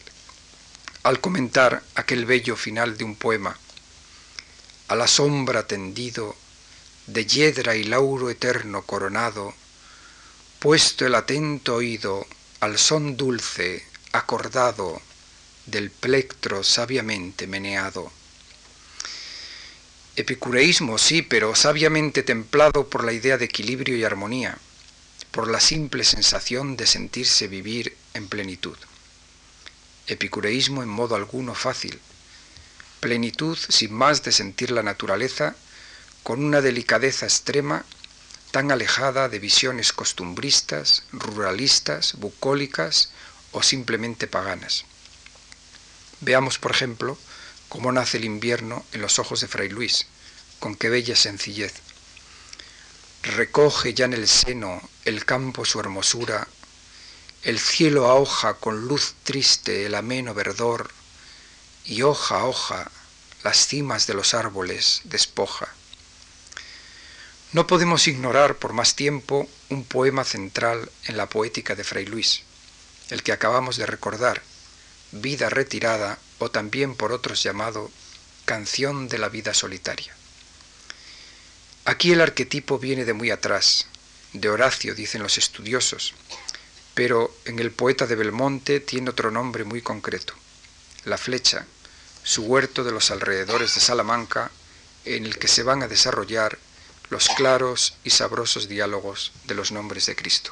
al 1.04 1.20
comentar 1.20 1.84
aquel 1.96 2.26
bello 2.26 2.56
final 2.56 2.98
de 2.98 3.04
un 3.04 3.18
poema. 3.18 3.60
A 4.88 4.96
la 4.96 5.08
sombra 5.08 5.68
tendido, 5.68 6.38
de 7.08 7.26
hiedra 7.26 7.76
y 7.76 7.84
lauro 7.84 8.30
eterno 8.30 8.84
coronado, 8.84 9.54
puesto 10.60 11.06
el 11.06 11.16
atento 11.16 11.76
oído 11.76 12.26
al 12.60 12.78
son 12.78 13.18
dulce, 13.18 13.86
acordado, 14.12 15.02
del 15.66 15.92
plectro 15.92 16.64
sabiamente 16.64 17.46
meneado 17.48 18.12
Epicureísmo, 20.18 20.98
sí, 20.98 21.22
pero 21.22 21.54
sabiamente 21.54 22.24
templado 22.24 22.90
por 22.90 23.04
la 23.04 23.14
idea 23.14 23.38
de 23.38 23.46
equilibrio 23.46 23.96
y 23.96 24.04
armonía, 24.04 24.58
por 25.30 25.48
la 25.48 25.60
simple 25.60 26.04
sensación 26.04 26.76
de 26.76 26.88
sentirse 26.88 27.48
vivir 27.48 27.96
en 28.16 28.28
plenitud. 28.28 28.76
Epicureísmo 30.08 30.82
en 30.82 30.90
modo 30.90 31.14
alguno 31.14 31.54
fácil, 31.54 32.00
plenitud 33.00 33.56
sin 33.70 33.94
más 33.94 34.24
de 34.24 34.32
sentir 34.32 34.72
la 34.72 34.82
naturaleza 34.82 35.56
con 36.28 36.44
una 36.44 36.60
delicadeza 36.60 37.26
extrema 37.26 37.86
tan 38.52 38.70
alejada 38.70 39.30
de 39.30 39.40
visiones 39.40 39.94
costumbristas, 39.94 41.04
ruralistas, 41.14 42.16
bucólicas 42.16 43.12
o 43.54 43.64
simplemente 43.64 44.28
paganas. 44.28 44.84
Veamos, 46.20 46.60
por 46.60 46.72
ejemplo, 46.72 47.18
cómo 47.70 47.94
nace 47.94 48.18
el 48.18 48.26
invierno 48.26 48.84
en 48.92 49.00
los 49.00 49.20
ojos 49.20 49.40
de 49.40 49.48
Fray 49.48 49.70
Luis, 49.70 50.06
con 50.60 50.76
qué 50.76 50.90
bella 50.90 51.16
sencillez. 51.16 51.76
Recoge 53.24 53.94
ya 53.94 54.04
en 54.04 54.12
el 54.12 54.28
seno 54.28 54.82
el 55.06 55.24
campo 55.24 55.64
su 55.64 55.80
hermosura, 55.80 56.46
el 57.44 57.58
cielo 57.58 58.08
a 58.08 58.16
hoja 58.16 58.56
con 58.56 58.86
luz 58.86 59.16
triste 59.24 59.86
el 59.86 59.96
ameno 59.96 60.34
verdor, 60.34 60.92
y 61.86 62.02
hoja 62.02 62.42
a 62.42 62.44
hoja 62.44 62.92
las 63.46 63.66
cimas 63.66 64.08
de 64.08 64.14
los 64.14 64.34
árboles 64.34 65.00
despoja. 65.06 65.74
No 67.58 67.66
podemos 67.66 68.08
ignorar 68.08 68.58
por 68.58 68.74
más 68.74 68.96
tiempo 68.96 69.50
un 69.70 69.84
poema 69.84 70.24
central 70.24 70.92
en 71.06 71.18
la 71.18 71.28
poética 71.28 71.74
de 71.74 71.84
Fray 71.84 72.06
Luis, 72.06 72.44
el 73.10 73.24
que 73.24 73.32
acabamos 73.32 73.78
de 73.78 73.88
recordar, 73.88 74.44
Vida 75.12 75.50
retirada 75.50 76.20
o 76.38 76.52
también 76.52 76.94
por 76.94 77.12
otros 77.12 77.42
llamado 77.42 77.90
Canción 78.46 79.08
de 79.08 79.18
la 79.18 79.30
vida 79.30 79.56
solitaria. 79.56 80.16
Aquí 81.86 82.12
el 82.12 82.22
arquetipo 82.22 82.78
viene 82.78 83.06
de 83.06 83.14
muy 83.14 83.32
atrás, 83.32 83.88
de 84.34 84.50
Horacio, 84.50 84.94
dicen 84.94 85.24
los 85.24 85.40
estudiosos, 85.40 86.14
pero 86.94 87.36
en 87.46 87.58
el 87.58 87.72
poeta 87.72 88.06
de 88.06 88.18
Belmonte 88.18 88.82
tiene 88.82 89.10
otro 89.10 89.32
nombre 89.32 89.64
muy 89.64 89.82
concreto, 89.82 90.36
la 91.06 91.18
flecha, 91.18 91.66
su 92.22 92.44
huerto 92.44 92.84
de 92.84 92.92
los 92.92 93.10
alrededores 93.10 93.74
de 93.74 93.82
Salamanca, 93.82 94.52
en 95.06 95.26
el 95.26 95.40
que 95.40 95.48
se 95.48 95.64
van 95.64 95.82
a 95.82 95.88
desarrollar 95.88 96.60
los 97.10 97.30
claros 97.30 97.96
y 98.04 98.10
sabrosos 98.10 98.68
diálogos 98.68 99.32
de 99.46 99.56
los 99.56 99.72
nombres 99.72 100.06
de 100.08 100.16
Cristo. 100.16 100.52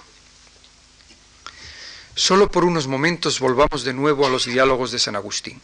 Solo 2.16 2.50
por 2.50 2.64
unos 2.64 2.88
momentos 2.88 3.40
volvamos 3.40 3.84
de 3.84 3.94
nuevo 3.94 4.26
a 4.26 4.30
los 4.30 4.46
diálogos 4.46 4.92
de 4.92 5.00
San 5.00 5.16
Agustín. 5.18 5.60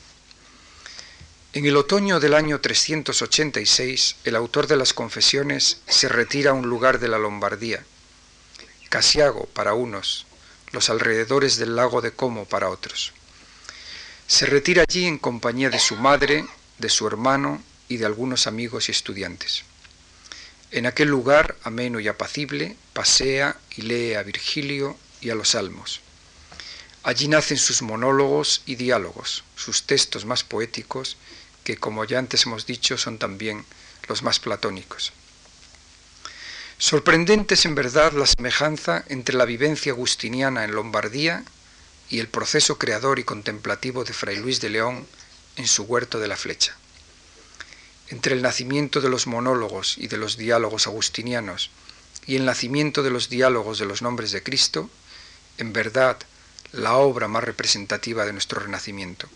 En 1.54 1.66
el 1.66 1.78
otoño 1.78 2.20
del 2.20 2.34
año 2.34 2.60
386, 2.60 4.18
el 4.26 4.36
autor 4.36 4.68
de 4.68 4.78
las 4.78 4.94
confesiones 4.94 5.82
se 5.88 6.10
retira 6.10 6.52
a 6.52 6.54
un 6.54 6.68
lugar 6.68 7.00
de 7.00 7.08
la 7.08 7.18
Lombardía, 7.18 7.86
Casiago 8.90 9.46
para 9.54 9.74
unos, 9.74 10.26
los 10.72 10.90
alrededores 10.90 11.58
del 11.58 11.76
lago 11.76 12.02
de 12.02 12.12
Como 12.12 12.46
para 12.46 12.70
otros. 12.70 13.14
Se 14.28 14.46
retira 14.46 14.84
allí 14.88 15.06
en 15.06 15.18
compañía 15.18 15.70
de 15.70 15.80
su 15.80 15.96
madre, 15.96 16.46
de 16.78 16.90
su 16.90 17.08
hermano 17.08 17.62
y 17.88 17.98
de 17.98 18.06
algunos 18.06 18.48
amigos 18.48 18.88
y 18.88 18.92
estudiantes. 18.92 19.64
En 20.72 20.86
aquel 20.86 21.10
lugar, 21.10 21.58
ameno 21.64 22.00
y 22.00 22.08
apacible, 22.08 22.78
pasea 22.94 23.58
y 23.76 23.82
lee 23.82 24.14
a 24.14 24.24
Virgilio 24.24 24.98
y 25.20 25.30
a 25.30 25.36
los 25.36 25.50
Salmos 25.50 26.02
Allí 27.04 27.28
nacen 27.28 27.58
sus 27.58 27.82
monólogos 27.82 28.62
y 28.68 28.76
diálogos, 28.76 29.44
sus 29.56 29.84
textos 29.88 30.26
más 30.26 30.44
poéticos, 30.44 31.18
que 31.64 31.76
como 31.76 32.06
ya 32.06 32.20
antes 32.20 32.46
hemos 32.46 32.68
dicho 32.68 32.98
son 32.98 33.18
también 33.18 33.66
los 34.08 34.22
más 34.22 34.40
platónicos. 34.40 35.12
Sorprendente 36.78 37.56
es 37.56 37.66
en 37.66 37.74
verdad 37.74 38.14
la 38.14 38.28
semejanza 38.28 39.04
entre 39.10 39.36
la 39.36 39.46
vivencia 39.46 39.92
agustiniana 39.92 40.64
en 40.64 40.72
Lombardía 40.72 41.44
y 42.10 42.20
el 42.20 42.28
proceso 42.28 42.78
creador 42.78 43.18
y 43.18 43.24
contemplativo 43.24 44.04
de 44.04 44.14
Fray 44.14 44.38
Luis 44.38 44.62
de 44.62 44.70
León 44.70 45.08
en 45.56 45.68
su 45.68 45.84
huerto 45.84 46.20
de 46.20 46.28
la 46.28 46.38
flecha. 46.38 46.78
Entre 48.12 48.36
el 48.36 48.42
nacimiento 48.42 49.00
de 49.00 49.10
los 49.10 49.26
monólogos 49.26 49.98
y 49.98 50.08
de 50.08 50.18
los 50.18 50.38
diálogos 50.38 50.86
agustinianos 50.86 51.72
y 52.28 52.36
el 52.36 52.46
nacimiento 52.46 53.04
de 53.04 53.10
los 53.10 53.30
diálogos 53.30 53.80
de 53.80 53.86
los 53.86 54.02
nombres 54.02 54.32
de 54.32 54.44
Cristo, 54.44 54.90
en 55.58 55.74
verdad 55.74 56.18
la 56.74 56.96
obra 56.98 57.28
más 57.28 57.44
representativa 57.44 58.26
de 58.26 58.34
nuestro 58.34 58.60
renacimiento. 58.60 59.28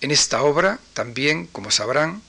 En 0.00 0.10
esta 0.10 0.42
obra 0.42 0.78
también, 0.94 1.46
como 1.46 1.70
sabrán, 1.70 2.22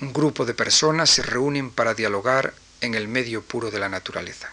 un 0.00 0.12
grupo 0.12 0.44
de 0.44 0.54
personas 0.54 1.10
se 1.10 1.22
reúnen 1.22 1.70
para 1.70 1.94
dialogar 1.94 2.52
en 2.80 2.94
el 2.94 3.08
medio 3.08 3.42
puro 3.42 3.70
de 3.70 3.78
la 3.78 3.88
naturaleza. 3.88 4.52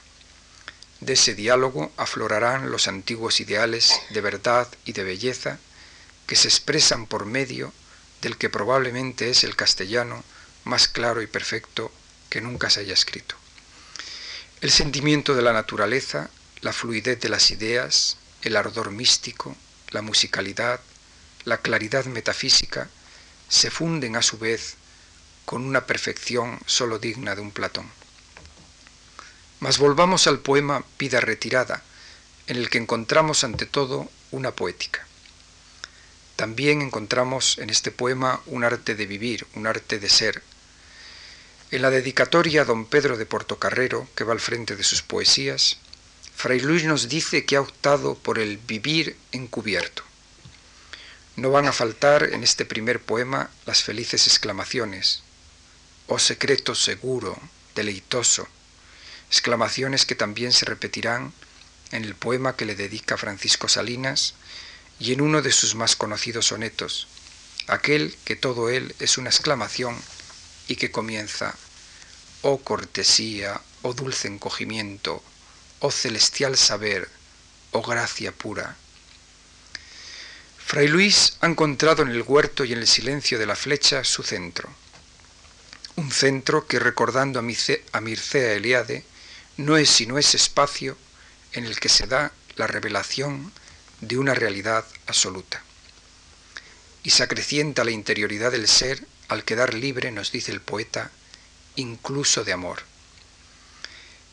De 0.99 1.13
ese 1.13 1.35
diálogo 1.35 1.91
aflorarán 1.97 2.71
los 2.71 2.87
antiguos 2.87 3.39
ideales 3.39 3.99
de 4.11 4.21
verdad 4.21 4.67
y 4.85 4.93
de 4.93 5.03
belleza 5.03 5.59
que 6.25 6.35
se 6.35 6.47
expresan 6.47 7.07
por 7.07 7.25
medio 7.25 7.71
del 8.21 8.37
que 8.37 8.49
probablemente 8.49 9.29
es 9.29 9.43
el 9.43 9.55
castellano 9.55 10.23
más 10.63 10.87
claro 10.87 11.21
y 11.21 11.27
perfecto 11.27 11.91
que 12.29 12.41
nunca 12.41 12.69
se 12.69 12.81
haya 12.81 12.93
escrito. 12.93 13.35
El 14.61 14.71
sentimiento 14.71 15.35
de 15.35 15.41
la 15.41 15.53
naturaleza, 15.53 16.29
la 16.61 16.73
fluidez 16.73 17.19
de 17.19 17.29
las 17.29 17.51
ideas, 17.51 18.17
el 18.41 18.55
ardor 18.55 18.91
místico, 18.91 19.55
la 19.91 20.01
musicalidad, 20.01 20.79
la 21.45 21.59
claridad 21.59 22.05
metafísica, 22.05 22.89
se 23.49 23.71
funden 23.71 24.15
a 24.15 24.21
su 24.21 24.37
vez 24.37 24.75
con 25.45 25.65
una 25.65 25.85
perfección 25.85 26.59
sólo 26.65 26.99
digna 26.99 27.35
de 27.35 27.41
un 27.41 27.51
Platón. 27.51 27.89
Mas 29.59 29.77
volvamos 29.77 30.27
al 30.27 30.39
poema 30.39 30.83
Vida 30.99 31.21
retirada, 31.21 31.83
en 32.47 32.57
el 32.57 32.69
que 32.69 32.77
encontramos 32.77 33.43
ante 33.43 33.65
todo 33.65 34.09
una 34.31 34.51
poética. 34.51 35.06
También 36.37 36.83
encontramos 36.83 37.57
en 37.57 37.71
este 37.71 37.89
poema 37.89 38.41
un 38.45 38.63
arte 38.63 38.93
de 38.93 39.07
vivir, 39.07 39.47
un 39.55 39.65
arte 39.65 39.97
de 39.97 40.07
ser. 40.07 40.43
En 41.71 41.81
la 41.81 41.89
dedicatoria 41.89 42.61
a 42.61 42.65
don 42.65 42.85
Pedro 42.85 43.17
de 43.17 43.25
Portocarrero, 43.25 44.07
que 44.13 44.23
va 44.23 44.33
al 44.33 44.39
frente 44.39 44.75
de 44.75 44.83
sus 44.83 45.01
poesías, 45.01 45.79
Fray 46.35 46.59
Luis 46.59 46.83
nos 46.83 47.09
dice 47.09 47.43
que 47.45 47.55
ha 47.55 47.61
optado 47.61 48.13
por 48.13 48.37
el 48.37 48.59
vivir 48.59 49.17
encubierto. 49.31 50.03
No 51.37 51.49
van 51.49 51.65
a 51.65 51.73
faltar 51.73 52.29
en 52.31 52.43
este 52.43 52.65
primer 52.65 53.01
poema 53.01 53.49
las 53.65 53.81
felices 53.81 54.27
exclamaciones, 54.27 55.23
oh 56.05 56.19
secreto 56.19 56.75
seguro, 56.75 57.35
deleitoso, 57.73 58.47
exclamaciones 59.31 60.05
que 60.05 60.13
también 60.13 60.53
se 60.53 60.65
repetirán 60.65 61.33
en 61.91 62.05
el 62.05 62.13
poema 62.13 62.55
que 62.55 62.65
le 62.65 62.75
dedica 62.75 63.17
Francisco 63.17 63.67
Salinas 63.67 64.35
y 64.99 65.13
en 65.13 65.21
uno 65.21 65.41
de 65.41 65.51
sus 65.51 65.75
más 65.75 65.95
conocidos 65.95 66.47
sonetos, 66.47 67.07
aquel 67.67 68.15
que 68.25 68.35
todo 68.35 68.69
él 68.69 68.95
es 68.99 69.17
una 69.17 69.29
exclamación 69.29 69.97
y 70.67 70.75
que 70.75 70.91
comienza, 70.91 71.55
oh 72.41 72.59
cortesía, 72.59 73.61
oh 73.83 73.93
dulce 73.93 74.27
encogimiento, 74.27 75.23
oh 75.79 75.91
celestial 75.91 76.57
saber, 76.57 77.09
oh 77.71 77.81
gracia 77.81 78.31
pura. 78.31 78.75
Fray 80.57 80.87
Luis 80.87 81.37
ha 81.41 81.47
encontrado 81.47 82.03
en 82.03 82.09
el 82.09 82.23
huerto 82.23 82.65
y 82.65 82.73
en 82.73 82.79
el 82.79 82.87
silencio 82.87 83.39
de 83.39 83.45
la 83.45 83.55
flecha 83.55 84.03
su 84.03 84.23
centro, 84.23 84.69
un 85.95 86.11
centro 86.11 86.67
que 86.67 86.79
recordando 86.79 87.39
a 87.39 88.01
Mircea 88.01 88.53
Eliade, 88.53 89.03
no 89.57 89.77
es 89.77 89.89
sino 89.89 90.17
ese 90.17 90.37
espacio 90.37 90.97
en 91.53 91.65
el 91.65 91.79
que 91.79 91.89
se 91.89 92.05
da 92.05 92.31
la 92.55 92.67
revelación 92.67 93.51
de 94.01 94.17
una 94.17 94.33
realidad 94.33 94.85
absoluta. 95.07 95.61
Y 97.03 97.11
se 97.11 97.23
acrecienta 97.23 97.83
la 97.83 97.91
interioridad 97.91 98.51
del 98.51 98.67
ser 98.67 99.05
al 99.27 99.43
quedar 99.43 99.73
libre, 99.73 100.11
nos 100.11 100.31
dice 100.31 100.51
el 100.51 100.61
poeta, 100.61 101.11
incluso 101.75 102.43
de 102.43 102.53
amor. 102.53 102.83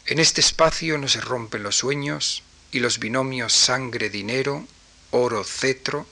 En 0.07 0.19
este 0.19 0.41
espacio 0.41 0.99
no 0.99 1.09
se 1.09 1.21
rompen 1.21 1.63
los 1.63 1.77
sueños 1.77 2.43
y 2.73 2.81
los 2.81 2.99
binomios 2.99 3.53
sangre-dinero, 3.53 4.67
oro-cetro, 5.11 6.07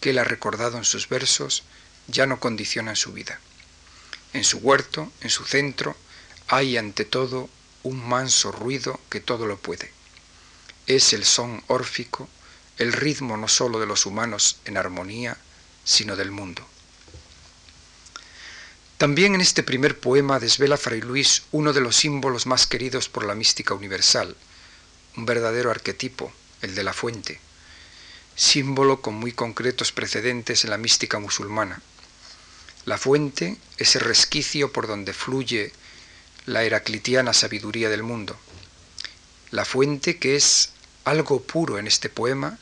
que 0.00 0.10
él 0.10 0.18
ha 0.18 0.24
recordado 0.24 0.78
en 0.78 0.84
sus 0.84 1.08
versos, 1.08 1.64
ya 2.06 2.26
no 2.26 2.40
condicionan 2.40 2.96
su 2.96 3.12
vida. 3.12 3.40
En 4.32 4.44
su 4.44 4.58
huerto, 4.58 5.12
en 5.20 5.30
su 5.30 5.44
centro, 5.44 5.96
hay 6.48 6.76
ante 6.76 7.04
todo 7.04 7.48
un 7.82 8.06
manso 8.06 8.50
ruido 8.50 9.00
que 9.10 9.20
todo 9.20 9.46
lo 9.46 9.58
puede. 9.58 9.92
Es 10.86 11.12
el 11.12 11.24
son 11.24 11.62
órfico, 11.66 12.28
el 12.78 12.92
ritmo 12.92 13.36
no 13.36 13.48
sólo 13.48 13.78
de 13.78 13.86
los 13.86 14.06
humanos 14.06 14.58
en 14.64 14.76
armonía, 14.76 15.36
sino 15.84 16.16
del 16.16 16.30
mundo. 16.30 16.66
También 18.98 19.34
en 19.34 19.40
este 19.40 19.62
primer 19.62 19.98
poema 19.98 20.40
desvela 20.40 20.76
Fray 20.76 21.00
Luis 21.00 21.42
uno 21.52 21.72
de 21.72 21.80
los 21.80 21.96
símbolos 21.96 22.46
más 22.46 22.66
queridos 22.66 23.08
por 23.08 23.24
la 23.24 23.34
mística 23.34 23.74
universal, 23.74 24.36
un 25.16 25.26
verdadero 25.26 25.70
arquetipo, 25.70 26.32
el 26.62 26.74
de 26.74 26.84
la 26.84 26.92
fuente, 26.92 27.40
símbolo 28.34 29.00
con 29.02 29.14
muy 29.14 29.32
concretos 29.32 29.92
precedentes 29.92 30.64
en 30.64 30.70
la 30.70 30.78
mística 30.78 31.18
musulmana. 31.18 31.80
La 32.86 32.98
fuente 32.98 33.56
es 33.78 33.96
el 33.96 34.02
resquicio 34.02 34.72
por 34.72 34.86
donde 34.86 35.12
fluye 35.12 35.72
la 36.46 36.64
heraclitiana 36.64 37.32
sabiduría 37.32 37.88
del 37.88 38.02
mundo. 38.02 38.36
La 39.50 39.64
fuente 39.64 40.18
que 40.18 40.36
es 40.36 40.70
algo 41.04 41.42
puro 41.42 41.78
en 41.78 41.86
este 41.86 42.08
poema 42.08 42.58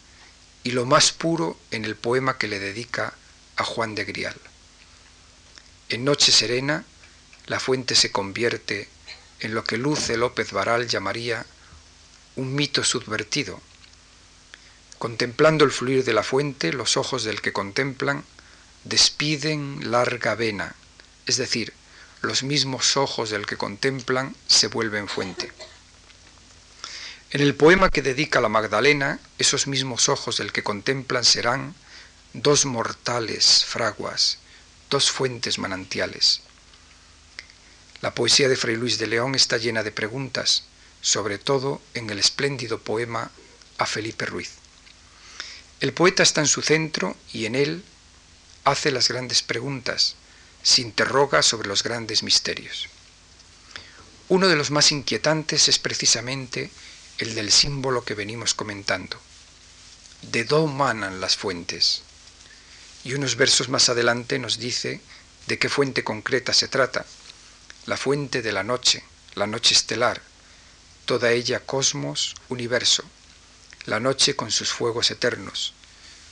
y 0.64 0.72
lo 0.72 0.86
más 0.86 1.12
puro 1.12 1.58
en 1.70 1.84
el 1.84 1.96
poema 1.96 2.38
que 2.38 2.48
le 2.48 2.58
dedica 2.58 3.14
a 3.56 3.64
Juan 3.64 3.94
de 3.94 4.04
Grial. 4.04 4.36
En 5.88 6.04
Noche 6.04 6.32
Serena, 6.32 6.84
la 7.46 7.60
fuente 7.60 7.94
se 7.94 8.12
convierte 8.12 8.88
en 9.40 9.54
lo 9.54 9.64
que 9.64 9.76
Luce 9.76 10.16
López 10.16 10.52
Varal 10.52 10.88
llamaría 10.88 11.44
un 12.36 12.54
mito 12.54 12.84
subvertido. 12.84 13.60
Contemplando 14.98 15.64
el 15.64 15.72
fluir 15.72 16.04
de 16.04 16.12
la 16.12 16.22
fuente, 16.22 16.72
los 16.72 16.96
ojos 16.96 17.24
del 17.24 17.42
que 17.42 17.52
contemplan 17.52 18.24
despiden 18.84 19.90
larga 19.90 20.34
vena, 20.34 20.74
es 21.26 21.36
decir, 21.36 21.72
los 22.20 22.44
mismos 22.44 22.96
ojos 22.96 23.30
del 23.30 23.46
que 23.46 23.56
contemplan 23.56 24.34
se 24.46 24.68
vuelven 24.68 25.08
fuente. 25.08 25.52
En 27.32 27.40
el 27.40 27.54
poema 27.54 27.88
que 27.88 28.02
dedica 28.02 28.42
la 28.42 28.50
Magdalena, 28.50 29.18
esos 29.38 29.66
mismos 29.66 30.10
ojos 30.10 30.36
del 30.36 30.52
que 30.52 30.62
contemplan 30.62 31.24
serán 31.24 31.74
dos 32.34 32.66
mortales 32.66 33.64
fraguas, 33.64 34.36
dos 34.90 35.10
fuentes 35.10 35.58
manantiales. 35.58 36.42
La 38.02 38.14
poesía 38.14 38.50
de 38.50 38.56
Fray 38.56 38.76
Luis 38.76 38.98
de 38.98 39.06
León 39.06 39.34
está 39.34 39.56
llena 39.56 39.82
de 39.82 39.92
preguntas, 39.92 40.64
sobre 41.00 41.38
todo 41.38 41.80
en 41.94 42.10
el 42.10 42.18
espléndido 42.18 42.80
poema 42.80 43.30
a 43.78 43.86
Felipe 43.86 44.26
Ruiz. 44.26 44.50
El 45.80 45.94
poeta 45.94 46.22
está 46.22 46.42
en 46.42 46.48
su 46.48 46.60
centro 46.60 47.16
y 47.32 47.46
en 47.46 47.54
él 47.54 47.82
hace 48.64 48.90
las 48.90 49.08
grandes 49.08 49.42
preguntas, 49.42 50.16
se 50.62 50.82
interroga 50.82 51.42
sobre 51.42 51.68
los 51.68 51.82
grandes 51.82 52.22
misterios. 52.22 52.90
Uno 54.28 54.48
de 54.48 54.56
los 54.56 54.70
más 54.70 54.92
inquietantes 54.92 55.68
es 55.68 55.78
precisamente 55.78 56.70
el 57.22 57.34
del 57.34 57.52
símbolo 57.52 58.04
que 58.04 58.14
venimos 58.14 58.52
comentando. 58.52 59.16
¿De 60.22 60.44
dónde 60.44 60.74
manan 60.74 61.20
las 61.20 61.36
fuentes? 61.36 62.02
Y 63.04 63.14
unos 63.14 63.36
versos 63.36 63.68
más 63.68 63.88
adelante 63.88 64.38
nos 64.38 64.58
dice 64.58 65.00
de 65.46 65.58
qué 65.58 65.68
fuente 65.68 66.02
concreta 66.02 66.52
se 66.52 66.68
trata. 66.68 67.06
La 67.86 67.96
fuente 67.96 68.42
de 68.42 68.52
la 68.52 68.64
noche, 68.64 69.04
la 69.34 69.46
noche 69.46 69.74
estelar, 69.74 70.20
toda 71.04 71.30
ella 71.32 71.60
cosmos, 71.60 72.34
universo, 72.48 73.04
la 73.86 74.00
noche 74.00 74.36
con 74.36 74.50
sus 74.50 74.72
fuegos 74.72 75.10
eternos, 75.10 75.74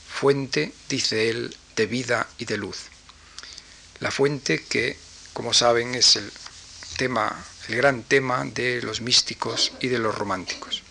fuente, 0.08 0.72
dice 0.88 1.30
él, 1.30 1.56
de 1.76 1.86
vida 1.86 2.28
y 2.38 2.44
de 2.44 2.56
luz. 2.56 2.78
La 4.00 4.10
fuente 4.10 4.64
que, 4.64 4.96
como 5.32 5.54
saben, 5.54 5.94
es 5.94 6.16
el 6.16 6.32
tema, 7.00 7.34
el 7.68 7.76
gran 7.76 8.02
tema 8.02 8.44
de 8.44 8.82
los 8.82 9.00
místicos 9.00 9.72
y 9.80 9.88
de 9.88 9.98
los 9.98 10.14
románticos. 10.14 10.82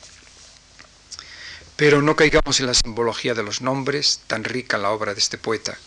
Pero 1.76 2.02
no 2.02 2.16
caigamos 2.16 2.60
en 2.60 2.66
la 2.66 2.74
simbología 2.74 3.36
de 3.36 3.44
los 3.44 3.62
nombres, 3.62 4.22
tan 4.26 4.44
rica 4.44 4.78
en 4.78 4.82
la 4.82 4.90
obra 4.90 5.14
de 5.14 5.20
este 5.20 5.38
poeta. 5.38 5.78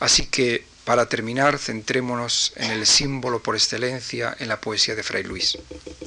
Así 0.00 0.24
que, 0.24 0.64
para 0.86 1.10
terminar, 1.10 1.58
centrémonos 1.58 2.54
en 2.56 2.70
el 2.70 2.86
símbolo 2.86 3.42
por 3.42 3.56
excelencia 3.56 4.34
en 4.38 4.48
la 4.48 4.62
poesía 4.62 4.94
de 4.94 5.02
Fray 5.02 5.24
Luis, 5.24 5.58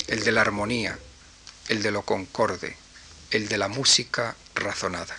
el 0.08 0.24
de 0.24 0.32
la 0.32 0.42
armonía, 0.42 0.98
el 1.68 1.84
de 1.84 1.92
lo 1.92 2.02
concorde, 2.02 2.78
el 3.30 3.48
de 3.48 3.60
la 3.60 3.68
música 3.68 4.36
razonada. 4.56 5.16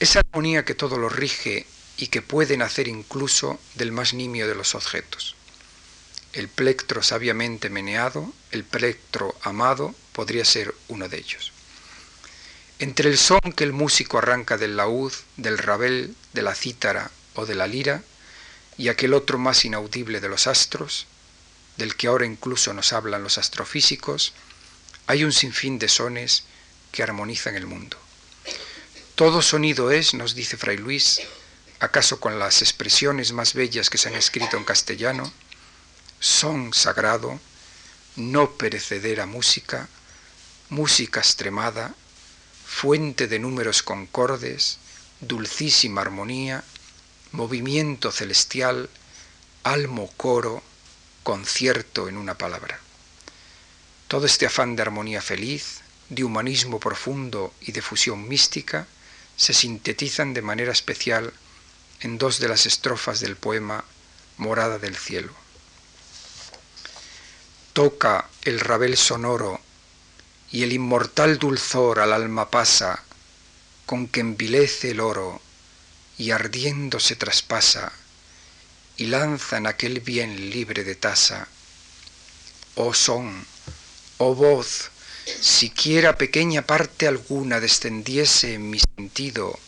Esa 0.00 0.20
armonía 0.20 0.64
que 0.64 0.74
todo 0.74 0.96
lo 0.96 1.10
rige 1.10 1.66
y 1.98 2.06
que 2.06 2.22
puede 2.22 2.56
nacer 2.56 2.88
incluso 2.88 3.60
del 3.74 3.92
más 3.92 4.14
nimio 4.14 4.48
de 4.48 4.54
los 4.54 4.74
objetos. 4.74 5.36
El 6.34 6.48
plectro 6.48 7.00
sabiamente 7.00 7.70
meneado, 7.70 8.32
el 8.50 8.64
plectro 8.64 9.36
amado, 9.42 9.94
podría 10.12 10.44
ser 10.44 10.74
uno 10.88 11.08
de 11.08 11.18
ellos. 11.18 11.52
Entre 12.80 13.08
el 13.08 13.18
son 13.18 13.40
que 13.54 13.62
el 13.62 13.72
músico 13.72 14.18
arranca 14.18 14.58
del 14.58 14.76
laúd, 14.76 15.12
del 15.36 15.58
rabel, 15.58 16.16
de 16.32 16.42
la 16.42 16.56
cítara 16.56 17.12
o 17.34 17.46
de 17.46 17.54
la 17.54 17.68
lira, 17.68 18.02
y 18.76 18.88
aquel 18.88 19.14
otro 19.14 19.38
más 19.38 19.64
inaudible 19.64 20.20
de 20.20 20.28
los 20.28 20.48
astros, 20.48 21.06
del 21.76 21.94
que 21.94 22.08
ahora 22.08 22.26
incluso 22.26 22.74
nos 22.74 22.92
hablan 22.92 23.22
los 23.22 23.38
astrofísicos, 23.38 24.32
hay 25.06 25.22
un 25.22 25.32
sinfín 25.32 25.78
de 25.78 25.88
sones 25.88 26.42
que 26.90 27.04
armonizan 27.04 27.54
el 27.54 27.66
mundo. 27.66 27.96
Todo 29.14 29.40
sonido 29.40 29.92
es, 29.92 30.14
nos 30.14 30.34
dice 30.34 30.56
Fray 30.56 30.78
Luis, 30.78 31.20
acaso 31.78 32.18
con 32.18 32.40
las 32.40 32.60
expresiones 32.60 33.30
más 33.30 33.54
bellas 33.54 33.88
que 33.88 33.98
se 33.98 34.08
han 34.08 34.16
escrito 34.16 34.56
en 34.56 34.64
castellano, 34.64 35.32
son 36.24 36.72
sagrado, 36.72 37.38
no 38.16 38.52
perecedera 38.52 39.26
música, 39.26 39.90
música 40.70 41.20
extremada, 41.20 41.94
fuente 42.64 43.28
de 43.28 43.38
números 43.38 43.82
concordes, 43.82 44.78
dulcísima 45.20 46.00
armonía, 46.00 46.64
movimiento 47.32 48.10
celestial, 48.10 48.88
almo 49.64 50.10
coro, 50.16 50.62
concierto 51.24 52.08
en 52.08 52.16
una 52.16 52.38
palabra. 52.38 52.80
Todo 54.08 54.24
este 54.24 54.46
afán 54.46 54.76
de 54.76 54.82
armonía 54.82 55.20
feliz, 55.20 55.82
de 56.08 56.24
humanismo 56.24 56.80
profundo 56.80 57.52
y 57.60 57.72
de 57.72 57.82
fusión 57.82 58.26
mística 58.26 58.86
se 59.36 59.52
sintetizan 59.52 60.32
de 60.32 60.40
manera 60.40 60.72
especial 60.72 61.34
en 62.00 62.16
dos 62.16 62.38
de 62.38 62.48
las 62.48 62.64
estrofas 62.64 63.20
del 63.20 63.36
poema 63.36 63.84
Morada 64.38 64.78
del 64.78 64.96
Cielo. 64.96 65.43
Toca 67.74 68.28
el 68.44 68.60
rabel 68.60 68.96
sonoro 68.96 69.60
y 70.52 70.62
el 70.62 70.72
inmortal 70.72 71.40
dulzor 71.40 71.98
al 71.98 72.12
alma 72.12 72.48
pasa, 72.48 73.02
con 73.84 74.06
que 74.06 74.20
envilece 74.20 74.92
el 74.92 75.00
oro 75.00 75.42
y 76.16 76.30
ardiendo 76.30 77.00
se 77.00 77.16
traspasa, 77.16 77.92
y 78.96 79.06
lanza 79.06 79.56
en 79.56 79.66
aquel 79.66 79.98
bien 79.98 80.50
libre 80.50 80.84
de 80.84 80.94
tasa. 80.94 81.48
Oh 82.76 82.94
son, 82.94 83.44
oh 84.18 84.36
voz, 84.36 84.90
siquiera 85.40 86.16
pequeña 86.16 86.62
parte 86.62 87.08
alguna 87.08 87.58
descendiese 87.58 88.54
en 88.54 88.70
mi 88.70 88.78
sentido, 88.78 89.58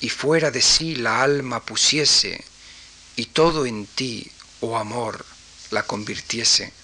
y 0.00 0.08
fuera 0.08 0.50
de 0.50 0.62
sí 0.62 0.96
la 0.96 1.22
alma 1.22 1.64
pusiese, 1.64 2.44
y 3.14 3.26
todo 3.26 3.66
en 3.66 3.86
ti, 3.86 4.28
oh 4.58 4.76
amor, 4.76 5.24
la 5.70 5.84
convirtiese. 5.84 6.79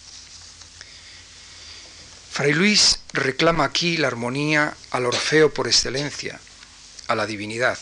Fray 2.37 2.53
Luis 2.53 2.99
reclama 3.15 3.65
aquí 3.65 3.97
la 3.97 4.09
armonía 4.09 4.77
al 4.91 5.07
Orfeo 5.07 5.55
por 5.55 5.69
excelencia, 5.69 6.39
a 7.09 7.15
la 7.15 7.25
divinidad. 7.25 7.79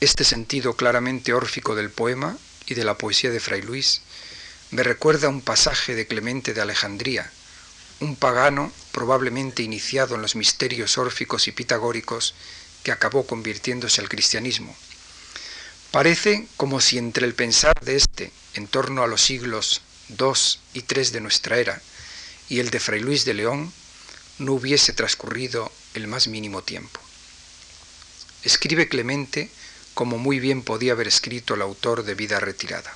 Este 0.00 0.24
sentido 0.24 0.74
claramente 0.74 1.32
órfico 1.32 1.76
del 1.76 1.88
poema 1.88 2.36
y 2.66 2.74
de 2.74 2.82
la 2.82 2.98
poesía 2.98 3.30
de 3.30 3.38
Fray 3.38 3.62
Luis 3.62 4.00
me 4.72 4.82
recuerda 4.82 5.28
un 5.28 5.40
pasaje 5.40 5.94
de 5.94 6.08
Clemente 6.08 6.52
de 6.52 6.62
Alejandría, 6.62 7.30
un 8.00 8.16
pagano 8.16 8.72
probablemente 8.90 9.62
iniciado 9.62 10.16
en 10.16 10.22
los 10.22 10.34
misterios 10.34 10.98
órficos 10.98 11.46
y 11.46 11.52
pitagóricos 11.52 12.34
que 12.82 12.90
acabó 12.90 13.24
convirtiéndose 13.24 14.00
al 14.00 14.08
cristianismo. 14.08 14.74
Parece 15.92 16.48
como 16.56 16.80
si 16.80 16.98
entre 16.98 17.24
el 17.24 17.34
pensar 17.34 17.78
de 17.82 17.94
éste 17.94 18.32
en 18.54 18.66
torno 18.66 19.04
a 19.04 19.06
los 19.06 19.22
siglos 19.22 19.82
II 20.08 20.58
y 20.74 20.80
III 20.80 21.10
de 21.12 21.20
nuestra 21.20 21.58
era 21.58 21.80
y 22.48 22.60
el 22.60 22.70
de 22.70 22.80
Fray 22.80 23.00
Luis 23.00 23.24
de 23.24 23.34
León 23.34 23.72
no 24.38 24.54
hubiese 24.54 24.92
transcurrido 24.92 25.70
el 25.94 26.06
más 26.06 26.28
mínimo 26.28 26.62
tiempo. 26.62 27.00
Escribe 28.42 28.88
Clemente 28.88 29.50
como 29.94 30.16
muy 30.16 30.38
bien 30.38 30.62
podía 30.62 30.92
haber 30.92 31.08
escrito 31.08 31.54
el 31.54 31.62
autor 31.62 32.04
de 32.04 32.14
Vida 32.14 32.38
Retirada. 32.38 32.94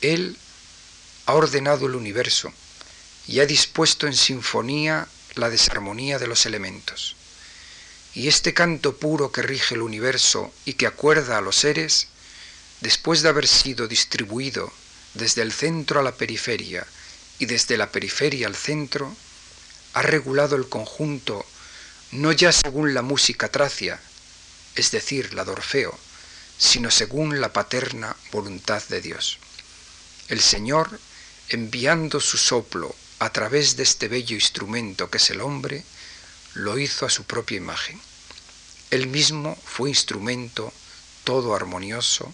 Él 0.00 0.38
ha 1.26 1.34
ordenado 1.34 1.86
el 1.86 1.96
universo 1.96 2.52
y 3.26 3.40
ha 3.40 3.46
dispuesto 3.46 4.06
en 4.06 4.14
sinfonía 4.14 5.08
la 5.34 5.50
desarmonía 5.50 6.18
de 6.18 6.28
los 6.28 6.46
elementos. 6.46 7.16
Y 8.14 8.28
este 8.28 8.54
canto 8.54 8.96
puro 8.96 9.32
que 9.32 9.42
rige 9.42 9.74
el 9.74 9.82
universo 9.82 10.52
y 10.64 10.74
que 10.74 10.86
acuerda 10.86 11.36
a 11.36 11.40
los 11.40 11.56
seres, 11.56 12.06
después 12.80 13.22
de 13.22 13.28
haber 13.28 13.48
sido 13.48 13.88
distribuido 13.88 14.72
desde 15.14 15.42
el 15.42 15.52
centro 15.52 15.98
a 15.98 16.02
la 16.02 16.14
periferia 16.14 16.86
y 17.38 17.46
desde 17.46 17.76
la 17.76 17.90
periferia 17.90 18.46
al 18.46 18.56
centro, 18.56 19.14
ha 19.94 20.02
regulado 20.02 20.56
el 20.56 20.68
conjunto 20.68 21.44
no 22.12 22.32
ya 22.32 22.52
según 22.52 22.94
la 22.94 23.02
música 23.02 23.48
tracia, 23.48 24.00
es 24.74 24.90
decir, 24.90 25.34
la 25.34 25.44
de 25.44 25.52
Orfeo, 25.52 25.98
sino 26.58 26.90
según 26.90 27.40
la 27.40 27.52
paterna 27.52 28.16
voluntad 28.32 28.82
de 28.88 29.00
Dios. 29.00 29.38
El 30.28 30.40
Señor, 30.40 30.98
enviando 31.48 32.20
su 32.20 32.36
soplo 32.36 32.94
a 33.18 33.30
través 33.30 33.76
de 33.76 33.82
este 33.82 34.08
bello 34.08 34.34
instrumento 34.34 35.10
que 35.10 35.18
es 35.18 35.30
el 35.30 35.40
hombre, 35.40 35.84
lo 36.54 36.78
hizo 36.78 37.06
a 37.06 37.10
su 37.10 37.24
propia 37.24 37.56
imagen. 37.56 38.00
Él 38.90 39.08
mismo 39.08 39.58
fue 39.64 39.90
instrumento 39.90 40.72
todo 41.24 41.54
armonioso, 41.54 42.32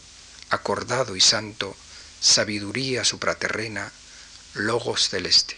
acordado 0.50 1.16
y 1.16 1.20
santo, 1.20 1.74
sabiduría 2.20 3.04
supraterrena, 3.04 3.90
logos 4.54 5.08
celeste. 5.08 5.56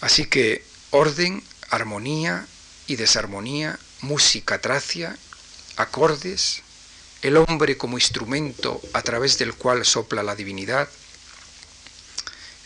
Así 0.00 0.26
que 0.26 0.64
orden, 0.90 1.42
armonía 1.70 2.46
y 2.86 2.96
desarmonía, 2.96 3.78
música 4.00 4.60
tracia, 4.60 5.16
acordes, 5.76 6.62
el 7.22 7.36
hombre 7.36 7.76
como 7.76 7.98
instrumento 7.98 8.80
a 8.92 9.02
través 9.02 9.38
del 9.38 9.54
cual 9.54 9.84
sopla 9.84 10.22
la 10.22 10.36
divinidad, 10.36 10.88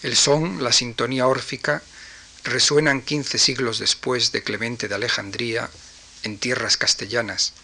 el 0.02 0.16
son, 0.16 0.62
la 0.62 0.72
sintonía 0.72 1.26
órfica, 1.26 1.82
resuenan 2.44 3.02
quince 3.02 3.38
siglos 3.38 3.78
después 3.78 4.32
de 4.32 4.42
Clemente 4.42 4.88
de 4.88 4.96
Alejandría 4.96 5.70
en 6.22 6.38
tierras 6.38 6.76
castellanas, 6.76 7.54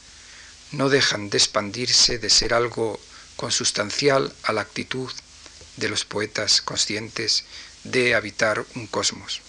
no 0.72 0.89
dejan 0.89 1.31
de 1.31 1.39
expandirse, 1.39 2.18
de 2.18 2.31
ser 2.31 2.55
algo 2.55 3.01
consustancial 3.37 4.35
a 4.45 4.53
la 4.53 4.62
actitud 4.62 5.11
de 5.79 5.89
los 5.89 6.05
poetas 6.05 6.61
conscientes 6.61 7.45
de 7.85 8.14
habitar 8.14 8.64
un 8.74 8.87
cosmos. 8.87 9.41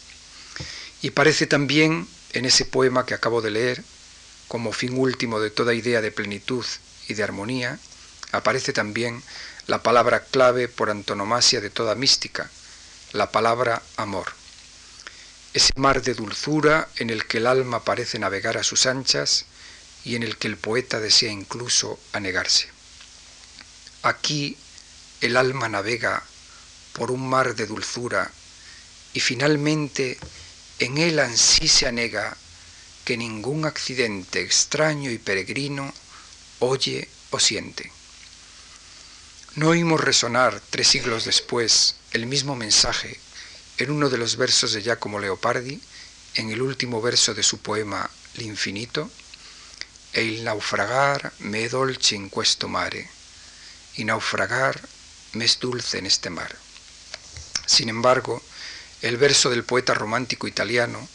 Y 1.02 1.12
parece 1.12 1.48
también 1.48 2.08
en 2.34 2.46
ese 2.46 2.66
poema 2.66 3.06
que 3.06 3.14
acabo 3.14 3.42
de 3.42 3.52
leer, 3.52 3.84
como 4.48 4.72
fin 4.72 4.98
último 4.98 5.40
de 5.40 5.50
toda 5.50 5.74
idea 5.74 6.02
de 6.02 6.12
plenitud 6.12 6.66
y 7.08 7.14
de 7.14 7.24
armonía, 7.24 7.80
aparece 8.32 8.74
también 8.74 9.24
la 9.68 9.84
palabra 9.84 10.24
clave 10.26 10.68
por 10.68 10.90
antonomasia 10.90 11.62
de 11.62 11.70
toda 11.70 11.96
mística, 11.96 12.50
la 13.14 13.32
palabra 13.32 13.82
amor. 13.98 14.34
Ese 15.54 15.72
mar 15.76 16.02
de 16.02 16.14
dulzura 16.14 16.90
en 16.98 17.10
el 17.10 17.26
que 17.26 17.38
el 17.38 17.48
alma 17.48 17.84
parece 17.84 18.20
navegar 18.20 18.58
a 18.58 18.64
sus 18.64 18.86
anchas 18.86 19.46
y 20.04 20.16
en 20.16 20.24
el 20.24 20.38
que 20.38 20.48
el 20.48 20.58
poeta 20.58 21.00
desea 21.00 21.32
incluso 21.32 22.00
anegarse. 22.14 22.70
Aquí 24.04 24.58
el 25.22 25.38
alma 25.38 25.70
navega 25.70 26.24
por 26.94 27.12
un 27.12 27.28
mar 27.28 27.56
de 27.56 27.66
dulzura 27.66 28.32
y 29.14 29.20
finalmente 29.20 30.18
en 30.80 30.98
él 30.98 31.20
ansí 31.20 31.68
se 31.68 31.88
anega 31.88 32.38
que 33.06 33.18
ningún 33.18 33.66
accidente 33.66 34.42
extraño 34.42 35.12
y 35.12 35.18
peregrino 35.18 35.94
oye 36.60 37.10
o 37.32 37.40
siente. 37.40 37.92
No 39.56 39.70
oímos 39.70 40.00
resonar 40.00 40.62
tres 40.70 40.88
siglos 40.88 41.26
después 41.26 41.96
el 42.12 42.28
mismo 42.28 42.56
mensaje 42.56 43.20
en 43.78 43.92
uno 43.92 44.10
de 44.10 44.18
los 44.18 44.36
versos 44.36 44.74
de 44.74 44.82
Giacomo 44.82 45.20
Leopardi, 45.20 45.82
en 46.36 46.50
el 46.50 46.62
último 46.62 47.02
verso 47.02 47.34
de 47.34 47.44
su 47.44 47.60
poema 47.60 48.10
L'infinito, 48.36 49.10
e 50.12 50.24
il 50.24 50.44
naufragar 50.44 51.34
me 51.40 51.68
dolce 51.70 52.16
in 52.16 52.30
questo 52.30 52.68
mare 52.68 53.10
y 53.96 54.04
naufragar 54.04 54.80
me 55.34 55.46
es 55.46 55.60
dulce 55.60 55.98
en 55.98 56.06
este 56.06 56.30
mar. 56.30 56.56
Sin 57.66 57.90
embargo, 57.90 58.42
el 59.02 59.18
verso 59.18 59.50
del 59.50 59.64
poeta 59.64 59.94
romántico 59.94 60.48
italiano 60.48 61.08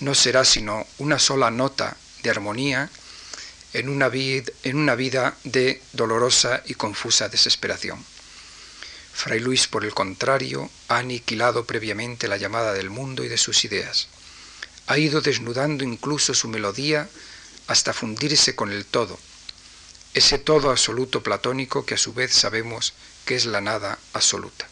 no 0.00 0.14
será 0.14 0.44
sino 0.44 0.86
una 0.98 1.18
sola 1.18 1.50
nota 1.50 1.96
de 2.22 2.30
armonía 2.30 2.90
en 3.72 3.88
una, 3.88 4.10
en 4.12 4.76
una 4.76 4.94
vida 4.94 5.36
de 5.44 5.82
dolorosa 5.92 6.62
y 6.66 6.74
confusa 6.74 7.28
desesperación. 7.28 8.04
Fray 9.12 9.40
Luis, 9.40 9.66
por 9.66 9.84
el 9.84 9.94
contrario, 9.94 10.70
ha 10.88 10.98
aniquilado 10.98 11.64
previamente 11.64 12.28
la 12.28 12.36
llamada 12.36 12.72
del 12.72 12.90
mundo 12.90 13.24
y 13.24 13.28
de 13.28 13.38
sus 13.38 13.64
ideas. 13.64 14.08
Ha 14.86 14.98
ido 14.98 15.20
desnudando 15.20 15.84
incluso 15.84 16.34
su 16.34 16.48
melodía 16.48 17.08
hasta 17.66 17.92
fundirse 17.92 18.54
con 18.54 18.70
el 18.70 18.84
todo, 18.84 19.18
ese 20.14 20.38
todo 20.38 20.70
absoluto 20.70 21.22
platónico 21.22 21.86
que 21.86 21.94
a 21.94 21.98
su 21.98 22.12
vez 22.12 22.32
sabemos 22.32 22.92
que 23.24 23.36
es 23.36 23.46
la 23.46 23.60
nada 23.60 23.98
absoluta. 24.12 24.66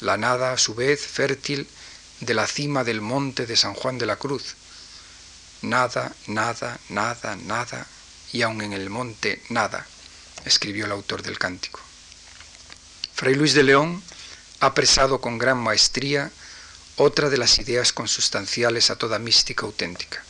La 0.00 0.16
nada 0.16 0.52
a 0.52 0.58
su 0.58 0.74
vez 0.74 1.00
fértil 1.00 1.68
de 2.20 2.34
la 2.34 2.46
cima 2.46 2.84
del 2.84 3.00
monte 3.00 3.46
de 3.46 3.56
San 3.56 3.74
Juan 3.74 3.98
de 3.98 4.06
la 4.06 4.16
Cruz. 4.16 4.54
Nada, 5.62 6.14
nada, 6.26 6.78
nada, 6.88 7.36
nada, 7.36 7.86
y 8.32 8.42
aun 8.42 8.62
en 8.62 8.72
el 8.72 8.90
monte 8.90 9.42
nada, 9.48 9.86
escribió 10.44 10.86
el 10.86 10.92
autor 10.92 11.22
del 11.22 11.38
cántico. 11.38 11.80
Fray 13.14 13.34
Luis 13.34 13.54
de 13.54 13.62
León 13.62 14.02
ha 14.60 14.66
apresado 14.66 15.20
con 15.20 15.38
gran 15.38 15.58
maestría 15.58 16.30
otra 16.96 17.28
de 17.28 17.38
las 17.38 17.58
ideas 17.58 17.92
consustanciales 17.92 18.90
a 18.90 18.96
toda 18.96 19.18
mística 19.18 19.66
auténtica, 19.66 20.22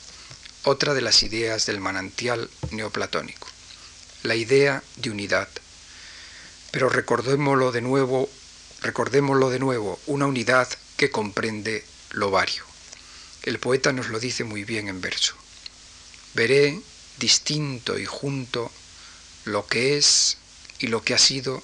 otra 0.65 0.95
de 0.95 1.01
las 1.01 1.23
ideas 1.23 1.67
del 1.67 1.81
manantial 1.81 2.51
neoplatónico, 2.71 3.49
la 4.23 4.35
idea 4.35 4.83
de 4.97 5.11
unidad. 5.11 5.49
Pero 6.77 6.91
recordémoslo 6.91 7.73
de 7.73 7.81
nuevo, 7.81 8.29
recordémoslo 8.83 9.49
de 9.49 9.59
nuevo, 9.59 9.99
una 10.05 10.27
unidad 10.27 10.69
que 10.99 11.11
comprende 11.11 11.83
lo 12.11 12.31
vario. 12.31 12.65
El 13.45 13.59
poeta 13.59 13.95
nos 13.95 14.09
lo 14.09 14.21
dice 14.21 14.45
muy 14.45 14.65
bien 14.65 14.89
en 14.89 15.01
verso. 15.01 15.37
Veré 16.35 16.79
distinto 17.17 17.99
y 17.99 18.05
junto 18.05 18.71
lo 19.47 19.67
que 19.67 19.97
es 19.97 20.37
y 20.79 20.89
lo 20.89 21.03
que 21.03 21.15
ha 21.15 21.19
sido 21.19 21.63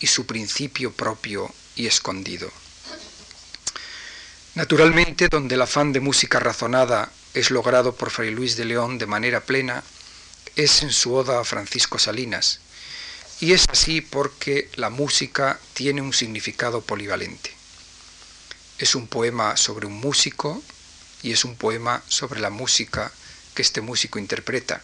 y 0.00 0.08
su 0.08 0.26
principio 0.26 0.90
propio 0.90 1.54
y 1.76 1.86
escondido. 1.86 2.50
Naturalmente, 4.56 5.28
donde 5.28 5.54
el 5.54 5.62
afán 5.62 5.92
de 5.92 6.00
música 6.00 6.40
razonada 6.40 7.12
es 7.32 7.52
logrado 7.52 7.94
por 7.94 8.10
Fray 8.10 8.32
Luis 8.32 8.56
de 8.56 8.64
León 8.64 8.98
de 8.98 9.06
manera 9.06 9.42
plena, 9.42 9.84
es 10.56 10.82
en 10.82 10.90
su 10.90 11.14
oda 11.14 11.38
a 11.38 11.44
Francisco 11.44 12.00
Salinas, 12.00 12.58
y 13.40 13.52
es 13.52 13.66
así 13.68 14.00
porque 14.00 14.70
la 14.76 14.88
música 14.88 15.60
tiene 15.74 16.00
un 16.00 16.14
significado 16.14 16.80
polivalente. 16.80 17.52
Es 18.78 18.94
un 18.94 19.06
poema 19.06 19.56
sobre 19.56 19.86
un 19.86 19.94
músico 19.94 20.62
y 21.22 21.32
es 21.32 21.44
un 21.44 21.54
poema 21.56 22.02
sobre 22.08 22.40
la 22.40 22.50
música 22.50 23.12
que 23.54 23.62
este 23.62 23.82
músico 23.82 24.18
interpreta. 24.18 24.82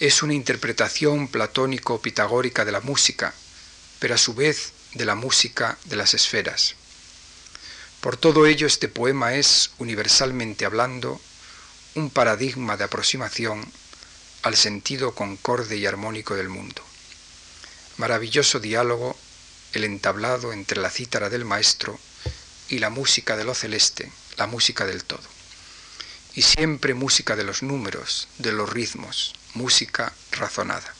Es 0.00 0.22
una 0.22 0.34
interpretación 0.34 1.28
platónico-pitagórica 1.28 2.64
de 2.64 2.72
la 2.72 2.80
música, 2.80 3.32
pero 4.00 4.14
a 4.14 4.18
su 4.18 4.34
vez 4.34 4.72
de 4.94 5.04
la 5.04 5.14
música 5.14 5.78
de 5.84 5.96
las 5.96 6.14
esferas. 6.14 6.74
Por 8.00 8.16
todo 8.16 8.46
ello, 8.46 8.66
este 8.66 8.88
poema 8.88 9.34
es, 9.34 9.70
universalmente 9.78 10.64
hablando, 10.64 11.20
un 11.94 12.10
paradigma 12.10 12.76
de 12.76 12.84
aproximación 12.84 13.64
al 14.42 14.56
sentido 14.56 15.14
concorde 15.14 15.76
y 15.76 15.86
armónico 15.86 16.34
del 16.34 16.48
mundo. 16.48 16.85
Maravilloso 17.98 18.60
diálogo 18.60 19.16
el 19.72 19.84
entablado 19.84 20.52
entre 20.52 20.80
la 20.80 20.90
cítara 20.90 21.28
del 21.28 21.44
maestro 21.44 21.98
y 22.68 22.78
la 22.78 22.90
música 22.90 23.36
de 23.36 23.44
lo 23.44 23.54
celeste, 23.54 24.10
la 24.36 24.46
música 24.46 24.86
del 24.86 25.04
todo 25.04 25.36
y 26.36 26.42
siempre 26.42 26.92
música 26.92 27.34
de 27.34 27.44
los 27.44 27.62
números, 27.62 28.28
de 28.36 28.52
los 28.52 28.68
ritmos, 28.68 29.32
música 29.54 30.12
razonada. 30.32 30.94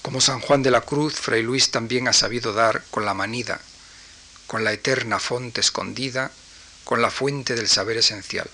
Como 0.00 0.20
San 0.20 0.40
Juan 0.40 0.62
de 0.62 0.70
la 0.70 0.82
Cruz, 0.82 1.14
Fray 1.14 1.42
Luis 1.42 1.72
también 1.72 2.06
ha 2.06 2.12
sabido 2.12 2.52
dar 2.52 2.84
con 2.92 3.04
la 3.04 3.14
manida, 3.14 3.60
con 4.46 4.62
la 4.62 4.72
eterna 4.72 5.18
fonte 5.18 5.60
escondida, 5.60 6.30
con 6.84 7.02
la 7.02 7.10
fuente 7.10 7.56
del 7.56 7.68
saber 7.68 7.96
esencial. 7.96 8.48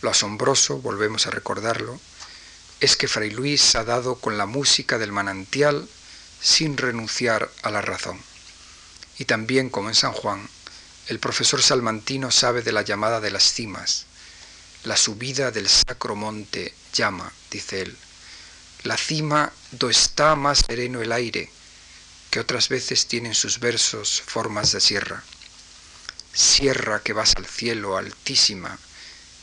Lo 0.00 0.10
asombroso, 0.10 0.78
volvemos 0.78 1.26
a 1.26 1.30
recordarlo, 1.30 2.00
es 2.80 2.96
que 2.96 3.08
Fray 3.08 3.30
Luis 3.30 3.74
ha 3.74 3.84
dado 3.84 4.16
con 4.16 4.36
la 4.36 4.46
música 4.46 4.98
del 4.98 5.12
manantial 5.12 5.88
sin 6.40 6.76
renunciar 6.76 7.50
a 7.62 7.70
la 7.70 7.80
razón. 7.80 8.20
Y 9.18 9.24
también, 9.24 9.70
como 9.70 9.88
en 9.88 9.94
San 9.94 10.12
Juan, 10.12 10.48
el 11.08 11.18
profesor 11.18 11.62
salmantino 11.62 12.30
sabe 12.30 12.62
de 12.62 12.72
la 12.72 12.82
llamada 12.82 13.20
de 13.20 13.30
las 13.30 13.52
cimas. 13.52 14.06
La 14.84 14.96
subida 14.96 15.50
del 15.50 15.68
sacro 15.68 16.16
monte 16.16 16.74
llama, 16.92 17.32
dice 17.50 17.82
él. 17.82 17.96
La 18.82 18.96
cima 18.96 19.52
do 19.72 19.88
está 19.88 20.36
más 20.36 20.64
sereno 20.66 21.00
el 21.00 21.12
aire, 21.12 21.50
que 22.30 22.40
otras 22.40 22.68
veces 22.68 23.06
tienen 23.06 23.34
sus 23.34 23.58
versos 23.58 24.22
formas 24.24 24.72
de 24.72 24.80
sierra. 24.80 25.24
Sierra 26.34 27.00
que 27.00 27.14
vas 27.14 27.34
al 27.36 27.46
cielo 27.46 27.96
altísima 27.96 28.78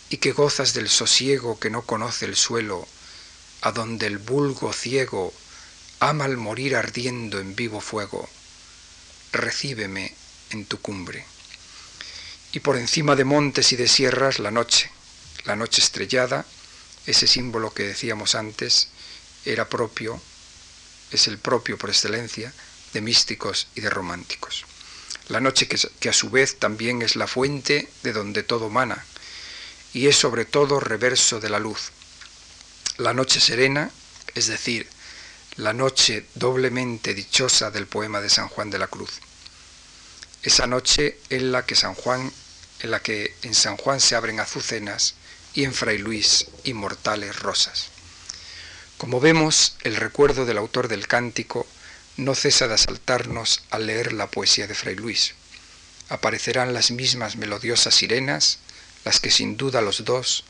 y 0.10 0.18
que 0.18 0.32
gozas 0.32 0.74
del 0.74 0.90
sosiego 0.90 1.60
que 1.60 1.72
no 1.72 1.82
conoce 1.82 2.26
el 2.26 2.36
suelo, 2.36 2.88
a 3.64 3.72
donde 3.72 4.08
el 4.08 4.20
vulgo 4.20 4.72
ciego 4.72 5.34
ama 6.00 6.26
al 6.26 6.38
morir 6.38 6.76
ardiendo 6.76 7.40
en 7.40 7.56
vivo 7.56 7.82
fuego. 7.82 8.30
Recíbeme 9.32 10.14
en 10.52 10.66
tu 10.66 10.80
cumbre 10.80 11.26
y 12.54 12.60
por 12.60 12.78
encima 12.78 13.16
de 13.16 13.26
montes 13.26 13.72
y 13.74 13.76
de 13.76 13.88
sierras 13.88 14.38
la 14.38 14.52
noche, 14.52 14.90
la 15.46 15.56
noche 15.56 15.82
estrellada, 15.82 16.46
ese 17.08 17.26
símbolo 17.26 17.74
que 17.74 17.84
decíamos 17.84 18.36
antes, 18.36 18.90
era 19.44 19.68
propio, 19.68 20.22
es 21.12 21.28
el 21.28 21.40
propio 21.40 21.80
por 21.80 21.90
excelencia 21.90 22.54
de 22.94 23.02
místicos 23.02 23.68
y 23.74 23.82
de 23.82 23.90
románticos. 23.90 24.66
La 25.30 25.40
noche 25.40 25.68
que, 25.68 25.80
que 26.00 26.10
a 26.10 26.14
su 26.14 26.30
vez 26.30 26.60
también 26.60 27.02
es 27.02 27.16
la 27.16 27.26
fuente 27.26 27.90
de 28.04 28.14
donde 28.14 28.44
todo 28.44 28.70
mana 28.70 29.04
y 29.92 30.08
es 30.08 30.16
sobre 30.16 30.46
todo 30.46 30.80
reverso 30.80 31.40
de 31.40 31.50
la 31.50 31.60
luz. 31.60 31.92
La 32.98 33.14
noche 33.16 33.40
serena, 33.40 33.90
es 34.36 34.46
decir, 34.46 34.88
la 35.56 35.74
noche 35.74 36.28
doblemente 36.36 37.16
dichosa 37.16 37.72
del 37.72 37.88
poema 37.88 38.22
de 38.22 38.30
San 38.30 38.50
Juan 38.50 38.70
de 38.70 38.78
la 38.78 38.86
Cruz. 38.86 39.14
Esa 40.44 40.68
noche 40.68 41.18
en 41.32 41.52
la 41.52 41.66
que 41.66 41.74
San 41.74 41.96
Juan 41.96 42.32
en 42.82 42.92
la 42.92 43.02
que 43.02 43.36
en 43.42 43.56
San 43.56 43.78
Juan 43.78 44.00
se 44.00 44.16
abren 44.16 44.40
azucenas 44.40 45.16
y 45.56 45.64
en 45.64 45.74
Fray 45.74 45.98
Luis 45.98 46.48
inmortales 46.66 47.40
rosas. 47.40 47.88
Como 49.00 49.20
vemos, 49.20 49.76
el 49.82 49.96
recuerdo 49.96 50.46
del 50.46 50.60
autor 50.60 50.88
del 50.88 51.08
cántico 51.08 51.66
no 52.18 52.36
cesa 52.36 52.68
de 52.68 52.76
asaltarnos 52.76 53.64
al 53.72 53.88
leer 53.88 54.14
la 54.14 54.28
poesía 54.28 54.68
de 54.68 54.76
Fray 54.76 54.96
Luis. 54.96 55.34
Aparecerán 56.10 56.74
las 56.74 56.92
mismas 56.92 57.38
melodiosas 57.38 57.96
sirenas, 57.96 58.60
las 59.04 59.20
que 59.20 59.32
sin 59.32 59.58
duda 59.58 59.82
los 59.82 60.06
dos 60.06 60.44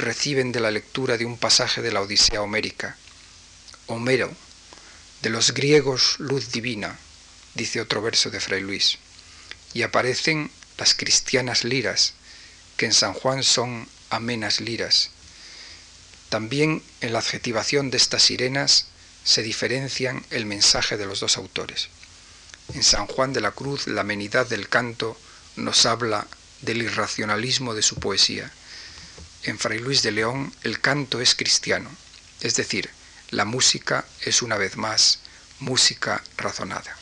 reciben 0.00 0.52
de 0.52 0.60
la 0.60 0.70
lectura 0.70 1.16
de 1.16 1.26
un 1.26 1.36
pasaje 1.36 1.82
de 1.82 1.92
la 1.92 2.00
Odisea 2.00 2.42
homérica. 2.42 2.96
Homero, 3.86 4.32
de 5.22 5.30
los 5.30 5.52
griegos 5.52 6.16
luz 6.18 6.52
divina, 6.52 6.98
dice 7.54 7.80
otro 7.80 8.02
verso 8.02 8.30
de 8.30 8.40
Fray 8.40 8.62
Luis, 8.62 8.98
y 9.74 9.82
aparecen 9.82 10.50
las 10.78 10.94
cristianas 10.94 11.64
liras, 11.64 12.14
que 12.76 12.86
en 12.86 12.94
San 12.94 13.12
Juan 13.12 13.42
son 13.42 13.88
amenas 14.08 14.60
liras. 14.60 15.10
También 16.30 16.82
en 17.00 17.12
la 17.12 17.18
adjetivación 17.18 17.90
de 17.90 17.98
estas 17.98 18.22
sirenas 18.22 18.86
se 19.24 19.42
diferencian 19.42 20.24
el 20.30 20.46
mensaje 20.46 20.96
de 20.96 21.06
los 21.06 21.20
dos 21.20 21.36
autores. 21.36 21.88
En 22.74 22.82
San 22.82 23.06
Juan 23.06 23.32
de 23.32 23.40
la 23.40 23.50
Cruz 23.50 23.86
la 23.86 24.02
amenidad 24.02 24.46
del 24.46 24.68
canto 24.68 25.18
nos 25.56 25.86
habla 25.86 26.26
del 26.62 26.82
irracionalismo 26.82 27.74
de 27.74 27.82
su 27.82 27.96
poesía. 27.96 28.52
En 29.42 29.58
Fray 29.58 29.78
Luis 29.78 30.02
de 30.02 30.10
León 30.10 30.52
el 30.64 30.80
canto 30.80 31.20
es 31.20 31.34
cristiano, 31.34 31.90
es 32.42 32.56
decir, 32.56 32.90
la 33.30 33.46
música 33.46 34.04
es 34.20 34.42
una 34.42 34.58
vez 34.58 34.76
más 34.76 35.20
música 35.60 36.22
razonada. 36.36 36.94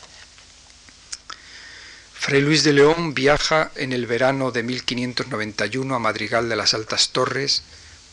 Fray 2.13 2.41
Luis 2.41 2.63
de 2.63 2.73
León 2.73 3.13
viaja 3.13 3.71
en 3.75 3.91
el 3.91 4.05
verano 4.05 4.51
de 4.51 4.63
1591 4.63 5.95
a 5.95 5.99
Madrigal 5.99 6.47
de 6.47 6.55
las 6.55 6.73
Altas 6.73 7.09
Torres 7.09 7.63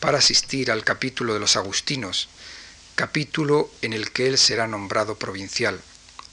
para 0.00 0.18
asistir 0.18 0.70
al 0.72 0.82
capítulo 0.82 1.34
de 1.34 1.40
los 1.40 1.56
Agustinos, 1.56 2.28
capítulo 2.96 3.70
en 3.82 3.92
el 3.92 4.10
que 4.10 4.26
él 4.26 4.38
será 4.38 4.66
nombrado 4.66 5.16
provincial, 5.16 5.80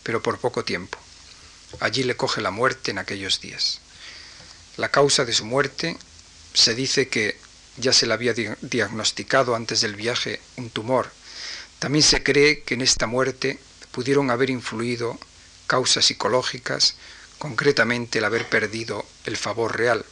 pero 0.01 0.23
por 0.23 0.39
poco 0.39 0.63
tiempo. 0.63 0.97
Allí 1.79 2.03
le 2.03 2.15
coge 2.15 2.41
la 2.41 2.51
muerte 2.51 2.91
en 2.91 2.97
aquellos 2.97 3.39
días. 3.39 3.81
La 4.77 4.89
causa 4.89 5.25
de 5.25 5.33
su 5.33 5.45
muerte 5.45 5.97
se 6.53 6.73
dice 6.75 7.07
que 7.07 7.42
ya 7.77 7.93
se 7.93 8.05
le 8.05 8.13
había 8.13 8.33
diagnosticado 8.33 9.55
antes 9.55 9.81
del 9.81 9.95
viaje 9.95 10.39
un 10.57 10.69
tumor. 10.69 11.11
También 11.79 12.03
se 12.03 12.23
cree 12.23 12.61
que 12.61 12.75
en 12.75 12.81
esta 12.81 13.07
muerte 13.07 13.59
pudieron 13.91 14.31
haber 14.31 14.49
influido 14.49 15.19
causas 15.67 16.05
psicológicas 16.05 16.95
concretamente 17.39 18.19
el 18.19 18.25
haber 18.25 18.47
perdido 18.47 19.05
el 19.25 19.37
favor 19.37 19.77
real. 19.77 20.05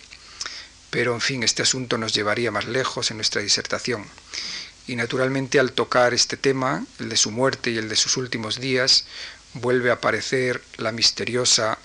Pero, 0.90 1.14
en 1.14 1.22
fin, 1.22 1.44
este 1.44 1.62
asunto 1.62 1.98
nos 1.98 2.14
llevaría 2.14 2.52
más 2.52 2.66
lejos 2.66 3.10
en 3.10 3.18
nuestra 3.18 3.42
disertación. 3.42 4.06
Y 4.88 4.98
naturalmente 4.98 5.60
al 5.60 5.72
tocar 5.72 6.14
este 6.14 6.36
tema, 6.36 6.86
el 7.00 7.08
de 7.08 7.16
su 7.16 7.32
muerte 7.32 7.72
y 7.72 7.78
el 7.78 7.88
de 7.88 7.96
sus 7.96 8.18
últimos 8.18 8.60
días, 8.60 9.06
vuelve 9.54 9.90
a 9.90 9.94
aparecer 9.94 10.62
la 10.76 10.92
misteriosa, 10.92 11.78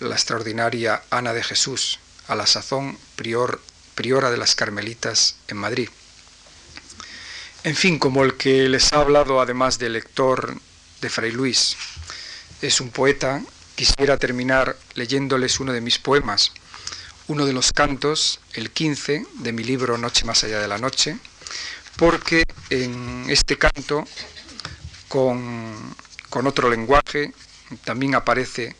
la 0.00 0.14
extraordinaria 0.14 1.02
Ana 1.10 1.32
de 1.32 1.44
Jesús, 1.44 2.00
a 2.26 2.34
la 2.34 2.46
sazón 2.46 2.98
prior, 3.14 3.60
priora 3.94 4.30
de 4.30 4.36
las 4.36 4.54
Carmelitas 4.54 5.36
en 5.48 5.56
Madrid. 5.56 5.88
En 7.64 7.76
fin, 7.76 7.98
como 7.98 8.24
el 8.24 8.36
que 8.36 8.68
les 8.68 8.92
ha 8.92 9.00
hablado, 9.00 9.40
además 9.40 9.78
de 9.78 9.88
lector 9.88 10.56
de 11.00 11.10
Fray 11.10 11.30
Luis, 11.30 11.76
es 12.60 12.80
un 12.80 12.90
poeta 12.90 13.42
Quisiera 13.74 14.18
terminar 14.18 14.76
leyéndoles 14.94 15.58
uno 15.58 15.72
de 15.72 15.80
mis 15.80 15.98
poemas, 15.98 16.52
uno 17.26 17.46
de 17.46 17.54
los 17.54 17.72
cantos, 17.72 18.38
el 18.52 18.70
15 18.70 19.24
de 19.40 19.52
mi 19.52 19.64
libro 19.64 19.96
Noche 19.96 20.26
más 20.26 20.44
allá 20.44 20.60
de 20.60 20.68
la 20.68 20.76
noche, 20.76 21.16
porque 21.96 22.44
en 22.68 23.24
este 23.28 23.56
canto 23.56 24.04
con, 25.08 25.96
con 26.28 26.46
otro 26.46 26.68
lenguaje, 26.68 27.32
también 27.84 28.14
aparece 28.14 28.76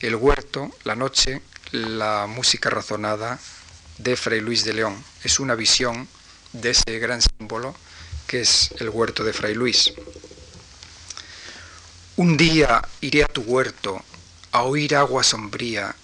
el 0.00 0.14
huerto, 0.14 0.70
la 0.84 0.94
noche, 0.94 1.40
la 1.72 2.26
música 2.28 2.68
razonada 2.68 3.40
de 3.98 4.16
Fray 4.16 4.40
Luis 4.40 4.64
de 4.64 4.74
León. 4.74 5.02
Es 5.22 5.40
una 5.40 5.54
visión 5.54 6.08
de 6.52 6.70
ese 6.70 6.98
gran 6.98 7.20
símbolo 7.20 7.74
que 8.26 8.40
es 8.40 8.70
el 8.78 8.88
huerto 8.88 9.24
de 9.24 9.32
Fray 9.32 9.54
Luis. 9.54 9.92
Un 12.16 12.36
día 12.36 12.82
iré 13.00 13.24
a 13.24 13.28
tu 13.28 13.42
huerto 13.42 14.02
a 14.52 14.62
oír 14.62 14.94
agua 14.94 15.24
sombría, 15.24 15.94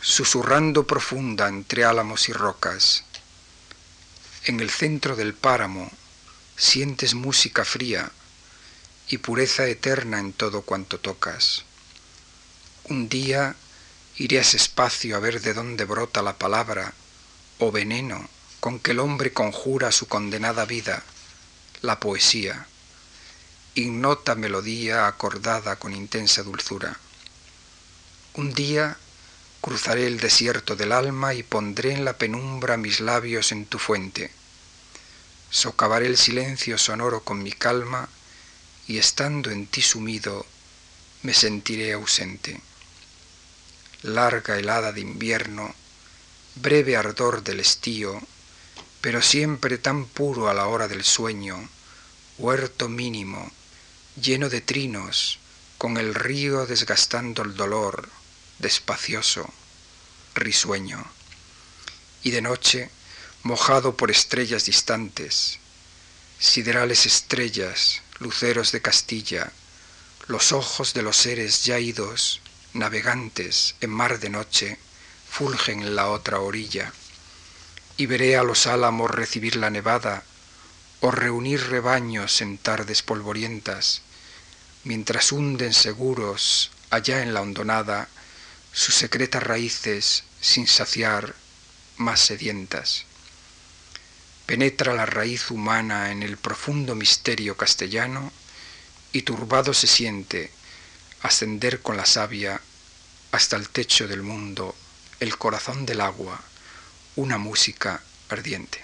susurrando 0.00 0.86
profunda 0.86 1.48
entre 1.48 1.84
álamos 1.84 2.28
y 2.28 2.32
rocas. 2.32 3.04
En 4.44 4.60
el 4.60 4.68
centro 4.68 5.16
del 5.16 5.32
páramo 5.32 5.90
sientes 6.56 7.14
música 7.14 7.64
fría 7.64 8.12
y 9.08 9.18
pureza 9.18 9.66
eterna 9.66 10.18
en 10.18 10.32
todo 10.32 10.62
cuanto 10.62 11.00
tocas. 11.00 11.64
Un 12.84 13.08
día 13.08 13.56
iré 14.16 14.38
a 14.38 14.42
ese 14.42 14.58
espacio 14.58 15.16
a 15.16 15.20
ver 15.20 15.40
de 15.40 15.54
dónde 15.54 15.84
brota 15.86 16.20
la 16.20 16.36
palabra 16.36 16.92
o 17.58 17.70
veneno 17.72 18.28
con 18.60 18.78
que 18.78 18.92
el 18.92 19.00
hombre 19.00 19.32
conjura 19.32 19.92
su 19.92 20.08
condenada 20.08 20.64
vida, 20.64 21.02
la 21.82 22.00
poesía, 22.00 22.66
ignota 23.74 24.34
melodía 24.34 25.06
acordada 25.06 25.76
con 25.76 25.94
intensa 25.94 26.42
dulzura. 26.42 26.98
Un 28.34 28.54
día 28.54 28.96
cruzaré 29.60 30.06
el 30.06 30.18
desierto 30.18 30.76
del 30.76 30.92
alma 30.92 31.34
y 31.34 31.42
pondré 31.42 31.92
en 31.92 32.04
la 32.04 32.16
penumbra 32.18 32.76
mis 32.76 33.00
labios 33.00 33.52
en 33.52 33.66
tu 33.66 33.78
fuente. 33.78 34.30
Socavaré 35.50 36.06
el 36.06 36.16
silencio 36.16 36.78
sonoro 36.78 37.22
con 37.22 37.42
mi 37.42 37.52
calma 37.52 38.08
y 38.86 38.98
estando 38.98 39.50
en 39.50 39.66
ti 39.66 39.82
sumido 39.82 40.46
me 41.22 41.34
sentiré 41.34 41.92
ausente 41.92 42.60
larga 44.04 44.58
helada 44.58 44.92
de 44.92 45.00
invierno, 45.00 45.74
breve 46.56 46.96
ardor 46.96 47.42
del 47.42 47.60
estío, 47.60 48.20
pero 49.00 49.20
siempre 49.22 49.78
tan 49.78 50.06
puro 50.06 50.48
a 50.48 50.54
la 50.54 50.66
hora 50.66 50.88
del 50.88 51.04
sueño, 51.04 51.68
huerto 52.38 52.88
mínimo, 52.88 53.50
lleno 54.20 54.48
de 54.48 54.60
trinos, 54.60 55.38
con 55.78 55.96
el 55.96 56.14
río 56.14 56.66
desgastando 56.66 57.42
el 57.42 57.56
dolor, 57.56 58.08
despacioso, 58.58 59.52
risueño. 60.34 61.04
Y 62.22 62.30
de 62.30 62.40
noche, 62.40 62.90
mojado 63.42 63.96
por 63.96 64.10
estrellas 64.10 64.64
distantes, 64.64 65.58
siderales 66.38 67.04
estrellas, 67.04 68.00
luceros 68.20 68.72
de 68.72 68.80
Castilla, 68.80 69.52
los 70.28 70.52
ojos 70.52 70.94
de 70.94 71.02
los 71.02 71.16
seres 71.16 71.64
ya 71.64 71.78
idos, 71.78 72.40
navegantes 72.72 73.74
en 73.80 73.90
mar 73.90 74.18
de 74.20 74.30
noche, 74.30 74.78
fulgen 75.34 75.82
en 75.82 75.96
la 75.96 76.10
otra 76.10 76.38
orilla, 76.38 76.92
y 77.96 78.06
veré 78.06 78.36
a 78.36 78.44
los 78.44 78.68
álamos 78.68 79.10
recibir 79.10 79.56
la 79.56 79.68
nevada, 79.68 80.22
o 81.00 81.10
reunir 81.10 81.70
rebaños 81.70 82.40
en 82.40 82.56
tardes 82.56 83.02
polvorientas, 83.02 84.02
mientras 84.84 85.32
hunden 85.32 85.74
seguros 85.74 86.70
allá 86.90 87.20
en 87.22 87.34
la 87.34 87.40
hondonada 87.40 88.08
sus 88.72 88.94
secretas 88.94 89.42
raíces 89.42 90.22
sin 90.40 90.68
saciar 90.68 91.34
más 91.96 92.20
sedientas. 92.20 93.04
Penetra 94.46 94.94
la 94.94 95.04
raíz 95.04 95.50
humana 95.50 96.12
en 96.12 96.22
el 96.22 96.36
profundo 96.36 96.94
misterio 96.94 97.56
castellano 97.56 98.30
y 99.10 99.22
turbado 99.22 99.74
se 99.74 99.88
siente 99.88 100.52
ascender 101.22 101.82
con 101.82 101.96
la 101.96 102.06
savia 102.06 102.60
hasta 103.32 103.56
el 103.56 103.68
techo 103.68 104.06
del 104.06 104.22
mundo, 104.22 104.76
el 105.20 105.36
corazón 105.38 105.86
del 105.86 106.00
agua, 106.00 106.40
una 107.16 107.38
música 107.38 108.02
ardiente. 108.28 108.82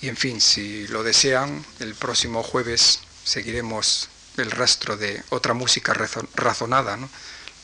Y 0.00 0.08
en 0.08 0.16
fin, 0.16 0.40
si 0.40 0.86
lo 0.88 1.02
desean, 1.02 1.64
el 1.80 1.94
próximo 1.94 2.42
jueves 2.42 3.00
seguiremos 3.24 4.08
el 4.36 4.50
rastro 4.50 4.96
de 4.96 5.22
otra 5.30 5.54
música 5.54 5.94
razonada, 6.34 6.98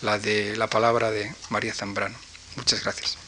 la 0.02 0.18
de 0.18 0.56
la 0.56 0.68
palabra 0.68 1.10
de 1.10 1.34
María 1.50 1.74
Zambrano. 1.74 2.16
Muchas 2.56 2.82
gracias. 2.82 3.18